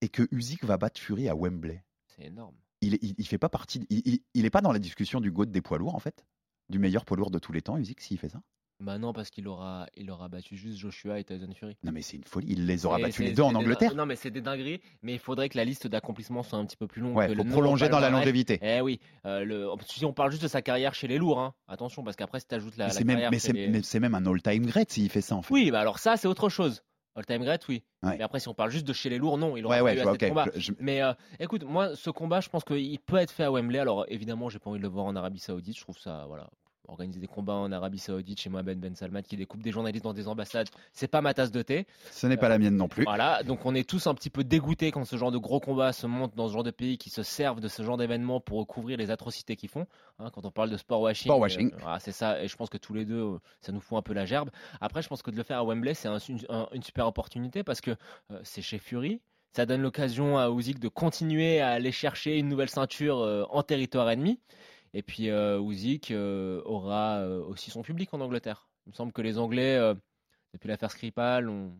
et 0.00 0.08
que 0.08 0.26
Usyk 0.32 0.64
va 0.64 0.78
battre 0.78 1.00
Fury 1.00 1.28
à 1.28 1.36
Wembley, 1.36 1.84
C'est 2.08 2.24
énorme. 2.24 2.56
il, 2.80 2.98
il, 3.02 3.14
il 3.16 3.24
fait 3.28 3.38
pas 3.38 3.48
partie, 3.48 3.86
il, 3.88 4.02
il, 4.04 4.20
il 4.34 4.44
est 4.44 4.50
pas 4.50 4.62
dans 4.62 4.72
la 4.72 4.80
discussion 4.80 5.20
du 5.20 5.30
GOAT 5.30 5.46
des 5.46 5.62
poids 5.62 5.78
lourds 5.78 5.94
en 5.94 6.00
fait, 6.00 6.26
du 6.70 6.80
meilleur 6.80 7.04
poids 7.04 7.16
lourd 7.16 7.30
de 7.30 7.38
tous 7.38 7.52
les 7.52 7.62
temps, 7.62 7.78
Usyk, 7.78 8.00
s'il 8.00 8.18
fait 8.18 8.28
ça? 8.30 8.42
Bah 8.78 8.98
non, 8.98 9.14
parce 9.14 9.30
qu'il 9.30 9.48
aura, 9.48 9.86
il 9.96 10.10
aura 10.10 10.28
battu 10.28 10.54
juste 10.54 10.76
Joshua 10.78 11.18
et 11.18 11.24
Tyson 11.24 11.48
Fury. 11.54 11.76
Non 11.82 11.92
mais 11.92 12.02
c'est 12.02 12.18
une 12.18 12.24
folie, 12.24 12.48
il 12.50 12.66
les 12.66 12.84
aura 12.84 12.98
Et 12.98 13.02
battus 13.02 13.16
c'est- 13.16 13.24
les 13.24 13.32
deux 13.32 13.42
en 13.42 13.54
Angleterre. 13.54 13.94
Non, 13.94 14.04
mais 14.04 14.16
c'est 14.16 14.30
des 14.30 14.42
dingueries. 14.42 14.82
Mais 15.02 15.14
il 15.14 15.18
faudrait 15.18 15.48
que 15.48 15.56
la 15.56 15.64
liste 15.64 15.86
d'accomplissements 15.86 16.42
soit 16.42 16.58
un 16.58 16.66
petit 16.66 16.76
peu 16.76 16.86
plus 16.86 17.00
longue. 17.00 17.16
Ouais, 17.16 17.26
faut 17.28 17.34
le 17.34 17.44
prolonger 17.44 17.88
dans 17.88 17.96
la 18.00 18.08
palmarès. 18.08 18.26
longévité. 18.26 18.58
Eh 18.60 18.82
oui. 18.82 19.00
euh, 19.24 19.44
le... 19.44 19.66
Si 19.86 20.04
on 20.04 20.12
parle 20.12 20.30
juste 20.30 20.42
de 20.42 20.48
sa 20.48 20.60
carrière 20.60 20.94
chez 20.94 21.08
les 21.08 21.16
lourds, 21.16 21.40
hein. 21.40 21.54
attention, 21.68 22.04
parce 22.04 22.16
qu'après, 22.16 22.38
si 22.40 22.48
tu 22.48 22.54
ajoutes 22.54 22.76
la, 22.76 22.84
Mais 22.84 22.92
la 22.92 22.98
c'est 22.98 23.04
même, 23.04 23.16
carrière 23.16 23.30
mais 23.30 23.38
chez 23.38 23.46
c'est, 23.46 23.52
les- 23.54 23.68
mais 23.68 23.82
c'est 23.82 23.98
même 24.00 24.14
un 24.14 24.26
all-time 24.26 24.66
great 24.66 24.90
s'il 24.92 25.08
fait 25.08 25.22
ça 25.22 25.36
en 25.36 25.42
fait. 25.42 25.54
Oui, 25.54 25.70
bah 25.70 25.80
alors 25.80 25.98
ça, 25.98 26.18
c'est 26.18 26.28
autre 26.28 26.50
chose. 26.50 26.82
All-time 27.14 27.44
great, 27.44 27.66
oui. 27.68 27.82
Ouais. 28.02 28.18
Mais 28.18 28.24
après, 28.24 28.40
si 28.40 28.48
on 28.48 28.52
parle 28.54 28.70
juste 28.70 28.86
de 28.86 28.92
chez 28.92 29.08
les 29.08 29.16
lourds, 29.16 29.38
non, 29.38 29.56
il 29.56 29.64
aura 29.64 29.76
Ouais, 29.76 29.78
pas 29.80 29.84
ouais, 29.86 29.92
eu 29.92 29.96
je 29.96 30.00
assez 30.00 30.08
vois, 30.10 30.18
de 30.18 30.24
ok. 30.24 30.28
combats. 30.28 30.46
Je- 30.54 30.60
je- 30.60 30.72
Mais 30.80 31.00
euh, 31.02 31.14
écoute, 31.40 31.64
moi, 31.64 31.96
ce 31.96 32.10
combat, 32.10 32.42
je 32.42 32.50
pense 32.50 32.62
qu'il 32.62 32.98
peut 33.00 33.16
être 33.16 33.30
fait 33.30 33.44
à 33.44 33.50
Wembley. 33.50 33.78
Alors, 33.78 34.04
évidemment, 34.08 34.50
j'ai 34.50 34.58
pas 34.58 34.68
envie 34.68 34.80
de 34.80 34.82
le 34.84 34.90
voir 34.90 35.06
en 35.06 35.16
Arabie 35.16 35.38
Saoudite. 35.40 35.76
Je 35.78 35.80
trouve 35.80 35.98
ça, 35.98 36.26
voilà. 36.28 36.50
Organiser 36.88 37.20
des 37.20 37.26
combats 37.26 37.54
en 37.54 37.72
Arabie 37.72 37.98
Saoudite 37.98 38.40
chez 38.40 38.48
Mohamed 38.48 38.78
Ben 38.78 38.94
Salman 38.94 39.22
qui 39.22 39.36
découpe 39.36 39.62
des 39.62 39.72
journalistes 39.72 40.04
dans 40.04 40.12
des 40.12 40.28
ambassades, 40.28 40.68
c'est 40.92 41.08
pas 41.08 41.20
ma 41.20 41.34
tasse 41.34 41.50
de 41.50 41.62
thé. 41.62 41.86
Ce 42.12 42.26
n'est 42.26 42.36
pas 42.36 42.48
la 42.48 42.58
mienne 42.58 42.76
non 42.76 42.88
plus. 42.88 43.04
Voilà, 43.04 43.42
donc 43.42 43.66
on 43.66 43.74
est 43.74 43.88
tous 43.88 44.06
un 44.06 44.14
petit 44.14 44.30
peu 44.30 44.44
dégoûtés 44.44 44.90
quand 44.92 45.04
ce 45.04 45.16
genre 45.16 45.32
de 45.32 45.38
gros 45.38 45.58
combats 45.60 45.92
se 45.92 46.06
monte 46.06 46.34
dans 46.36 46.48
ce 46.48 46.52
genre 46.52 46.62
de 46.62 46.70
pays 46.70 46.96
qui 46.98 47.10
se 47.10 47.22
servent 47.22 47.60
de 47.60 47.68
ce 47.68 47.82
genre 47.82 47.96
d'événements 47.96 48.40
pour 48.40 48.58
recouvrir 48.58 48.96
les 48.98 49.10
atrocités 49.10 49.56
qu'ils 49.56 49.68
font. 49.68 49.86
Hein, 50.18 50.30
quand 50.32 50.46
on 50.46 50.50
parle 50.50 50.70
de 50.70 50.76
sport 50.76 51.00
washing, 51.00 51.26
Sport 51.30 51.40
washing. 51.40 51.72
euh, 51.72 51.76
voilà, 51.80 51.98
c'est 51.98 52.12
ça. 52.12 52.42
Et 52.42 52.48
je 52.48 52.56
pense 52.56 52.70
que 52.70 52.78
tous 52.78 52.94
les 52.94 53.04
deux, 53.04 53.20
euh, 53.22 53.38
ça 53.60 53.72
nous 53.72 53.80
fout 53.80 53.98
un 53.98 54.02
peu 54.02 54.12
la 54.14 54.24
gerbe. 54.24 54.50
Après, 54.80 55.02
je 55.02 55.08
pense 55.08 55.22
que 55.22 55.30
de 55.30 55.36
le 55.36 55.42
faire 55.42 55.58
à 55.58 55.64
Wembley, 55.64 55.94
c'est 55.94 56.08
un- 56.08 56.18
une, 56.18 56.38
un- 56.48 56.68
une 56.72 56.82
super 56.82 57.06
opportunité 57.06 57.64
parce 57.64 57.80
que 57.80 57.90
euh, 58.30 58.40
c'est 58.44 58.62
chez 58.62 58.78
Fury. 58.78 59.20
Ça 59.54 59.64
donne 59.64 59.80
l'occasion 59.80 60.36
à 60.38 60.50
Usyk 60.50 60.78
de 60.78 60.88
continuer 60.88 61.60
à 61.60 61.70
aller 61.70 61.90
chercher 61.90 62.36
une 62.38 62.46
nouvelle 62.48 62.68
ceinture 62.68 63.20
euh, 63.20 63.44
en 63.50 63.62
territoire 63.62 64.10
ennemi. 64.10 64.38
Et 64.96 65.02
puis 65.02 65.28
euh, 65.28 65.60
euh, 66.10 66.62
aura 66.64 67.18
euh, 67.18 67.44
aussi 67.44 67.70
son 67.70 67.82
public 67.82 68.14
en 68.14 68.20
Angleterre. 68.22 68.70
Il 68.86 68.92
me 68.92 68.94
semble 68.94 69.12
que 69.12 69.20
les 69.20 69.36
Anglais, 69.36 69.76
euh, 69.76 69.94
depuis 70.54 70.68
l'affaire 70.68 70.90
Skripal, 70.90 71.50
on 71.50 71.76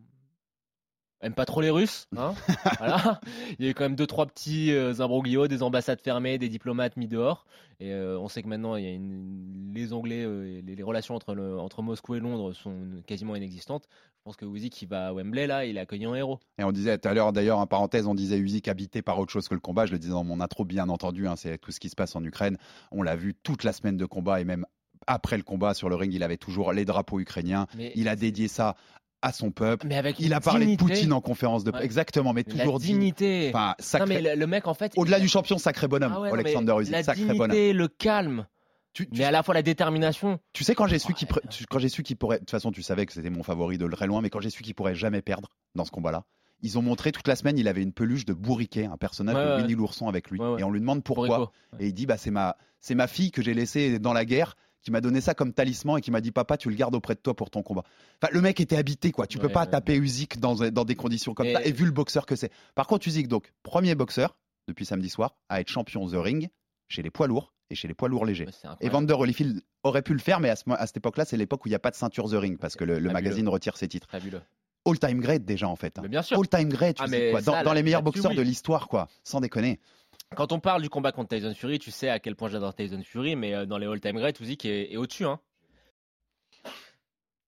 aime 1.21 1.33
pas 1.33 1.45
trop 1.45 1.61
les 1.61 1.69
Russes. 1.69 2.07
hein. 2.15 2.33
voilà. 2.79 3.19
Il 3.59 3.65
y 3.65 3.67
a 3.67 3.71
eu 3.71 3.73
quand 3.73 3.83
même 3.85 3.95
deux 3.95 4.07
trois 4.07 4.25
petits 4.25 4.71
euh, 4.71 4.93
imbroglios, 4.99 5.47
des 5.47 5.63
ambassades 5.63 6.01
fermées, 6.01 6.37
des 6.37 6.49
diplomates 6.49 6.97
mis 6.97 7.07
dehors. 7.07 7.45
Et 7.79 7.91
euh, 7.93 8.19
on 8.19 8.27
sait 8.27 8.41
que 8.43 8.47
maintenant, 8.47 8.75
il 8.75 8.83
y 8.83 8.87
a 8.87 8.91
une- 8.91 9.71
les 9.73 9.93
Anglais, 9.93 10.23
euh, 10.23 10.61
les, 10.63 10.75
les 10.75 10.83
relations 10.83 11.15
entre, 11.15 11.35
le- 11.35 11.59
entre 11.59 11.81
Moscou 11.81 12.15
et 12.15 12.19
Londres 12.19 12.53
sont 12.53 12.75
quasiment 13.05 13.35
inexistantes. 13.35 13.85
Je 13.91 14.21
pense 14.23 14.35
que 14.35 14.45
Usyk, 14.45 14.73
qui 14.73 14.85
va 14.85 15.07
à 15.07 15.13
Wembley 15.13 15.47
là, 15.47 15.65
il 15.65 15.77
est 15.77 15.79
accueilli 15.79 16.05
en 16.07 16.15
héros. 16.15 16.39
Et 16.57 16.63
on 16.63 16.71
disait 16.71 16.97
tout 16.97 17.07
à 17.07 17.13
l'heure, 17.13 17.31
d'ailleurs, 17.33 17.59
en 17.59 17.67
parenthèse, 17.67 18.07
on 18.07 18.15
disait 18.15 18.37
Usyk 18.37 18.67
habité 18.67 19.01
par 19.01 19.19
autre 19.19 19.31
chose 19.31 19.47
que 19.47 19.53
le 19.53 19.59
combat. 19.61 19.85
Je 19.85 19.93
le 19.93 19.99
disais 19.99 20.11
dans 20.13 20.23
mon 20.23 20.41
intro, 20.41 20.65
bien 20.65 20.89
entendu, 20.89 21.27
hein, 21.27 21.35
c'est 21.35 21.57
tout 21.57 21.71
ce 21.71 21.79
qui 21.79 21.89
se 21.89 21.95
passe 21.95 22.15
en 22.15 22.23
Ukraine. 22.23 22.57
On 22.91 23.03
l'a 23.03 23.15
vu 23.15 23.33
toute 23.35 23.63
la 23.63 23.71
semaine 23.73 23.95
de 23.97 24.05
combat 24.05 24.41
et 24.41 24.43
même 24.43 24.65
après 25.05 25.37
le 25.37 25.43
combat 25.43 25.73
sur 25.73 25.87
le 25.87 25.95
ring, 25.95 26.13
il 26.13 26.23
avait 26.23 26.35
toujours 26.37 26.73
les 26.73 26.83
drapeaux 26.83 27.19
ukrainiens. 27.19 27.67
Mais- 27.77 27.93
Il 27.95 28.07
a 28.09 28.15
dédié 28.17 28.47
ça 28.49 28.75
à 29.21 29.31
son 29.31 29.51
peuple. 29.51 29.87
Mais 29.87 29.97
avec 29.97 30.19
Il 30.19 30.33
a 30.33 30.39
parlé 30.39 30.65
de. 30.65 30.75
Poutine 30.77 31.11
en 31.13 31.21
conférence 31.21 31.63
de 31.63 31.71
Ouais. 31.71 31.83
exactement, 31.83 32.33
mais 32.33 32.43
La 32.47 32.53
toujours 32.63 32.79
dit. 32.79 32.87
dignité. 32.87 33.51
Enfin, 33.53 33.73
sacré- 33.79 33.99
Non, 34.21 34.21
mais 34.29 34.35
le, 34.35 34.47
mec, 34.47 34.67
en 34.67 34.73
fait. 34.73 34.93
Au-delà 34.95 35.19
du 35.19 35.27
champion, 35.27 35.57
sacré 35.57 35.87
bonhomme, 35.87 36.13
Ah 36.15 36.21
ouais, 36.21 36.31
Alexander 36.31 36.73
Usyk, 36.79 36.91
La 36.91 37.03
sacré 37.03 37.21
dignité, 37.23 37.37
bonhomme. 37.37 37.77
le 37.77 37.87
calme. 37.87 38.47
Tu- 38.93 39.07
tu- 39.09 39.19
Mais 39.19 39.25
à 39.25 39.31
la 39.31 39.43
fois 39.43 39.53
la 39.53 39.61
détermination. 39.61 40.39
Tu 40.53 40.63
sais, 40.63 40.73
quand 40.73 40.87
j'ai 40.87 40.97
su 40.99 41.13
qu'il 41.13 41.27
pre- 41.27 41.47
tu- 41.49 41.65
quand 41.67 41.77
j'ai 41.79 41.89
su 41.89 42.01
qu'il 42.03 42.15
pourrait, 42.17 42.37
de 42.37 42.39
toute 42.41 42.51
façon, 42.51 42.71
tu 42.71 42.81
savais 42.81 43.05
que 43.05 43.13
c'était 43.13 43.29
mon 43.29 43.43
favori 43.43 43.77
de 43.77 43.87
très 43.87 44.07
loin, 44.07 44.21
mais 44.21 44.29
quand 44.29 44.39
j'ai 44.41 44.49
su 44.49 44.63
qu'il 44.63 44.73
pourrait 44.73 44.95
jamais 44.95 45.21
perdre 45.21 45.49
dans 45.75 45.85
ce 45.85 45.91
combat-là, 45.91 46.23
ils 46.63 46.79
ont 46.79 46.81
montré 46.81 47.11
toute 47.11 47.27
la 47.27 47.35
semaine, 47.35 47.59
il 47.59 47.67
avait 47.67 47.83
une 47.83 47.93
peluche 47.93 48.25
de 48.25 48.33
bourriquet, 48.33 48.85
un 48.85 48.97
personnage 48.97 49.35
de. 49.35 49.61
Winnie 49.61 49.75
l'ourson 49.75 50.07
avec 50.07 50.31
lui, 50.31 50.39
et 50.57 50.63
on 50.63 50.71
lui 50.71 50.79
demande 50.79 51.03
pourquoi, 51.03 51.51
et 51.79 51.87
il 51.87 51.93
dit 51.93 52.07
bah 52.07 52.17
c'est 52.17 52.31
ma, 52.31 52.55
c'est 52.79 52.95
ma 52.95 53.05
fille 53.07 53.29
que 53.29 53.43
j'ai 53.43 53.53
laissée 53.53 53.99
dans 53.99 54.13
la 54.13 54.25
guerre, 54.25 54.55
qui 54.81 54.91
m'a 54.91 55.01
donné 55.01 55.19
ça 55.21 55.33
comme 55.33 55.53
talisman 55.53 55.97
et 55.97 56.01
qui 56.01 56.11
m'a 56.11 56.21
dit 56.21 56.31
papa 56.31 56.55
tu 56.57 56.69
le 56.69 56.75
gardes 56.75 56.95
auprès 56.95 57.15
de 57.15 57.19
toi 57.19 57.35
pour 57.35 57.49
ton 57.49 57.61
combat. 57.63 57.83
Enfin, 58.21 58.31
le 58.33 58.41
mec 58.41 58.59
était 58.59 58.77
habité 58.77 59.11
quoi, 59.11 59.27
tu 59.27 59.37
peux 59.37 59.47
Ouais, 59.47 59.53
pas 59.53 59.63
ouais. 59.65 59.69
taper 59.71 59.95
Usyk 59.97 60.39
dans, 60.39 60.55
dans 60.55 60.85
des 60.85 60.95
conditions 60.95 61.33
comme 61.33 61.47
Et- 61.47 61.53
ça, 61.53 61.63
et 61.65 61.71
vu 61.71 61.85
le 61.85 61.91
boxeur 61.91 62.25
que 62.25 62.35
c'est. 62.35 62.51
Par 62.75 62.87
contre 62.87 63.07
Usyk 63.07 63.27
donc 63.27 63.51
premier 63.63 63.95
boxeur 63.95 64.37
depuis 64.67 64.85
samedi 64.85 65.09
soir 65.09 65.35
à 65.49 65.59
être 65.61 65.69
champion 65.69 66.07
The 66.07 66.15
Ring 66.15 66.49
chez 66.87 67.01
les 67.01 67.09
poids 67.09 67.27
lourds 67.27 67.53
et 67.69 67.75
chez 67.75 67.87
les 67.89 67.93
poids 67.93 68.07
lourds 68.07 68.25
légers. 68.25 68.45
Ouais, 68.45 68.69
Et. 68.79 68.87
Vander 68.89 69.13
Holyfield 69.13 69.61
aurait 69.83 70.01
pu 70.01 70.13
le 70.13 70.19
faire, 70.19 70.39
mais 70.39 70.49
à, 70.49 70.55
ce 70.55 70.63
à 70.69 70.87
cette 70.87 70.97
époque-là, 70.97 71.25
c'est 71.25 71.35
l'époque 71.35 71.65
où 71.65 71.67
il 71.67 71.71
n'y 71.71 71.75
a 71.75 71.79
pas 71.79 71.91
de 71.91 71.95
ceinture 71.97 72.29
The 72.29 72.35
Ring, 72.35 72.57
parce 72.57 72.77
que 72.77 72.85
le, 72.85 72.99
magazine 73.01 73.49
retire 73.49 73.75
ses 73.75 73.89
titres. 73.89 74.07
Fabuleux. 74.09 74.41
All-time 74.85 75.19
great 75.19 75.43
déjà, 75.43 75.67
en 75.67 75.75
fait. 75.75 75.97
hein. 75.99 76.01
Mais 76.03 76.07
bien 76.07 76.21
sûr. 76.21 76.39
All-time 76.39 76.69
great, 76.69 76.95
Ah, 77.01 77.05
tu 77.05 77.11
sais, 77.11 77.31
quoi. 77.31 77.41
Dans, 77.41 77.51
ça, 77.51 77.63
dans 77.63 77.73
les 77.73 77.83
meilleurs 77.83 78.03
boxeurs 78.03 78.31
oui. 78.31 78.37
de 78.37 78.41
l'histoire, 78.41 78.87
quoi. 78.87 79.09
Sans 79.25 79.41
déconner. 79.41 79.81
Quand 80.35 80.51
on 80.51 80.59
parle 80.59 80.81
du 80.81 80.89
combat 80.89 81.11
contre 81.11 81.35
Tyson 81.35 81.53
Fury, 81.55 81.79
tu 81.79 81.89
sais 81.89 82.09
à 82.09 82.19
quel 82.19 82.35
point 82.35 82.49
j'adore 82.49 82.75
Tyson 82.75 83.01
Fury, 83.03 83.35
mais 83.35 83.53
euh, 83.53 83.65
dans 83.65 83.77
les 83.77 83.87
all-time 83.87 84.17
greats, 84.17 84.39
Usyk 84.39 84.65
est, 84.65 84.91
est 84.91 84.97
au-dessus. 84.97 85.25
Hein. 85.25 85.39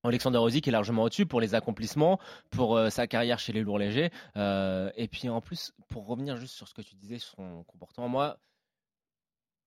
Alexander 0.04 0.40
Usyk 0.40 0.68
est 0.68 0.72
largement 0.72 1.04
au-dessus 1.04 1.26
pour 1.26 1.42
les 1.42 1.56
accomplissements, 1.56 2.20
pour 2.52 2.78
euh, 2.78 2.90
sa 2.90 3.06
carrière 3.06 3.38
chez 3.38 3.52
les 3.52 3.62
lourds 3.62 3.80
légers. 3.80 4.12
Euh, 4.38 4.92
et 4.96 5.10
puis 5.10 5.28
en 5.28 5.42
plus, 5.42 5.74
pour 5.90 6.08
revenir 6.08 6.38
juste 6.38 6.56
sur 6.56 6.68
ce 6.70 6.74
que 6.74 6.82
tu 6.82 6.96
disais 6.96 7.20
sur 7.20 7.36
son 7.36 7.64
comportement, 7.66 8.08
moi, 8.08 8.40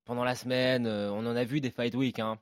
pendant 0.04 0.24
la 0.24 0.34
semaine, 0.34 0.86
on 0.86 1.26
en 1.26 1.36
a 1.36 1.44
vu 1.44 1.60
des 1.60 1.70
fight 1.70 1.94
week. 1.94 2.18
Hein. 2.18 2.38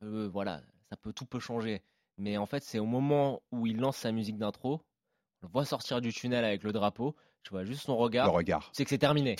Voilà, 0.00 0.62
ça 0.88 0.96
peut 0.96 1.12
tout 1.12 1.26
peut 1.26 1.38
changer. 1.38 1.82
Mais 2.16 2.38
en 2.38 2.46
fait, 2.46 2.64
c'est 2.64 2.78
au 2.78 2.86
moment 2.86 3.42
où 3.52 3.66
il 3.66 3.78
lance 3.78 3.98
sa 3.98 4.10
musique 4.10 4.36
d'intro, 4.36 4.82
on 5.42 5.46
le 5.46 5.52
voit 5.52 5.64
sortir 5.64 6.00
du 6.00 6.12
tunnel 6.12 6.44
avec 6.44 6.64
le 6.64 6.72
drapeau. 6.72 7.14
Tu 7.42 7.50
vois 7.50 7.64
juste 7.64 7.82
son 7.86 7.96
regard. 7.96 8.26
Le 8.26 8.32
regard. 8.32 8.68
C'est 8.72 8.84
que 8.84 8.90
c'est 8.90 8.98
terminé. 8.98 9.36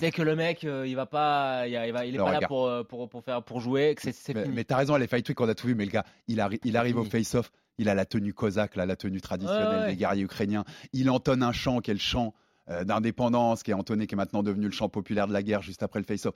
C'est 0.00 0.10
que 0.10 0.22
le 0.22 0.34
mec, 0.34 0.64
euh, 0.64 0.86
il 0.86 0.96
va 0.96 1.06
pas, 1.06 1.66
il, 1.68 1.72
il 1.86 1.92
va- 1.92 2.06
il 2.06 2.14
est 2.14 2.18
Le 2.18 2.24
pas 2.24 2.40
là 2.40 2.46
pour, 2.46 2.66
euh, 2.66 2.82
pour, 2.82 3.08
pour 3.08 3.22
faire 3.22 3.42
pour 3.42 3.60
jouer. 3.60 3.94
Que 3.94 4.02
c'est, 4.02 4.12
c'est 4.12 4.34
Mais, 4.34 4.42
fini. 4.44 4.54
mais 4.54 4.64
t'as 4.64 4.76
raison, 4.78 4.96
les 4.96 5.06
fight 5.06 5.28
week, 5.28 5.40
on 5.40 5.48
a 5.48 5.54
tout 5.54 5.66
vu, 5.66 5.74
mais 5.74 5.84
le 5.84 5.90
gars, 5.90 6.04
il, 6.28 6.38
arri- 6.38 6.60
il 6.64 6.76
arrive 6.76 6.96
au 6.98 7.04
face-off, 7.04 7.52
il 7.78 7.88
a 7.88 7.94
la 7.94 8.04
tenue 8.06 8.32
cosaque, 8.32 8.74
là, 8.76 8.86
la 8.86 8.96
tenue 8.96 9.20
traditionnelle 9.20 9.68
Ouais, 9.68 9.80
ouais. 9.82 9.86
des 9.90 9.96
guerriers 9.96 10.22
ukrainiens. 10.24 10.64
Il 10.94 11.10
entonne 11.10 11.42
un 11.42 11.52
chant 11.52 11.80
qui 11.80 11.90
est 11.90 11.94
le 11.94 12.00
chant 12.00 12.34
euh, 12.70 12.84
d'indépendance, 12.84 13.62
qui 13.62 13.70
est 13.72 13.74
entonné, 13.74 14.06
qui 14.06 14.14
est 14.14 14.16
maintenant 14.16 14.42
devenu 14.42 14.66
le 14.66 14.72
chant 14.72 14.88
populaire 14.88 15.26
de 15.28 15.32
la 15.32 15.42
guerre 15.42 15.62
juste 15.62 15.82
après 15.82 15.98
le 16.00 16.06
face-off. 16.06 16.34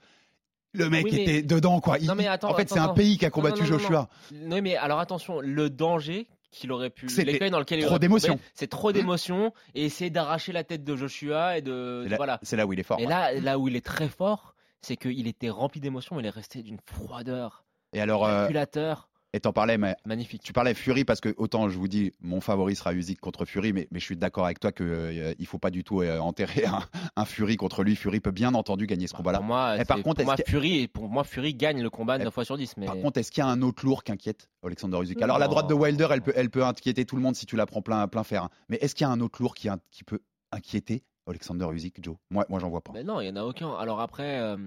Le 0.73 0.89
mec 0.89 1.05
Oui, 1.05 1.11
mais- 1.13 1.21
était 1.23 1.41
dedans, 1.41 1.79
quoi. 1.79 1.97
Il- 1.97 2.05
Non, 2.07 2.13
mais 2.15 2.27
attends, 2.27 2.51
en 2.51 2.53
fait, 2.53 2.69
c'est 2.69 2.77
un 2.77 2.89
pays 2.93 3.17
qui 3.17 3.25
a 3.25 3.29
combattu 3.31 3.61
non, 3.61 3.65
non, 3.65 3.71
non, 3.73 3.79
Joshua. 3.79 4.09
Non, 4.33 4.61
mais 4.61 4.75
alors 4.75 4.99
attention, 4.99 5.39
le 5.41 5.69
danger 5.69 6.27
qu'il 6.51 6.71
aurait 6.71 6.89
pu, 6.89 7.07
l'écueil 7.23 7.51
dans 7.51 7.59
lequel 7.59 7.79
il 7.79 7.85
trop 7.85 7.99
d'émotions. 7.99 8.39
c'est 8.53 8.67
trop 8.67 8.91
d'émotions 8.91 9.53
et 9.75 9.85
essayer 9.85 10.09
d'arracher 10.09 10.51
la 10.51 10.63
tête 10.63 10.83
de 10.83 10.95
Joshua 10.95 11.57
et 11.57 11.61
de 11.61 12.01
C'est 12.03 12.09
là, 12.09 12.17
voilà. 12.17 12.39
c'est 12.43 12.55
là 12.55 12.65
où 12.65 12.73
il 12.73 12.79
est 12.79 12.83
fort. 12.83 12.99
Et 12.99 13.05
là, 13.05 13.33
là 13.33 13.59
où 13.59 13.67
il 13.67 13.75
est 13.75 13.85
très 13.85 14.07
fort, 14.07 14.55
c'est 14.81 14.95
qu'il 14.95 15.27
était 15.27 15.49
rempli 15.49 15.79
d'émotions, 15.79 16.15
mais 16.15 16.23
il 16.23 16.25
est 16.25 16.31
resté 16.31 16.63
d'une 16.63 16.79
froideur, 16.85 17.65
Et 17.93 18.01
alors, 18.01 18.25
euh, 18.25 18.39
calculateur, 18.39 19.09
et 19.37 19.39
t'en 19.39 19.53
parlais, 19.53 19.77
mais 19.77 19.95
magnifique. 20.05 20.41
Tu 20.43 20.51
parlais 20.51 20.73
Fury 20.73 21.05
parce 21.05 21.21
que 21.21 21.33
autant 21.37 21.69
je 21.69 21.77
vous 21.77 21.87
dis 21.87 22.11
mon 22.21 22.41
favori 22.41 22.75
sera 22.75 22.93
Usyk 22.93 23.19
contre 23.19 23.45
Fury, 23.45 23.71
mais, 23.71 23.87
mais 23.91 23.99
je 23.99 24.05
suis 24.05 24.17
d'accord 24.17 24.45
avec 24.45 24.59
toi 24.59 24.71
que 24.71 24.83
euh, 24.83 25.33
il 25.37 25.45
faut 25.45 25.59
pas 25.59 25.69
du 25.69 25.83
tout 25.83 26.01
euh, 26.01 26.17
enterrer 26.19 26.65
un, 26.65 26.81
un 27.15 27.25
Fury 27.25 27.55
contre 27.55 27.83
lui. 27.83 27.95
Fury 27.95 28.19
peut 28.19 28.31
bien 28.31 28.53
entendu 28.55 28.87
gagner 28.87 29.07
ce 29.07 29.13
combat-là. 29.13 29.37
Pour 29.37 29.47
moi, 29.47 29.77
Et 29.79 29.85
par 29.85 30.01
contre, 30.01 30.17
pour 30.17 30.25
moi, 30.25 30.35
Fury, 30.45 30.87
pour 30.87 31.07
moi, 31.07 31.23
Fury 31.23 31.53
gagne 31.53 31.81
le 31.81 31.89
combat 31.89 32.17
Et 32.17 32.23
9 32.23 32.33
fois 32.33 32.45
sur 32.45 32.57
10. 32.57 32.77
Mais 32.77 32.87
Par 32.87 32.95
contre, 32.95 33.19
est-ce 33.19 33.31
qu'il 33.31 33.41
y 33.43 33.45
a 33.45 33.49
un 33.49 33.61
autre 33.61 33.85
lourd 33.85 34.03
qui 34.03 34.11
inquiète 34.11 34.49
Alexander 34.63 34.97
Usyk? 35.01 35.17
Non. 35.19 35.23
Alors 35.25 35.39
la 35.39 35.47
droite 35.47 35.67
de 35.69 35.73
Wilder, 35.75 36.07
elle 36.11 36.21
peut, 36.21 36.33
elle 36.35 36.49
peut 36.49 36.65
inquiéter 36.65 37.05
tout 37.05 37.15
le 37.15 37.21
monde 37.21 37.35
si 37.35 37.45
tu 37.45 37.55
la 37.55 37.65
prends 37.67 37.81
plein, 37.81 38.07
plein 38.07 38.23
fer. 38.23 38.43
hein. 38.43 38.49
Mais 38.69 38.77
est-ce 38.81 38.95
qu'il 38.95 39.05
y 39.05 39.09
a 39.09 39.11
un 39.11 39.21
autre 39.21 39.41
lourd 39.41 39.53
qui, 39.55 39.69
peut 40.05 40.19
inquiéter 40.51 41.03
Alexander 41.27 41.67
Usyk, 41.71 42.03
Joe? 42.03 42.15
Moi, 42.31 42.45
moi, 42.49 42.59
j'en 42.59 42.69
vois 42.69 42.81
pas. 42.81 42.93
Ben 42.93 43.05
non, 43.05 43.21
il 43.21 43.25
n'y 43.31 43.31
en 43.37 43.41
a 43.41 43.45
aucun. 43.45 43.71
Alors 43.75 43.99
après, 44.01 44.39
euh, 44.39 44.57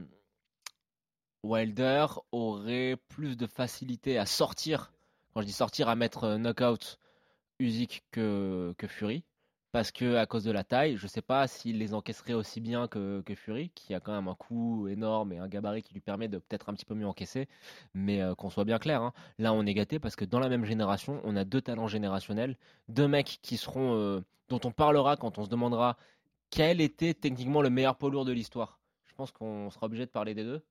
Wilder 1.42 2.06
aurait 2.32 2.96
plus 3.08 3.36
de 3.36 3.46
facilité 3.46 4.18
à 4.18 4.26
sortir, 4.26 4.92
quand 5.32 5.40
je 5.40 5.46
dis 5.46 5.52
sortir, 5.52 5.88
à 5.88 5.96
mettre 5.96 6.24
euh, 6.24 6.38
knockout 6.38 6.98
Usyk 7.58 8.04
que, 8.10 8.74
Fury. 8.86 9.24
Parce 9.72 9.92
que 9.92 10.16
à 10.16 10.26
cause 10.26 10.42
de 10.42 10.50
la 10.50 10.64
taille, 10.64 10.96
je 10.96 11.06
sais 11.06 11.22
pas 11.22 11.46
s'il 11.46 11.78
les 11.78 11.94
encaisserait 11.94 12.32
aussi 12.34 12.60
bien 12.60 12.88
que, 12.88 13.22
que 13.24 13.36
Fury, 13.36 13.70
qui 13.70 13.94
a 13.94 14.00
quand 14.00 14.12
même 14.12 14.26
un 14.26 14.34
coup 14.34 14.88
énorme 14.88 15.32
et 15.32 15.38
un 15.38 15.46
gabarit 15.46 15.82
qui 15.82 15.94
lui 15.94 16.00
permet 16.00 16.26
de 16.26 16.38
peut-être 16.38 16.68
un 16.68 16.74
petit 16.74 16.84
peu 16.84 16.94
mieux 16.94 17.06
encaisser. 17.06 17.48
Mais 17.94 18.20
euh, 18.20 18.34
qu'on 18.34 18.50
soit 18.50 18.64
bien 18.64 18.78
clair, 18.80 19.00
hein, 19.00 19.12
là 19.38 19.52
on 19.52 19.64
est 19.66 19.74
gâté 19.74 20.00
parce 20.00 20.16
que 20.16 20.24
dans 20.24 20.40
la 20.40 20.48
même 20.48 20.64
génération, 20.64 21.20
on 21.24 21.36
a 21.36 21.44
deux 21.44 21.62
talents 21.62 21.86
générationnels, 21.86 22.56
deux 22.88 23.06
mecs 23.06 23.38
qui 23.42 23.56
seront, 23.56 23.94
euh, 23.94 24.20
dont 24.48 24.60
on 24.64 24.72
parlera 24.72 25.16
quand 25.16 25.38
on 25.38 25.44
se 25.44 25.48
demandera 25.50 25.96
quel 26.50 26.80
était 26.80 27.14
techniquement 27.14 27.62
le 27.62 27.70
meilleur 27.70 27.96
poids 27.96 28.10
lourd 28.10 28.24
de 28.24 28.32
l'histoire. 28.32 28.80
Je 29.06 29.14
pense 29.14 29.30
qu'on 29.30 29.70
sera 29.70 29.86
obligé 29.86 30.04
de 30.04 30.10
parler 30.10 30.34
des 30.34 30.44
deux. 30.44 30.64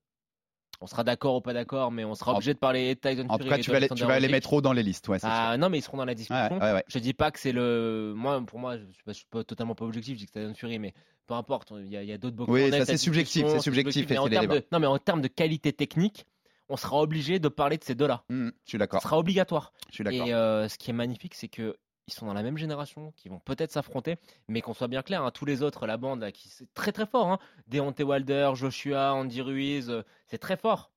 On 0.82 0.86
sera 0.86 1.04
d'accord 1.04 1.36
ou 1.36 1.40
pas 1.42 1.52
d'accord, 1.52 1.90
mais 1.90 2.04
on 2.04 2.14
sera 2.14 2.32
En- 2.32 2.36
obligé 2.36 2.54
de 2.54 2.58
parler 2.58 2.94
de 2.94 3.00
Tyson 3.00 3.26
En 3.28 3.36
Fury 3.36 3.44
tout 3.44 3.48
cas, 3.50 3.58
tu 3.58 3.70
vas, 3.70 3.74
les, 3.74 3.84
Alexander 3.84 4.00
tu 4.00 4.06
vas 4.06 4.18
les 4.18 4.24
Usyk. 4.24 4.32
mettre 4.32 4.52
haut 4.54 4.60
dans 4.62 4.72
les 4.72 4.82
listes. 4.82 5.08
Ouais, 5.08 5.18
Ah, 5.22 5.56
non, 5.58 5.68
mais 5.68 5.78
ils 5.78 5.82
seront 5.82 5.98
dans 5.98 6.06
la 6.06 6.14
discussion. 6.14 6.58
Ouais, 6.58 6.72
ouais. 6.72 6.84
Je 6.88 6.98
dis 6.98 7.12
pas 7.12 7.30
que 7.30 7.38
c'est 7.38 7.52
le. 7.52 8.14
Moi, 8.16 8.40
pour 8.46 8.58
moi, 8.58 8.78
je 8.78 8.84
suis 8.84 8.94
je 9.06 9.12
suis 9.12 9.26
pas 9.30 9.44
totalement 9.44 9.74
pas 9.74 9.84
objectif. 9.84 10.14
Je 10.14 10.20
dis 10.20 10.26
que 10.26 10.32
Tyson 10.32 10.54
Fury, 10.54 10.78
mais 10.78 10.94
peu 11.26 11.34
importe. 11.34 11.72
Il 11.78 11.90
y 11.90 12.12
a, 12.12 12.18
d'autres 12.18 12.36
boxeurs. 12.36 12.54
Oui, 12.54 12.70
ça, 12.70 12.86
c'est 12.86 12.96
subjectif, 12.96 13.46
c'est 13.48 13.60
subjectif, 13.60 14.06
mais 14.08 14.18
en 14.18 14.28
de-. 14.28 14.64
Non, 14.72 14.78
mais 14.80 14.86
en 14.86 14.98
termes 14.98 15.20
de 15.20 15.28
qualité 15.28 15.72
technique, 15.74 16.24
on 16.70 16.76
sera 16.76 17.00
obligé 17.02 17.38
de 17.38 17.48
parler 17.48 17.76
de 17.76 17.84
ces 17.84 17.94
deux-là. 17.94 18.22
Hmm, 18.30 18.46
je 18.46 18.50
suis 18.64 18.72
Ce 18.72 18.76
d'accord. 18.78 19.02
sera 19.02 19.18
obligatoire. 19.18 19.72
Je 19.90 19.94
suis 19.96 20.04
d'accord. 20.04 20.26
Et 20.26 20.32
euh, 20.32 20.66
ce 20.68 20.78
qui 20.78 20.90
est 20.90 20.94
magnifique, 20.94 21.34
c'est 21.34 21.48
que 21.48 21.76
ils 22.10 22.14
sont 22.14 22.26
dans 22.26 22.34
la 22.34 22.42
même 22.42 22.56
génération, 22.58 23.12
qui 23.16 23.28
vont 23.28 23.38
peut-être 23.40 23.72
s'affronter, 23.72 24.16
mais 24.48 24.60
qu'on 24.60 24.74
soit 24.74 24.88
bien 24.88 25.02
clair, 25.02 25.22
hein, 25.24 25.30
tous 25.30 25.44
les 25.46 25.62
autres, 25.62 25.86
la 25.86 25.96
bande, 25.96 26.20
là, 26.20 26.32
qui 26.32 26.48
c'est 26.48 26.72
très 26.74 26.92
très 26.92 27.06
fort. 27.06 27.28
Hein, 27.30 27.38
Deontay 27.68 28.02
Wilder, 28.04 28.52
Joshua, 28.54 29.14
Andy 29.14 29.40
Ruiz, 29.42 29.90
euh, 29.90 30.02
c'est 30.26 30.38
très 30.38 30.56
fort. 30.56 30.90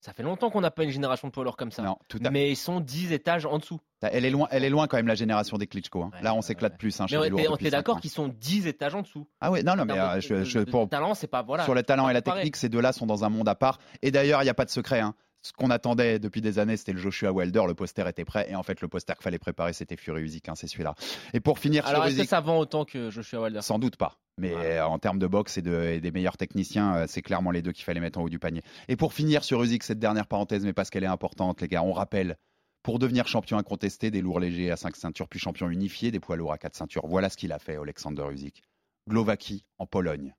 Ça 0.00 0.12
fait 0.12 0.22
longtemps 0.22 0.48
qu'on 0.50 0.60
n'a 0.60 0.70
pas 0.70 0.84
une 0.84 0.90
génération 0.90 1.26
de 1.26 1.32
poids 1.32 1.42
lourds 1.42 1.56
comme 1.56 1.72
ça. 1.72 1.82
Non, 1.82 1.98
tout 2.06 2.20
à 2.24 2.30
mais 2.30 2.52
ils 2.52 2.56
sont 2.56 2.78
10 2.78 3.12
étages 3.12 3.46
en 3.46 3.58
dessous. 3.58 3.80
Elle 4.00 4.24
est 4.24 4.30
loin, 4.30 4.46
elle 4.52 4.62
est 4.62 4.70
loin 4.70 4.86
quand 4.86 4.96
même 4.96 5.08
la 5.08 5.16
génération 5.16 5.58
des 5.58 5.66
Klitschko. 5.66 6.04
hein. 6.04 6.10
Ouais, 6.14 6.22
Là, 6.22 6.34
on 6.34 6.40
s'éclate 6.40 6.74
ouais. 6.74 6.78
plus. 6.78 7.00
Hein, 7.00 7.06
mais 7.10 7.48
on 7.48 7.56
cinq 7.56 7.68
d'accord 7.70 8.00
qu'ils 8.00 8.12
sont 8.12 8.28
10 8.28 8.68
étages 8.68 8.94
en 8.94 9.02
dessous. 9.02 9.26
Ah 9.40 9.50
ouais, 9.50 9.64
non, 9.64 9.74
non, 9.74 9.84
mais 9.84 9.98
euh, 9.98 10.20
je, 10.20 10.60
pour, 10.60 10.88
talent, 10.88 11.14
c'est 11.14 11.26
pas 11.26 11.42
voilà. 11.42 11.64
sur 11.64 11.74
le 11.74 11.82
talent 11.82 12.08
et 12.08 12.12
la 12.12 12.22
technique, 12.22 12.54
ces 12.54 12.68
deux-là 12.68 12.92
sont 12.92 13.06
dans 13.06 13.24
un 13.24 13.28
monde 13.28 13.48
à 13.48 13.56
part. 13.56 13.80
Et 14.02 14.12
d'ailleurs, 14.12 14.40
il 14.42 14.44
n'y 14.44 14.50
a 14.50 14.54
pas 14.54 14.64
de 14.64 14.70
secret. 14.70 15.00
hein. 15.00 15.16
Ce 15.48 15.52
qu'on 15.54 15.70
attendait 15.70 16.18
depuis 16.18 16.42
des 16.42 16.58
années, 16.58 16.76
c'était 16.76 16.92
le 16.92 16.98
Joshua 16.98 17.32
Wilder. 17.32 17.62
Le 17.66 17.74
poster 17.74 18.06
était 18.06 18.26
prêt. 18.26 18.46
Et 18.50 18.54
en 18.54 18.62
fait, 18.62 18.82
le 18.82 18.88
poster 18.88 19.14
qu'il 19.14 19.22
fallait 19.22 19.38
préparer, 19.38 19.72
c'était 19.72 19.96
Fury 19.96 20.20
Usyk. 20.22 20.46
hein, 20.50 20.54
c'est 20.54 20.66
celui-là. 20.66 20.94
Et 21.32 21.40
pour 21.40 21.58
finir 21.58 21.86
Alors 21.86 22.02
sur 22.02 22.10
est-ce 22.12 22.18
que 22.22 22.28
ça 22.28 22.40
vend 22.42 22.58
autant 22.58 22.84
que 22.84 23.08
Joshua 23.08 23.40
Wilder? 23.40 23.62
Sans 23.62 23.78
doute 23.78 23.96
pas. 23.96 24.18
Mais 24.36 24.52
euh, 24.54 24.86
en 24.86 24.98
termes 24.98 25.18
de 25.18 25.26
boxe 25.26 25.56
et, 25.56 25.62
de, 25.62 25.84
et 25.84 26.00
des 26.00 26.10
meilleurs 26.10 26.36
techniciens, 26.36 26.94
euh, 26.96 27.04
c'est 27.08 27.22
clairement 27.22 27.50
les 27.50 27.62
deux 27.62 27.72
qu'il 27.72 27.84
fallait 27.84 28.00
mettre 28.00 28.18
en 28.18 28.24
haut 28.24 28.28
du 28.28 28.38
panier. 28.38 28.62
Et 28.88 28.96
pour 28.96 29.14
finir 29.14 29.42
sur 29.42 29.62
Usyk, 29.62 29.82
cette 29.82 29.98
dernière 29.98 30.26
parenthèse, 30.26 30.64
mais 30.66 30.74
parce 30.74 30.90
qu'elle 30.90 31.04
est 31.04 31.06
importante, 31.06 31.62
les 31.62 31.68
gars, 31.68 31.82
on 31.82 31.92
rappelle. 31.92 32.36
Pour 32.82 32.98
devenir 32.98 33.26
champion 33.26 33.58
incontesté 33.58 34.10
des 34.10 34.20
lourds 34.20 34.38
légers 34.40 34.70
à 34.70 34.76
5 34.76 34.96
ceintures, 34.96 35.28
puis 35.28 35.38
champion 35.40 35.68
unifié 35.70 36.10
des 36.10 36.20
poids 36.20 36.36
lourds 36.36 36.52
à 36.52 36.58
4 36.58 36.76
ceintures, 36.76 37.06
voilà 37.06 37.28
ce 37.30 37.36
qu'il 37.36 37.52
a 37.52 37.58
fait, 37.58 37.76
Alexander 37.76 38.24
Usyk. 38.32 38.62
Glovaki 39.08 39.64
en 39.78 39.86
Pologne, 39.86 40.34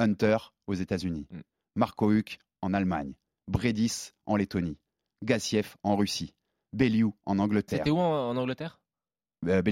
Hunter 0.00 0.36
aux 0.66 0.74
États-Unis, 0.74 1.26
Mm. 1.30 1.40
Marco 1.76 2.12
Huck 2.12 2.38
en 2.60 2.74
Allemagne, 2.74 3.14
Bredis 3.48 4.12
en 4.26 4.36
Lettonie, 4.36 4.78
Gassiev 5.24 5.76
en 5.82 5.96
Russie, 5.96 6.34
Belliou 6.72 7.14
en 7.26 7.38
Angleterre. 7.38 7.78
C'était 7.78 7.90
où 7.90 7.98
en, 7.98 8.30
en 8.30 8.36
Angleterre? 8.36 8.80
Euh, 9.46 9.62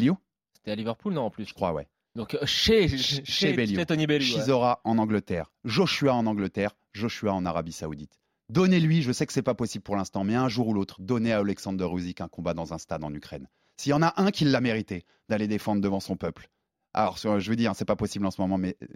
C'était 0.54 0.70
à 0.70 0.74
Liverpool, 0.74 1.12
non 1.12 1.22
en 1.22 1.30
plus? 1.30 1.44
Je 1.46 1.54
crois, 1.54 1.72
ouais. 1.72 1.86
Donc 2.14 2.34
euh, 2.34 2.46
chez, 2.46 2.88
chez, 2.88 3.24
Chez 3.24 3.52
Bellew. 3.52 3.84
Tony 3.84 4.06
Bellew. 4.06 4.24
ouais. 4.24 4.40
Chisora 4.40 4.80
en 4.84 4.96
Angleterre, 4.98 5.52
Joshua 5.64 6.14
en 6.14 6.26
Angleterre, 6.26 6.70
Joshua 6.94 7.32
en 7.34 7.44
Arabie 7.44 7.72
Saoudite. 7.72 8.18
Donnez-lui, 8.48 9.02
je 9.02 9.12
sais 9.12 9.26
que 9.26 9.32
c'est 9.32 9.42
pas 9.42 9.54
possible 9.54 9.82
pour 9.82 9.96
l'instant, 9.96 10.24
mais 10.24 10.34
un 10.34 10.48
jour 10.48 10.68
ou 10.68 10.72
l'autre, 10.72 11.00
donnez 11.00 11.32
à 11.32 11.38
Alexander 11.40 11.86
Usyk 11.92 12.20
un 12.20 12.28
combat 12.28 12.54
dans 12.54 12.72
un 12.72 12.78
stade 12.78 13.04
en 13.04 13.12
Ukraine. 13.12 13.48
S'il 13.76 13.90
y 13.90 13.92
en 13.92 14.02
a 14.02 14.14
un 14.16 14.30
qui 14.30 14.44
l'a 14.44 14.60
mérité 14.60 15.04
d'aller 15.28 15.48
défendre 15.48 15.82
devant 15.82 16.00
son 16.00 16.16
peuple. 16.16 16.48
Alors, 16.94 17.18
je 17.18 17.50
veux 17.50 17.56
dire, 17.56 17.74
c'est 17.76 17.84
pas 17.84 17.96
possible 17.96 18.24
en 18.24 18.30
ce 18.30 18.40
moment, 18.40 18.56
mais 18.56 18.76
euh, 18.82 18.86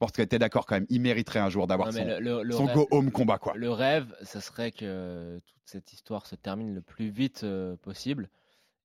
je 0.00 0.06
pense 0.06 0.12
que 0.12 0.22
tu 0.22 0.36
es 0.36 0.38
d'accord 0.38 0.64
quand 0.64 0.76
même. 0.76 0.86
Il 0.90 1.00
mériterait 1.00 1.40
un 1.40 1.48
jour 1.50 1.66
d'avoir 1.66 1.92
son, 1.92 2.04
le- 2.04 2.20
le- 2.20 2.42
le 2.44 2.54
son 2.54 2.66
rêve- 2.66 2.74
go 2.76 2.86
home 2.92 3.10
combat, 3.10 3.38
quoi. 3.38 3.54
Le 3.56 3.68
rêve, 3.72 4.14
ce 4.22 4.38
serait 4.38 4.70
que 4.70 5.40
toute 5.44 5.56
cette 5.64 5.92
histoire 5.92 6.24
se 6.26 6.36
termine 6.36 6.72
le 6.72 6.80
plus 6.80 7.08
vite 7.10 7.42
euh, 7.42 7.74
possible 7.76 8.28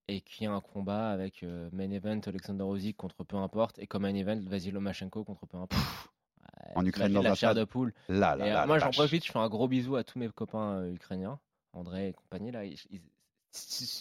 et 0.07 0.21
qu'il 0.21 0.41
y 0.41 0.49
ait 0.49 0.51
un 0.51 0.59
combat 0.59 1.11
avec 1.11 1.43
euh, 1.43 1.69
main 1.71 1.91
event 1.91 2.19
Alexander 2.25 2.63
Usyk 2.63 2.97
contre 2.97 3.23
peu 3.23 3.35
importe 3.37 3.77
et 3.77 3.85
comme 3.85 4.01
main 4.01 4.15
event 4.15 4.39
Vasily 4.47 4.71
Lomachenko 4.71 5.23
contre 5.23 5.45
peu 5.45 5.57
importe. 5.57 5.81
Ouais, 5.81 6.71
En 6.75 6.83
Ukraine, 6.85 7.13
dans 7.13 7.21
la 7.21 7.35
chair 7.35 7.53
de 7.53 7.63
poule. 7.63 7.93
Là, 8.09 8.35
là, 8.35 8.45
Et, 8.47 8.49
euh, 8.49 8.53
là, 8.53 8.65
moi, 8.65 8.79
j'en 8.79 8.89
profite, 8.89 9.23
je 9.23 9.31
fais 9.31 9.37
un 9.39 9.49
gros 9.49 9.67
bisou 9.67 9.95
à 9.95 10.03
tous 10.03 10.17
mes 10.17 10.29
copains 10.29 10.79
euh, 10.79 10.93
ukrainiens, 10.93 11.37
André 11.73 12.07
et 12.09 12.13
compagnie. 12.13 12.49
Là, 12.51 12.65
Ils- 12.65 12.79
ils- 12.89 13.01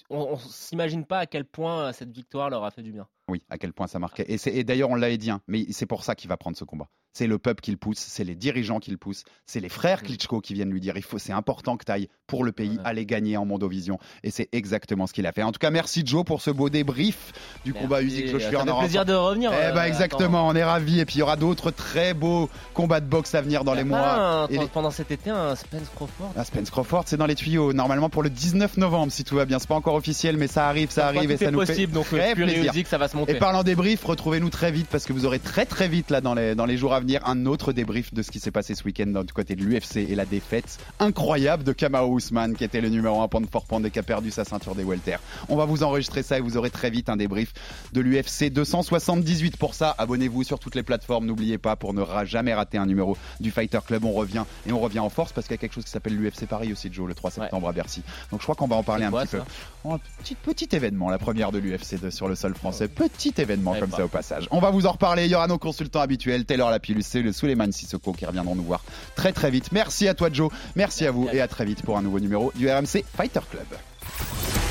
on, 0.09 0.17
on 0.33 0.39
s'imagine 0.39 1.05
pas 1.05 1.19
à 1.19 1.27
quel 1.27 1.45
point 1.45 1.93
cette 1.93 2.11
victoire 2.11 2.49
leur 2.49 2.65
a 2.65 2.71
fait 2.71 2.83
du 2.83 2.91
bien. 2.91 3.07
Oui, 3.29 3.43
à 3.51 3.59
quel 3.59 3.75
point 3.75 3.87
ça 3.87 3.99
marquait. 3.99 4.25
Et, 4.27 4.39
et 4.59 4.65
d'ailleurs, 4.65 4.89
on 4.89 4.95
l'a 4.95 5.15
dit, 5.17 5.31
hein, 5.31 5.43
mais 5.47 5.67
c'est 5.73 5.85
pour 5.87 6.05
ça 6.05 6.15
qu'il 6.15 6.29
va 6.31 6.39
prendre 6.39 6.57
ce 6.57 6.65
combat. 6.65 6.89
C'est 7.15 7.27
le 7.27 7.39
peuple 7.39 7.61
qui 7.61 7.71
le 7.71 7.77
pousse, 7.77 7.99
c'est 7.99 8.25
les 8.25 8.35
dirigeants 8.35 8.81
qui 8.81 8.91
le 8.91 8.97
poussent, 8.97 9.25
c'est 9.47 9.61
les 9.61 9.69
frères 9.69 10.01
Mm. 10.03 10.07
Klitschko 10.07 10.41
qui 10.41 10.55
viennent 10.55 10.71
lui 10.71 10.81
dire 10.81 10.97
il 10.97 11.03
faut, 11.03 11.19
c'est 11.19 11.33
important 11.33 11.77
que 11.77 11.85
tu 11.85 11.93
ailles 11.93 12.09
pour 12.27 12.43
le 12.45 12.53
pays, 12.53 12.79
aller 12.85 13.05
gagner 13.05 13.37
en 13.37 13.45
Mondovision. 13.45 13.99
Et 14.25 14.31
c'est 14.31 14.49
exactement 14.53 15.07
ce 15.07 15.13
qu'il 15.13 15.27
a 15.27 15.33
fait. 15.33 15.43
En 15.43 15.53
tout 15.53 15.59
cas, 15.59 15.71
merci 15.71 16.03
Joe 16.07 16.25
pour 16.25 16.41
ce 16.41 16.51
beau 16.51 16.71
débrief 16.71 17.33
du 17.65 17.73
Merci, 17.73 17.83
combat 17.87 18.03
Usyk 18.03 18.25
euh, 18.27 18.31
Joshua. 18.33 18.51
ça 18.51 18.73
On 18.73 18.75
fait 18.77 18.79
plaisir 18.87 19.05
de 19.05 19.13
revenir. 19.13 19.51
Eh 19.53 19.57
euh, 19.57 19.73
ben 19.73 19.85
exactement, 19.85 20.49
on 20.49 20.55
est 20.55 20.65
ravis. 20.65 21.01
Et 21.01 21.05
puis 21.05 21.17
il 21.17 21.19
y 21.19 21.23
aura 21.23 21.37
d'autres 21.37 21.71
très 21.71 22.15
beaux 22.15 22.49
combats 22.73 23.01
de 23.01 23.07
boxe 23.07 23.35
à 23.35 23.43
venir 23.43 23.65
dans 23.65 23.75
les 23.75 23.85
mois. 23.85 24.45
un- 24.45 24.47
et 24.49 24.57
les- 24.59 24.67
Pendant 24.69 24.91
cet 24.91 25.11
été, 25.11 25.29
un 25.29 25.55
Spence 25.55 25.91
Crawford. 25.95 26.33
Ah, 26.37 26.45
Spence 26.45 26.71
Crawford, 26.71 27.05
c'est 27.07 27.19
dans 27.19 27.27
les 27.27 27.35
tuyaux. 27.35 27.75
Normalement 27.75 28.09
pour 28.09 28.23
le 28.23 28.31
19 28.31 28.79
novembre, 28.79 29.13
si 29.13 29.23
tout 29.25 29.37
va 29.37 29.45
bien. 29.45 29.59
C'est 29.59 29.69
pas 29.69 29.75
encore 29.75 29.95
officiel, 29.97 30.39
mais 30.39 30.47
ça 30.47 30.67
arrive, 30.67 30.91
ça 30.91 31.09
arrive 31.09 31.31
et 31.31 31.37
ça 31.37 31.51
nous 31.51 31.59
possible, 31.59 31.93
fait 31.93 31.99
donc 31.99 32.07
très 32.07 32.33
euh, 32.33 32.35
Fury 32.37 32.61
plaisir. 32.61 32.87
Ça 32.89 32.97
va 32.97 33.09
se 33.09 33.17
monter. 33.17 33.33
Et 33.33 33.39
parlant 33.39 33.63
débrief, 33.63 34.03
retrouvez-nous 34.05 34.49
très 34.51 34.73
vite 34.73 34.87
parce 34.91 35.05
que 35.05 35.13
vous 35.13 35.27
aurez 35.27 35.39
très 35.41 35.67
très 35.67 35.89
vite 35.89 36.11
là 36.11 36.23
dans 36.23 36.33
les, 36.35 36.55
dans 36.55 36.65
les 36.67 36.79
jours 36.79 36.95
à 36.95 37.02
venir 37.03 37.21
un 37.27 37.47
autre 37.47 37.73
débrief 37.73 38.15
de 38.15 38.23
ce 38.23 38.31
qui 38.31 38.41
s'est 38.41 38.51
passé 38.51 38.75
ce 38.75 38.85
week-end 38.85 39.23
du 39.25 39.33
côté 39.33 39.55
de 39.57 39.63
l'UFC 39.63 39.97
et 39.97 40.15
la 40.15 40.25
défaite 40.25 40.79
incroyable 41.01 41.65
de 41.65 41.73
Kamau 41.73 42.07
Ousmane 42.09 42.55
qui 42.55 42.65
était 42.65 42.81
le 42.81 42.89
numéro 42.89 43.21
1 43.21 43.29
pound 43.29 43.47
for 43.51 43.65
pound 43.67 43.85
et 43.85 43.91
qui 43.91 43.99
a 43.99 44.03
perdu 44.03 44.31
sa 44.31 44.45
ceinture 44.45 44.75
des 44.75 44.85
welter. 44.85 45.17
On 45.49 45.57
va 45.57 45.65
vous 45.65 45.83
enregistrer 45.83 46.23
ça 46.23 46.39
et 46.39 46.41
vous 46.41 46.57
aurez 46.57 46.71
très 46.71 46.91
vite 46.91 47.09
un 47.09 47.17
débrief 47.17 47.53
de 47.93 48.01
l'UFC 48.01 48.51
278 48.53 49.57
pour 49.57 49.75
ça. 49.75 49.95
Abonnez-vous 49.99 50.45
sur 50.45 50.59
toutes 50.59 50.75
les 50.75 50.83
plateformes, 50.83 51.27
n'oubliez 51.27 51.59
pas 51.59 51.77
pour 51.77 51.93
ne 51.93 52.03
jamais 52.25 52.55
rater 52.55 52.79
un 52.79 52.87
numéro 52.87 53.17
du 53.41 53.51
Fighter 53.51 53.81
Club. 53.87 54.05
On 54.05 54.13
revient 54.13 54.45
et 54.67 54.73
on 54.73 54.81
revient 54.81 55.01
en 55.01 55.11
force 55.11 55.33
parce 55.33 55.47
qu'il 55.47 55.55
y 55.55 55.59
a 55.59 55.61
quelque 55.61 55.75
chose 55.75 55.85
qui 55.85 55.91
s'appelle 55.91 56.17
l'UFC 56.17 56.47
Paris 56.47 56.73
aussi 56.73 56.89
Joe 56.93 57.09
le 57.09 57.15
3 57.15 57.31
septembre 57.33 57.69
à 57.69 57.73
Bercy. 57.73 58.03
Donc 58.31 58.41
je 58.41 58.45
crois 58.45 58.55
qu'on 58.55 58.69
va 58.69 58.77
en 58.77 58.83
parler 58.83 59.05
un 59.05 59.11
quoi, 59.11 59.23
petit 59.23 59.37
peu. 59.37 59.43
Oh, 59.85 59.95
Un 59.95 60.01
petit, 60.23 60.35
petit 60.37 60.69
événement, 60.77 61.11
la 61.11 61.19
première 61.19 61.53
de 61.53 61.59
l'UFC 61.59 62.11
sur 62.11 62.29
le 62.29 62.35
sol 62.37 62.55
français. 62.55 62.89
Petit 62.89 63.35
événement 63.39 63.75
Eh 63.77 63.81
comme 63.81 63.91
ben. 63.91 63.97
ça 63.97 64.05
au 64.05 64.09
passage. 64.09 64.47
On 64.53 64.61
va 64.61 64.71
vous 64.71 64.87
en 64.87 64.93
reparler. 64.93 65.25
Il 65.25 65.31
y 65.31 65.35
aura 65.35 65.49
nos 65.49 65.59
consultants 65.59 66.01
habituels, 66.01 66.45
Taylor 66.45 66.69
Lapillus 66.93 67.19
et 67.21 67.23
le 67.23 67.33
Suleiman 67.33 67.73
Sissoko 67.73 68.13
qui 68.13 68.27
reviendront 68.27 68.55
nous 68.55 68.65
voir 68.65 68.85
très 69.17 69.33
très 69.33 69.51
vite. 69.51 69.73
Merci 69.73 70.09
à 70.09 70.15
toi 70.15 70.29
Joe, 70.33 70.51
merci 70.77 71.07
à 71.07 71.11
vous 71.11 71.29
et 71.33 71.41
à 71.41 71.49
très 71.49 71.65
vite 71.65 71.83
pour 71.83 71.97
un 71.97 72.03
nouveau 72.03 72.21
numéro 72.21 72.53
du 72.55 72.69
RMC 72.71 73.05
Fighter 73.17 73.41
Club. 73.51 73.67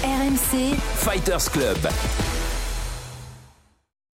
RMC, 0.04 0.76
Fighters 0.98 1.52
Club. 1.52 1.78